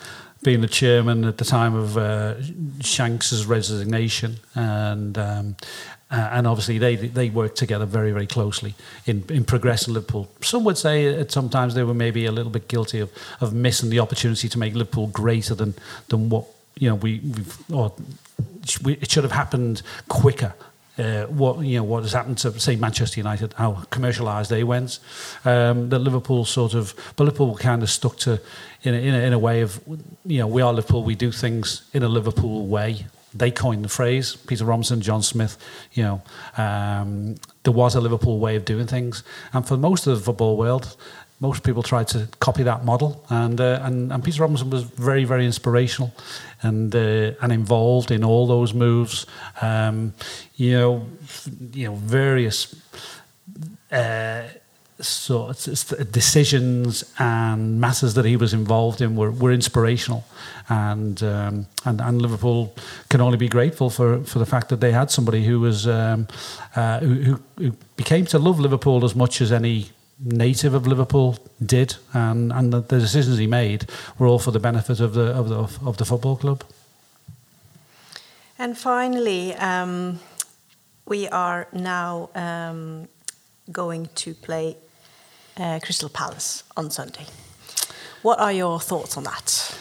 being 0.42 0.60
the 0.60 0.68
chairman 0.68 1.24
at 1.24 1.38
the 1.38 1.44
time 1.44 1.74
of 1.74 1.96
uh, 1.98 2.34
Shanks's 2.80 3.46
resignation, 3.46 4.36
and 4.54 5.18
um, 5.18 5.56
uh, 6.10 6.28
and 6.32 6.46
obviously 6.46 6.78
they 6.78 6.96
they 6.96 7.30
worked 7.30 7.56
together 7.56 7.86
very 7.86 8.10
very 8.12 8.26
closely 8.26 8.74
in 9.06 9.24
in 9.28 9.44
progressing 9.44 9.94
Liverpool. 9.94 10.28
Some 10.42 10.64
would 10.64 10.78
say 10.78 11.06
at 11.20 11.30
sometimes 11.30 11.74
they 11.74 11.84
were 11.84 11.94
maybe 11.94 12.26
a 12.26 12.32
little 12.32 12.52
bit 12.52 12.68
guilty 12.68 13.00
of 13.00 13.10
of 13.40 13.52
missing 13.52 13.90
the 13.90 14.00
opportunity 14.00 14.48
to 14.48 14.58
make 14.58 14.74
Liverpool 14.74 15.08
greater 15.08 15.54
than 15.54 15.74
than 16.08 16.28
what 16.30 16.46
you 16.78 16.88
know 16.88 16.94
we 16.94 17.20
or 17.72 17.92
it 18.86 19.10
should 19.10 19.24
have 19.24 19.32
happened 19.32 19.82
quicker 20.08 20.54
uh, 21.00 21.26
what 21.26 21.64
you 21.64 21.78
know 21.78 21.84
what 21.84 22.02
has 22.02 22.12
happened 22.12 22.38
to 22.38 22.58
say 22.60 22.76
Manchester 22.76 23.20
United, 23.20 23.54
how 23.54 23.72
commercialised 23.90 24.48
they 24.48 24.64
went. 24.64 24.98
Um, 25.44 25.88
that 25.88 26.00
Liverpool 26.00 26.44
sort 26.44 26.74
of, 26.74 26.94
but 27.16 27.24
Liverpool 27.24 27.56
kind 27.56 27.82
of 27.82 27.90
stuck 27.90 28.16
to 28.18 28.40
in 28.82 28.94
a, 28.94 28.98
in 28.98 29.14
a, 29.14 29.18
in 29.18 29.32
a 29.32 29.38
way 29.38 29.62
of 29.62 29.80
you 30.26 30.38
know 30.38 30.46
we 30.46 30.62
are 30.62 30.72
Liverpool, 30.72 31.02
we 31.02 31.14
do 31.14 31.32
things 31.32 31.88
in 31.92 32.02
a 32.02 32.08
Liverpool 32.08 32.66
way. 32.66 33.06
They 33.32 33.52
coined 33.52 33.84
the 33.84 33.88
phrase. 33.88 34.34
Peter 34.34 34.64
Robinson, 34.64 35.00
John 35.00 35.22
Smith. 35.22 35.56
You 35.92 36.02
know, 36.02 36.22
um, 36.58 37.36
there 37.62 37.72
was 37.72 37.94
a 37.94 38.00
Liverpool 38.00 38.38
way 38.38 38.56
of 38.56 38.64
doing 38.64 38.86
things, 38.86 39.22
and 39.52 39.66
for 39.66 39.76
most 39.76 40.06
of 40.06 40.18
the 40.18 40.24
football 40.24 40.56
world, 40.56 40.96
most 41.40 41.62
people 41.62 41.82
tried 41.82 42.06
to 42.08 42.28
copy 42.40 42.62
that 42.64 42.84
model, 42.84 43.24
and 43.30 43.60
uh, 43.60 43.80
and, 43.82 44.12
and 44.12 44.22
Peter 44.22 44.42
Robinson 44.42 44.68
was 44.68 44.82
very 44.82 45.24
very 45.24 45.46
inspirational, 45.46 46.12
and 46.62 46.94
uh, 46.94 47.32
and 47.40 47.52
involved 47.52 48.10
in 48.10 48.24
all 48.24 48.46
those 48.46 48.74
moves. 48.74 49.26
Um, 49.60 50.14
you 50.56 50.72
know, 50.72 51.06
you 51.72 51.88
know 51.88 51.94
various. 51.94 52.74
Uh, 53.90 54.44
decisions 56.10 57.10
and 57.18 57.80
matters 57.80 58.12
that 58.14 58.26
he 58.26 58.36
was 58.36 58.52
involved 58.52 59.00
in 59.00 59.16
were, 59.16 59.30
were 59.30 59.50
inspirational, 59.50 60.24
and, 60.68 61.22
um, 61.22 61.66
and 61.86 62.02
and 62.02 62.20
Liverpool 62.20 62.74
can 63.08 63.22
only 63.22 63.38
be 63.38 63.48
grateful 63.48 63.88
for, 63.88 64.22
for 64.24 64.38
the 64.38 64.44
fact 64.44 64.68
that 64.68 64.80
they 64.80 64.92
had 64.92 65.10
somebody 65.10 65.42
who 65.44 65.58
was 65.58 65.86
um, 65.86 66.28
uh, 66.76 67.00
who, 67.00 67.40
who 67.56 67.72
became 67.96 68.26
to 68.26 68.38
love 68.38 68.60
Liverpool 68.60 69.02
as 69.02 69.14
much 69.14 69.40
as 69.40 69.52
any 69.52 69.90
native 70.22 70.74
of 70.74 70.86
Liverpool 70.86 71.38
did, 71.64 71.96
and 72.12 72.52
and 72.52 72.72
the, 72.72 72.80
the, 72.80 73.00
decisions 73.00 73.38
he 73.38 73.46
made 73.46 73.86
were 74.18 74.26
all 74.26 74.38
for 74.38 74.50
the 74.50 74.60
benefit 74.60 75.00
of 75.00 75.14
the 75.14 75.32
of 75.34 75.48
the 75.48 75.86
of 75.86 75.96
the 75.96 76.04
football 76.04 76.36
club. 76.36 76.64
And 78.58 78.76
finally, 78.76 79.54
um, 79.54 80.20
we 81.06 81.28
are 81.28 81.66
now 81.72 82.28
um, 82.34 83.08
going 83.72 84.10
to 84.16 84.34
play 84.34 84.76
uh, 85.56 85.80
Crystal 85.82 86.10
Palace 86.10 86.62
on 86.76 86.90
Sunday. 86.90 87.24
What 88.22 88.38
are 88.38 88.52
your 88.52 88.78
thoughts 88.78 89.16
on 89.16 89.24
that? 89.24 89.74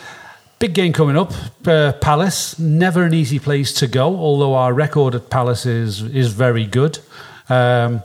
Big 0.60 0.74
game 0.74 0.94
coming 0.94 1.18
up. 1.18 1.34
Uh, 1.66 1.92
Palace, 1.94 2.58
never 2.58 3.04
an 3.04 3.14
easy 3.14 3.40
place 3.40 3.74
to 3.74 3.88
go, 3.88 4.16
although 4.16 4.56
our 4.56 4.74
record 4.74 5.16
at 5.16 5.30
Palace 5.30 5.66
is 5.66 6.02
is 6.02 6.32
very 6.32 6.66
good. 6.66 7.00
Um, 7.50 8.02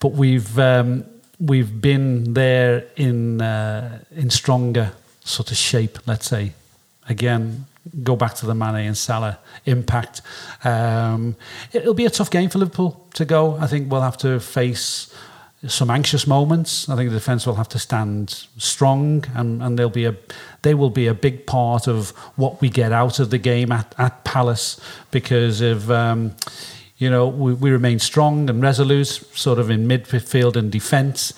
but 0.00 0.12
we've 0.12 0.58
um, 0.58 1.04
we've 1.40 1.80
been 1.80 2.34
there 2.34 2.86
in 2.96 3.40
uh, 3.40 4.00
in 4.10 4.30
stronger 4.30 4.92
sort 5.24 5.50
of 5.50 5.56
shape. 5.56 5.98
Let's 6.06 6.26
say 6.26 6.52
again, 7.08 7.66
go 8.02 8.16
back 8.16 8.34
to 8.34 8.46
the 8.46 8.54
Mane 8.54 8.86
and 8.86 8.96
Salah 8.96 9.38
impact. 9.66 10.22
Um, 10.64 11.36
it'll 11.72 11.94
be 11.94 12.06
a 12.06 12.10
tough 12.10 12.30
game 12.30 12.50
for 12.50 12.58
Liverpool 12.58 13.06
to 13.14 13.24
go. 13.24 13.56
I 13.56 13.66
think 13.66 13.90
we'll 13.90 14.02
have 14.02 14.18
to 14.18 14.40
face 14.40 15.14
some 15.66 15.90
anxious 15.90 16.26
moments. 16.26 16.88
I 16.88 16.94
think 16.94 17.10
the 17.10 17.16
defence 17.16 17.46
will 17.46 17.56
have 17.56 17.68
to 17.70 17.78
stand 17.78 18.46
strong, 18.58 19.24
and, 19.34 19.62
and 19.62 19.78
they'll 19.78 19.90
be 19.90 20.04
a 20.04 20.16
they 20.62 20.74
will 20.74 20.90
be 20.90 21.06
a 21.06 21.14
big 21.14 21.46
part 21.46 21.86
of 21.86 22.10
what 22.36 22.60
we 22.60 22.68
get 22.68 22.92
out 22.92 23.20
of 23.20 23.30
the 23.30 23.38
game 23.38 23.72
at, 23.72 23.94
at 23.98 24.24
Palace 24.24 24.80
because 25.10 25.60
of. 25.60 25.90
Um, 25.90 26.34
you 26.98 27.08
know, 27.08 27.28
we, 27.28 27.54
we 27.54 27.70
remain 27.70 27.98
strong 27.98 28.50
and 28.50 28.60
resolute, 28.60 29.06
sort 29.06 29.58
of 29.58 29.70
in 29.70 29.86
midfield 29.86 30.56
and 30.56 30.70
defence. 30.70 31.32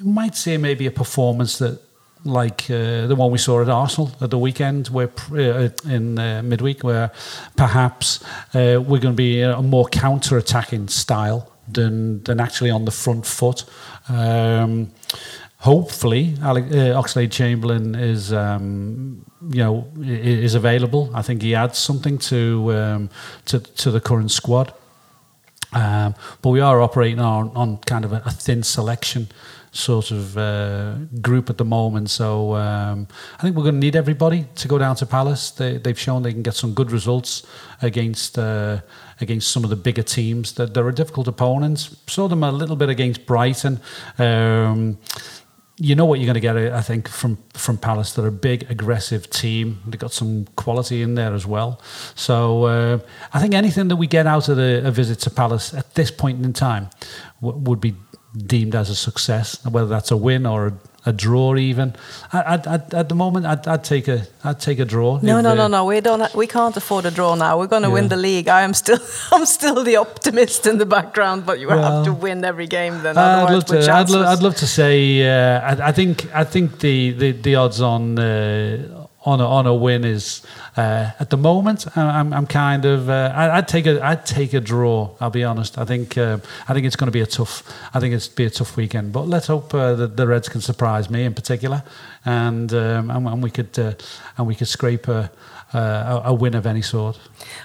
We 0.00 0.10
might 0.10 0.34
see 0.34 0.56
maybe 0.56 0.86
a 0.86 0.90
performance 0.90 1.58
that 1.58 1.80
like 2.24 2.64
uh, 2.70 3.06
the 3.06 3.14
one 3.14 3.30
we 3.30 3.38
saw 3.38 3.60
at 3.60 3.68
Arsenal 3.68 4.10
at 4.20 4.30
the 4.30 4.38
weekend, 4.38 4.88
where 4.88 5.10
uh, 5.32 5.68
in 5.88 6.18
uh, 6.18 6.42
midweek, 6.42 6.82
where 6.82 7.12
perhaps 7.56 8.24
uh, 8.54 8.80
we're 8.80 9.00
going 9.00 9.12
to 9.12 9.12
be 9.12 9.42
a 9.42 9.62
more 9.62 9.86
counter-attacking 9.88 10.88
style 10.88 11.52
than 11.68 12.22
than 12.24 12.40
actually 12.40 12.70
on 12.70 12.84
the 12.84 12.90
front 12.90 13.26
foot. 13.26 13.64
Um, 14.08 14.90
hopefully, 15.58 16.34
Alec, 16.42 16.64
uh, 16.64 17.00
Oxlade 17.00 17.30
Chamberlain 17.30 17.94
is 17.94 18.32
um, 18.32 19.24
you 19.50 19.62
know 19.62 19.86
is 20.00 20.54
available. 20.54 21.10
I 21.14 21.22
think 21.22 21.42
he 21.42 21.54
adds 21.54 21.78
something 21.78 22.18
to 22.18 22.72
um, 22.72 23.10
to 23.44 23.60
to 23.60 23.90
the 23.90 24.00
current 24.00 24.30
squad. 24.30 24.72
Um, 25.74 26.14
but 26.40 26.50
we 26.50 26.60
are 26.60 26.80
operating 26.80 27.20
on, 27.20 27.50
on 27.54 27.78
kind 27.78 28.04
of 28.04 28.12
a, 28.12 28.22
a 28.24 28.30
thin 28.30 28.62
selection 28.62 29.28
sort 29.74 30.12
of 30.12 30.38
uh, 30.38 30.94
group 31.20 31.50
at 31.50 31.58
the 31.58 31.64
moment. 31.64 32.08
So 32.08 32.54
um, 32.54 33.08
I 33.38 33.42
think 33.42 33.56
we're 33.56 33.64
going 33.64 33.74
to 33.74 33.80
need 33.80 33.96
everybody 33.96 34.46
to 34.54 34.68
go 34.68 34.78
down 34.78 34.96
to 34.96 35.06
Palace. 35.06 35.50
They, 35.50 35.78
they've 35.78 35.98
shown 35.98 36.22
they 36.22 36.32
can 36.32 36.42
get 36.42 36.54
some 36.54 36.74
good 36.74 36.92
results 36.92 37.44
against 37.82 38.38
uh, 38.38 38.80
against 39.20 39.50
some 39.50 39.64
of 39.64 39.70
the 39.70 39.76
bigger 39.76 40.02
teams. 40.02 40.52
That 40.54 40.74
they're 40.74 40.88
a 40.88 40.94
difficult 40.94 41.28
opponents. 41.28 41.96
Saw 42.06 42.28
them 42.28 42.44
a 42.44 42.52
little 42.52 42.76
bit 42.76 42.88
against 42.88 43.26
Brighton. 43.26 43.80
Um, 44.18 44.98
you 45.76 45.96
know 45.96 46.04
what 46.04 46.20
you're 46.20 46.26
going 46.26 46.34
to 46.34 46.40
get, 46.40 46.56
I 46.56 46.80
think, 46.82 47.08
from 47.08 47.38
from 47.52 47.78
Palace. 47.78 48.12
They're 48.12 48.26
a 48.26 48.32
big, 48.32 48.70
aggressive 48.70 49.28
team. 49.30 49.80
They've 49.86 49.98
got 49.98 50.12
some 50.12 50.46
quality 50.56 51.02
in 51.02 51.14
there 51.14 51.34
as 51.34 51.46
well. 51.46 51.80
So 52.14 52.64
uh, 52.64 52.98
I 53.32 53.40
think 53.40 53.54
anything 53.54 53.88
that 53.88 53.96
we 53.96 54.06
get 54.06 54.26
out 54.26 54.48
of 54.48 54.56
the, 54.56 54.82
a 54.86 54.90
visit 54.90 55.18
to 55.20 55.30
Palace 55.30 55.74
at 55.74 55.94
this 55.94 56.10
point 56.10 56.44
in 56.44 56.52
time 56.52 56.90
w- 57.40 57.58
would 57.58 57.80
be 57.80 57.94
deemed 58.36 58.74
as 58.74 58.90
a 58.90 58.94
success, 58.94 59.64
whether 59.64 59.88
that's 59.88 60.10
a 60.10 60.16
win 60.16 60.46
or 60.46 60.66
a, 60.66 60.72
a 61.06 61.12
draw. 61.12 61.56
Even 61.56 61.94
at, 62.32 62.66
at, 62.66 62.94
at 62.94 63.08
the 63.08 63.14
moment, 63.14 63.46
I'd, 63.46 63.66
I'd, 63.66 63.84
take 63.84 64.08
a 64.08 64.26
I'd 64.42 64.60
take 64.60 64.78
a 64.78 64.84
draw. 64.84 65.20
No, 65.22 65.40
no, 65.40 65.54
no, 65.54 65.68
no. 65.68 65.84
We 65.84 66.00
don't. 66.00 66.34
We 66.34 66.46
can't 66.46 66.76
afford 66.76 67.06
a 67.06 67.10
draw 67.10 67.34
now. 67.34 67.58
We're 67.58 67.66
going 67.66 67.82
to 67.82 67.88
yeah. 67.88 67.94
win 67.94 68.08
the 68.08 68.16
league. 68.16 68.48
I 68.48 68.62
am 68.62 68.74
still 68.74 68.98
I'm 69.32 69.46
still 69.46 69.82
the 69.82 69.96
optimist 69.96 70.66
in 70.66 70.78
the 70.78 70.86
background, 70.86 71.46
but 71.46 71.60
you 71.60 71.68
well, 71.68 71.96
have 71.96 72.04
to 72.06 72.12
win 72.12 72.44
every 72.44 72.66
game. 72.66 73.02
Then 73.02 73.16
I'd 73.18 73.52
love 73.52 73.64
to. 73.66 73.78
I'd, 73.92 74.10
lo- 74.10 74.24
I'd, 74.24 74.42
love 74.42 74.56
to 74.56 74.66
say. 74.66 75.26
Uh, 75.26 75.60
I, 75.60 75.88
I, 75.88 75.92
think 75.92 76.34
I 76.34 76.44
think 76.44 76.80
the 76.80 77.12
the, 77.12 77.32
the 77.32 77.54
odds 77.56 77.80
on. 77.80 78.18
Uh, 78.18 79.03
on 79.24 79.40
a, 79.40 79.46
on 79.46 79.66
a 79.66 79.74
win 79.74 80.04
is 80.04 80.42
uh, 80.76 81.10
at 81.18 81.30
the 81.30 81.36
moment 81.36 81.86
I'm, 81.96 82.32
I'm 82.32 82.46
kind 82.46 82.84
of 82.84 83.08
uh, 83.08 83.32
I, 83.34 83.56
would 83.56 83.68
take 83.68 83.86
a 83.86 84.04
I'd 84.04 84.26
take 84.26 84.52
a 84.52 84.60
draw 84.60 85.14
I'll 85.20 85.30
be 85.30 85.44
honest 85.44 85.78
I 85.78 85.84
think 85.84 86.18
uh, 86.18 86.38
I 86.68 86.74
think 86.74 86.86
it's 86.86 86.96
going 86.96 87.06
to 87.06 87.12
be 87.12 87.22
a 87.22 87.26
tough 87.26 87.62
I 87.94 88.00
think 88.00 88.14
it's 88.14 88.28
be 88.28 88.44
a 88.44 88.50
tough 88.50 88.76
weekend 88.76 89.12
but 89.12 89.26
let's 89.26 89.46
hope 89.46 89.72
uh, 89.74 89.94
that 89.94 90.16
the 90.16 90.26
Reds 90.26 90.48
can 90.48 90.60
surprise 90.60 91.08
me 91.08 91.24
in 91.24 91.34
particular 91.34 91.82
and 92.24 92.72
um, 92.74 93.10
and, 93.10 93.26
and, 93.26 93.42
we 93.42 93.50
could 93.50 93.78
uh, 93.78 93.94
and 94.36 94.46
we 94.46 94.54
could 94.54 94.68
scrape 94.68 95.08
a, 95.08 95.30
a, 95.72 96.22
a 96.26 96.34
win 96.34 96.54
of 96.54 96.66
any 96.66 96.82
sort. 96.82 97.18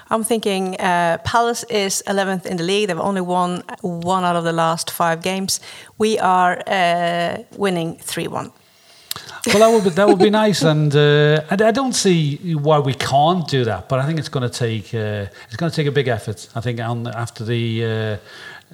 I'm 0.10 0.24
thinking 0.24 0.80
uh, 0.80 1.20
Palace 1.24 1.64
is 1.70 2.04
11th 2.08 2.46
in 2.46 2.58
the 2.58 2.64
league. 2.64 2.88
They've 2.88 3.00
only 3.00 3.22
won 3.22 3.64
one 3.82 4.24
out 4.24 4.36
of 4.36 4.44
the 4.44 4.52
last 4.52 4.92
five 4.92 5.22
games. 5.22 5.60
We 5.98 6.20
are 6.20 6.62
winning 7.58 7.98
3 7.98 8.28
1 8.28 8.52
well, 9.48 9.60
that 9.60 9.70
would 9.70 9.84
be, 9.84 9.90
that 9.92 10.08
would 10.08 10.20
be 10.20 10.30
nice, 10.30 10.64
and 10.64 10.94
uh, 10.96 11.44
I, 11.50 11.54
I, 11.54 11.72
don't 11.72 11.94
see 11.94 12.56
why 12.56 12.80
we 12.80 12.94
can't 12.94 13.48
do 13.48 13.64
that. 13.66 13.88
But 13.88 14.00
I 14.00 14.06
think 14.06 14.20
it's 14.20 14.30
going 14.30 14.50
to 14.50 14.56
take 14.56 14.94
uh, 14.94 15.32
it's 15.48 15.56
going 15.56 15.72
to 15.72 15.76
take 15.76 15.88
a 15.88 15.92
big 15.92 16.08
effort. 16.08 16.50
I 16.56 16.62
think 16.62 16.80
on, 16.80 17.08
after 17.08 17.44
the 17.46 17.86
uh, 17.86 17.90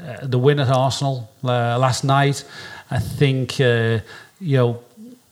uh 0.02 0.28
the 0.28 0.40
win 0.40 0.60
at 0.60 0.70
Arsenal 0.70 1.30
uh, 1.44 1.78
last 1.78 2.04
night, 2.04 2.44
I 2.90 3.00
think 3.00 3.60
uh, 3.60 4.00
you 4.40 4.58
know. 4.58 4.84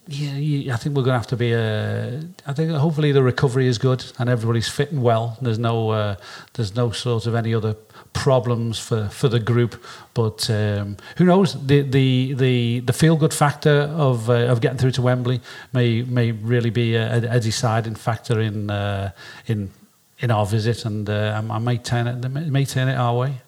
Yeah, 0.05 0.74
I 0.74 0.78
think 0.78 0.97
we're 0.97 1.03
going 1.03 1.14
to 1.14 1.20
have 1.20 1.28
to 1.28 1.38
be. 1.38 1.55
I 1.55 2.53
think 2.53 2.72
hopefully 2.72 3.14
the 3.14 3.24
recovery 3.24 3.68
is 3.68 3.78
good 3.78 4.03
and 4.20 4.30
everybody's 4.30 4.68
fitting 4.68 5.01
well. 5.01 5.38
There's 5.41 5.59
no, 5.59 6.18
there's 6.55 6.76
no 6.76 6.91
sort 6.91 7.26
of 7.26 7.36
any 7.36 7.55
other 7.55 7.78
problems 8.14 8.80
for, 8.80 9.09
for 9.09 9.30
the 9.30 9.39
group. 9.39 9.84
But 10.14 10.49
um, 10.49 10.97
who 11.18 11.26
knows? 11.26 11.53
The 11.53 11.82
the 11.82 12.34
the, 12.34 12.80
the 12.82 12.93
feel 12.93 13.16
good 13.16 13.34
factor 13.34 13.82
of 13.93 14.30
uh, 14.30 14.51
of 14.51 14.61
getting 14.61 14.78
through 14.78 14.91
to 14.91 15.01
Wembley 15.01 15.41
may 15.74 16.03
may 16.03 16.32
really 16.32 16.70
be 16.70 16.95
a, 16.95 17.18
a 17.18 17.39
deciding 17.39 17.95
factor 17.95 18.39
in 18.39 18.70
uh, 18.70 19.11
in 19.47 19.72
in 20.20 20.32
our 20.32 20.45
visit, 20.45 20.86
and 20.86 21.09
uh, 21.09 21.41
I 21.49 21.59
might 21.59 21.84
turn 21.84 22.07
it 22.07 22.30
may 22.30 22.66
turn 22.66 22.88
it 22.88 22.95
our 22.95 23.18
way. 23.18 23.41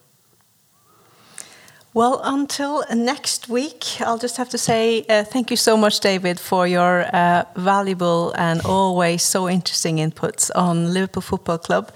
Well, 1.96 2.20
until 2.26 2.84
next 2.94 3.48
week, 3.48 4.02
I'll 4.02 4.18
just 4.18 4.36
have 4.36 4.50
to 4.50 4.58
say 4.58 5.06
uh, 5.08 5.24
thank 5.24 5.50
you 5.50 5.56
so 5.56 5.78
much, 5.78 6.02
David, 6.02 6.42
for 6.42 6.68
your 6.68 7.06
uh, 7.16 7.46
valuable 7.56 8.34
and 8.34 8.60
always 8.66 9.24
so 9.24 9.48
interesting 9.48 10.00
inputs 10.00 10.52
on 10.56 10.94
Liverpool 10.94 11.22
Football 11.22 11.58
Club. 11.58 11.96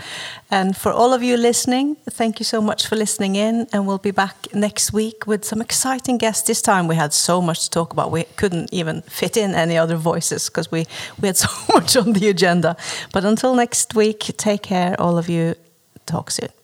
And 0.49 0.77
for 0.77 0.93
all 0.93 1.11
of 1.11 1.21
you 1.21 1.35
listening, 1.35 1.97
thank 2.09 2.39
you 2.39 2.45
so 2.45 2.61
much 2.61 2.87
for 2.87 2.95
listening 2.95 3.35
in. 3.35 3.67
And 3.73 3.85
we'll 3.85 3.97
be 3.97 4.11
back 4.11 4.47
next 4.53 4.93
week 4.93 5.27
with 5.27 5.43
some 5.43 5.59
exciting 5.59 6.17
guests. 6.17 6.47
This 6.47 6.61
time 6.61 6.87
we 6.87 6.95
had 6.95 7.11
so 7.11 7.41
much 7.41 7.65
to 7.65 7.69
talk 7.69 7.91
about, 7.91 8.09
we 8.09 8.23
couldn't 8.37 8.73
even 8.73 9.01
fit 9.01 9.35
in 9.35 9.53
any 9.53 9.77
other 9.77 9.97
voices 9.97 10.47
because 10.47 10.71
we, 10.71 10.85
we 11.19 11.27
had 11.27 11.35
so 11.45 11.49
much 11.73 11.97
on 11.97 12.13
the 12.13 12.29
agenda. 12.29 12.77
But 13.11 13.25
until 13.25 13.53
next 13.53 13.93
week, 13.95 14.19
take 14.37 14.63
care, 14.63 14.95
all 14.97 15.17
of 15.17 15.27
you. 15.27 15.55
Talk 16.05 16.31
soon. 16.31 16.58